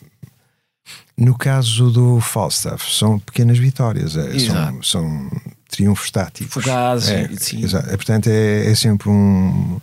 No 1.16 1.36
caso 1.38 1.90
do 1.90 2.20
Falstaff, 2.20 2.90
são 2.92 3.18
pequenas 3.20 3.56
vitórias, 3.58 4.16
eh, 4.16 4.38
são, 4.40 4.82
são 4.82 5.30
triunfos 5.68 6.10
táticos. 6.10 6.52
Fugazes, 6.52 7.08
É, 7.08 7.28
sim. 7.36 7.62
exato. 7.62 7.88
É, 7.88 7.96
portanto, 7.96 8.26
é, 8.28 8.70
é 8.70 8.74
sempre 8.74 9.08
um, 9.08 9.80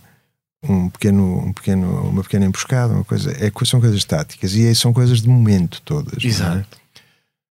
um 0.62 0.90
pequeno, 0.90 1.38
um 1.46 1.52
pequeno, 1.52 2.08
uma 2.08 2.22
pequena 2.22 2.44
emboscada, 2.46 2.92
uma 2.92 3.04
coisa. 3.04 3.32
É, 3.32 3.50
são 3.64 3.80
coisas 3.80 4.04
táticas 4.04 4.54
e 4.54 4.66
é- 4.66 4.74
são 4.74 4.92
coisas 4.92 5.22
de 5.22 5.28
momento 5.28 5.80
todas. 5.82 6.22
é? 6.22 6.26
Exato. 6.26 6.78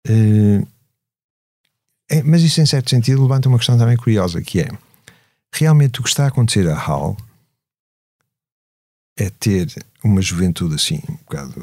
É, 0.06 0.62
mas 2.22 2.42
isso, 2.42 2.60
em 2.60 2.66
certo 2.66 2.90
sentido, 2.90 3.22
levanta 3.22 3.48
uma 3.48 3.58
questão 3.58 3.78
também 3.78 3.96
curiosa, 3.96 4.40
que 4.42 4.60
é 4.60 4.68
realmente 5.52 6.00
o 6.00 6.02
que 6.02 6.08
está 6.08 6.24
a 6.24 6.28
acontecer 6.28 6.68
a 6.68 6.76
Hal 6.78 7.16
é 9.16 9.30
ter 9.30 9.68
uma 10.02 10.20
juventude 10.20 10.74
assim, 10.74 11.00
um 11.08 11.14
bocado 11.14 11.54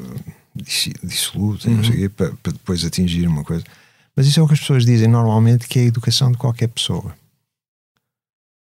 dissoluta, 1.02 1.68
não 1.68 1.82
sei 1.84 1.92
o 1.92 1.96
quê, 1.96 2.08
para, 2.08 2.30
para 2.42 2.52
depois 2.52 2.84
atingir 2.84 3.26
uma 3.26 3.44
coisa. 3.44 3.64
Mas 4.14 4.26
isso 4.26 4.40
é 4.40 4.42
o 4.42 4.46
que 4.46 4.52
as 4.54 4.60
pessoas 4.60 4.84
dizem 4.84 5.08
normalmente, 5.08 5.66
que 5.66 5.78
é 5.78 5.82
a 5.82 5.86
educação 5.86 6.30
de 6.30 6.36
qualquer 6.38 6.68
pessoa. 6.68 7.14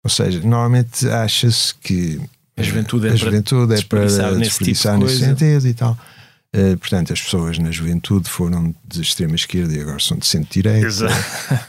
Ou 0.05 0.11
seja, 0.11 0.41
normalmente 0.41 1.09
acha-se 1.09 1.75
que 1.75 2.21
A 2.57 2.63
juventude 2.63 3.07
é 3.07 3.11
a 3.11 3.13
para 3.13 3.19
juventude 3.19 3.75
é 3.75 3.83
para 3.83 4.07
desperdiçar 4.39 4.95
tipo 4.95 5.07
nesse 5.07 5.25
sentido 5.25 5.67
e 5.69 5.75
tal. 5.75 5.99
Eh, 6.53 6.77
portanto, 6.77 7.13
as 7.13 7.21
pessoas 7.21 7.59
na 7.59 7.71
juventude 7.71 8.29
foram 8.29 8.75
de 8.87 9.03
extrema 9.03 9.35
esquerda 9.35 9.75
e 9.75 9.81
agora 9.81 9.99
são 10.01 10.17
de 10.17 10.27
centro-direita. 10.27 10.87
Exato. 10.87 11.15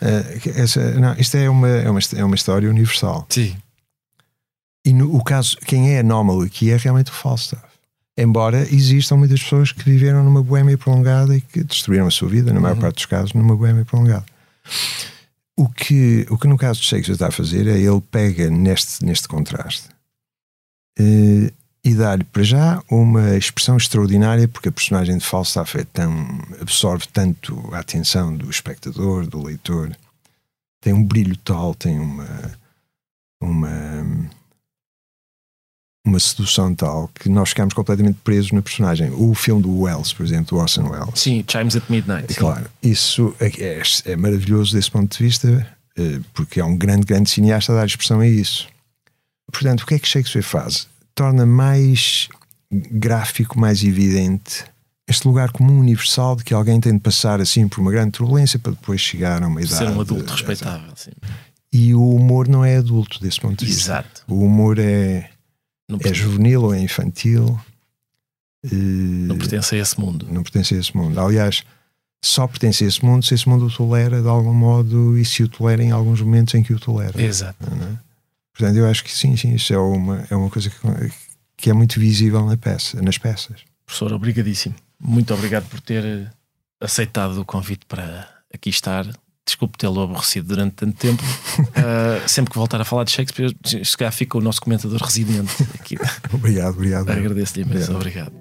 Eh, 0.01 0.39
essa- 0.55 0.91
não, 0.99 1.13
isto 1.15 1.35
é 1.35 1.49
uma, 1.49 1.67
é, 1.67 1.89
uma, 1.89 1.99
é 2.15 2.23
uma 2.23 2.35
história 2.35 2.69
universal. 2.69 3.25
Sim. 3.29 3.55
E 4.89 4.93
no 4.93 5.15
o 5.15 5.23
caso, 5.23 5.55
quem 5.57 5.93
é 5.93 5.99
anómalo 5.99 6.41
aqui 6.41 6.71
é 6.71 6.75
realmente 6.75 7.11
o 7.11 7.13
Falstaff. 7.13 7.61
Embora 8.17 8.61
existam 8.73 9.17
muitas 9.17 9.39
pessoas 9.39 9.71
que 9.71 9.83
viveram 9.83 10.23
numa 10.23 10.41
boémia 10.41 10.79
prolongada 10.79 11.37
e 11.37 11.41
que 11.41 11.63
destruíram 11.63 12.07
a 12.07 12.11
sua 12.11 12.27
vida, 12.27 12.51
na 12.51 12.59
maior 12.59 12.75
parte 12.75 12.95
dos 12.95 13.05
casos, 13.05 13.33
numa 13.33 13.55
boémia 13.55 13.85
prolongada. 13.85 14.25
O 15.55 15.69
que, 15.69 16.25
o 16.27 16.39
que 16.39 16.47
no 16.47 16.57
caso 16.57 16.81
de 16.81 16.87
Shakespeare 16.87 17.13
está 17.13 17.27
a 17.27 17.31
fazer 17.31 17.67
é 17.67 17.77
ele 17.77 18.01
pega 18.01 18.49
neste, 18.49 19.05
neste 19.05 19.27
contraste 19.27 19.89
eh, 20.97 21.53
e 21.83 21.93
dá-lhe 21.93 22.23
para 22.23 22.41
já 22.41 22.81
uma 22.89 23.37
expressão 23.37 23.77
extraordinária, 23.77 24.47
porque 24.47 24.69
a 24.69 24.71
personagem 24.71 25.19
de 25.19 25.25
Falstaff 25.25 25.77
é 25.77 25.83
tão, 25.83 26.41
absorve 26.59 27.05
tanto 27.13 27.69
a 27.73 27.79
atenção 27.79 28.35
do 28.35 28.49
espectador, 28.49 29.27
do 29.27 29.43
leitor, 29.43 29.95
tem 30.81 30.93
um 30.93 31.03
brilho 31.03 31.37
tal, 31.37 31.75
tem 31.75 31.99
uma, 31.99 32.57
uma, 33.39 33.69
uma 36.09 36.19
sedução 36.19 36.73
tal 36.75 37.09
que 37.13 37.29
nós 37.29 37.49
ficamos 37.49 37.73
completamente 37.73 38.19
presos 38.23 38.51
na 38.51 38.61
personagem. 38.61 39.11
O 39.11 39.33
filme 39.33 39.61
do 39.61 39.81
Wells, 39.81 40.13
por 40.13 40.25
exemplo, 40.25 40.45
do 40.47 40.57
Orson 40.57 40.89
Welles. 40.89 41.19
Sim, 41.19 41.43
Chimes 41.47 41.75
at 41.75 41.83
Midnight. 41.89 42.25
É 42.29 42.33
sim. 42.33 42.39
claro, 42.39 42.69
isso 42.83 43.33
é, 43.39 43.47
é- 43.47 43.81
é 44.11 44.15
maravilhoso 44.15 44.75
desse 44.75 44.91
ponto 44.91 45.17
de 45.17 45.23
vista, 45.23 45.67
eh, 45.97 46.19
porque 46.33 46.59
é 46.59 46.65
um 46.65 46.77
grande, 46.77 47.05
grande 47.05 47.29
cineasta 47.29 47.71
a 47.71 47.75
dar 47.77 47.85
expressão 47.85 48.19
a 48.19 48.27
isso. 48.27 48.67
Portanto, 49.51 49.81
o 49.81 49.85
que 49.85 49.95
é 49.95 49.99
que 49.99 50.07
Shakespeare 50.07 50.43
faz? 50.43 50.87
Torna 51.15 51.45
mais 51.45 52.27
gráfico, 52.71 53.59
mais 53.59 53.83
evidente 53.83 54.63
este 55.07 55.27
lugar 55.27 55.51
comum 55.51 55.79
universal 55.79 56.35
de 56.35 56.43
que 56.43 56.53
alguém 56.53 56.79
tem 56.79 56.93
de 56.93 56.99
passar 56.99 57.41
assim 57.41 57.67
por 57.67 57.81
uma 57.81 57.91
grande 57.91 58.11
turbulência 58.11 58.59
para 58.59 58.73
depois 58.73 59.01
chegar 59.01 59.41
a 59.41 59.47
uma 59.47 59.59
idade. 59.59 59.75
Ser 59.75 59.89
um 59.89 59.99
adulto 59.99 60.31
respeitável. 60.31 60.91
Sim. 60.95 61.11
E 61.73 61.95
o 61.95 62.15
humor 62.15 62.47
não 62.47 62.63
é 62.63 62.77
adulto 62.77 63.19
desse 63.19 63.41
ponto 63.41 63.57
de 63.59 63.65
vista. 63.65 63.81
Exato. 63.91 64.23
O 64.27 64.43
humor 64.45 64.77
é, 64.77 65.29
é 66.03 66.13
juvenil 66.13 66.63
ou 66.63 66.73
é 66.73 66.79
infantil. 66.79 67.59
eh, 68.63 68.75
não 68.75 69.37
pertence 69.37 69.75
a 69.75 69.77
esse 69.77 69.99
mundo. 69.99 70.27
não 70.29 70.43
pertence 70.43 70.75
a 70.75 70.77
esse 70.77 70.95
mundo. 70.95 71.19
Aliás, 71.19 71.63
só 72.23 72.47
pertence 72.47 72.83
a 72.83 72.87
esse 72.87 73.03
mundo 73.03 73.25
se 73.25 73.33
esse 73.33 73.47
mundo 73.47 73.65
o 73.65 73.71
tolera 73.71 74.21
de 74.21 74.27
algum 74.27 74.53
modo 74.53 75.17
e 75.17 75.23
se 75.23 75.43
o 75.43 75.47
tolera 75.47 75.81
em 75.81 75.91
alguns 75.91 76.21
momentos 76.21 76.53
em 76.53 76.63
que 76.63 76.73
o 76.73 76.79
tolera. 76.79 77.19
Exato. 77.21 77.57
é? 77.63 77.97
Portanto, 78.53 78.75
eu 78.77 78.87
acho 78.89 79.03
que 79.03 79.11
sim, 79.11 79.37
sim, 79.37 79.55
isso 79.55 79.73
é 79.73 79.77
uma, 79.77 80.25
é 80.29 80.35
uma 80.35 80.49
coisa 80.49 80.69
que, 80.69 80.77
que 81.55 81.69
é 81.69 81.73
muito 81.73 81.99
visível 81.99 82.45
na 82.45 82.57
peça, 82.57 83.01
nas 83.01 83.17
peças. 83.17 83.61
Professor, 83.85 84.11
obrigadíssimo. 84.11 84.75
Muito 84.99 85.33
obrigado 85.33 85.67
por 85.69 85.79
ter 85.79 86.29
aceitado 86.81 87.39
o 87.39 87.45
convite 87.45 87.85
para 87.85 88.27
aqui 88.53 88.69
estar. 88.69 89.05
Desculpe 89.49 89.79
tê-lo 89.79 89.99
aborrecido 90.01 90.49
durante 90.49 90.73
tanto 90.73 90.95
tempo. 90.95 91.23
Ah, 91.75 92.27
sempre 92.27 92.51
que 92.51 92.57
voltar 92.57 92.79
a 92.79 92.85
falar 92.85 93.03
de 93.03 93.11
Shakespeare, 93.11 93.55
se 93.63 93.97
calhar 93.97 94.11
fica 94.11 94.37
o 94.37 94.41
nosso 94.41 94.61
comentador 94.61 95.01
residente 95.01 95.51
aqui. 95.79 95.97
Obrigado, 96.33 96.73
obrigado. 96.73 97.09
Agradeço-lhe 97.09 97.63
imenso. 97.63 97.93
Obrigado. 97.93 98.31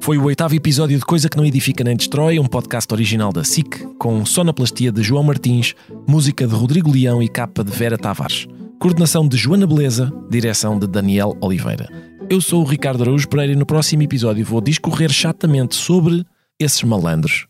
Foi 0.00 0.18
o 0.18 0.24
oitavo 0.24 0.54
episódio 0.54 0.98
de 0.98 1.04
Coisa 1.04 1.28
que 1.28 1.36
Não 1.36 1.44
Edifica 1.44 1.82
Nem 1.82 1.96
Destrói, 1.96 2.38
um 2.38 2.46
podcast 2.46 2.92
original 2.92 3.32
da 3.32 3.42
SIC, 3.42 3.86
com 3.98 4.24
sonoplastia 4.24 4.92
de 4.92 5.02
João 5.02 5.22
Martins, 5.24 5.74
música 6.06 6.46
de 6.46 6.54
Rodrigo 6.54 6.92
Leão 6.92 7.22
e 7.22 7.28
capa 7.28 7.64
de 7.64 7.72
Vera 7.72 7.98
Tavares. 7.98 8.46
Coordenação 8.78 9.26
de 9.26 9.36
Joana 9.36 9.66
Beleza, 9.66 10.12
direção 10.30 10.78
de 10.78 10.86
Daniel 10.86 11.36
Oliveira. 11.40 11.88
Eu 12.28 12.40
sou 12.40 12.62
o 12.62 12.66
Ricardo 12.66 13.02
Araújo 13.02 13.28
Pereira 13.28 13.52
e 13.52 13.56
no 13.56 13.66
próximo 13.66 14.02
episódio 14.02 14.44
vou 14.44 14.60
discorrer 14.60 15.10
chatamente 15.10 15.74
sobre 15.74 16.24
esses 16.58 16.82
malandros. 16.82 17.46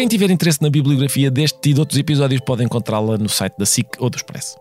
Quem 0.00 0.08
tiver 0.08 0.30
interesse 0.30 0.62
na 0.62 0.70
bibliografia 0.70 1.30
deste 1.30 1.68
e 1.68 1.74
de 1.74 1.78
outros 1.78 1.98
episódios 1.98 2.40
pode 2.40 2.64
encontrá-la 2.64 3.18
no 3.18 3.28
site 3.28 3.58
da 3.58 3.66
SIC 3.66 3.86
ou 3.98 4.08
do 4.08 4.16
Expresso. 4.16 4.56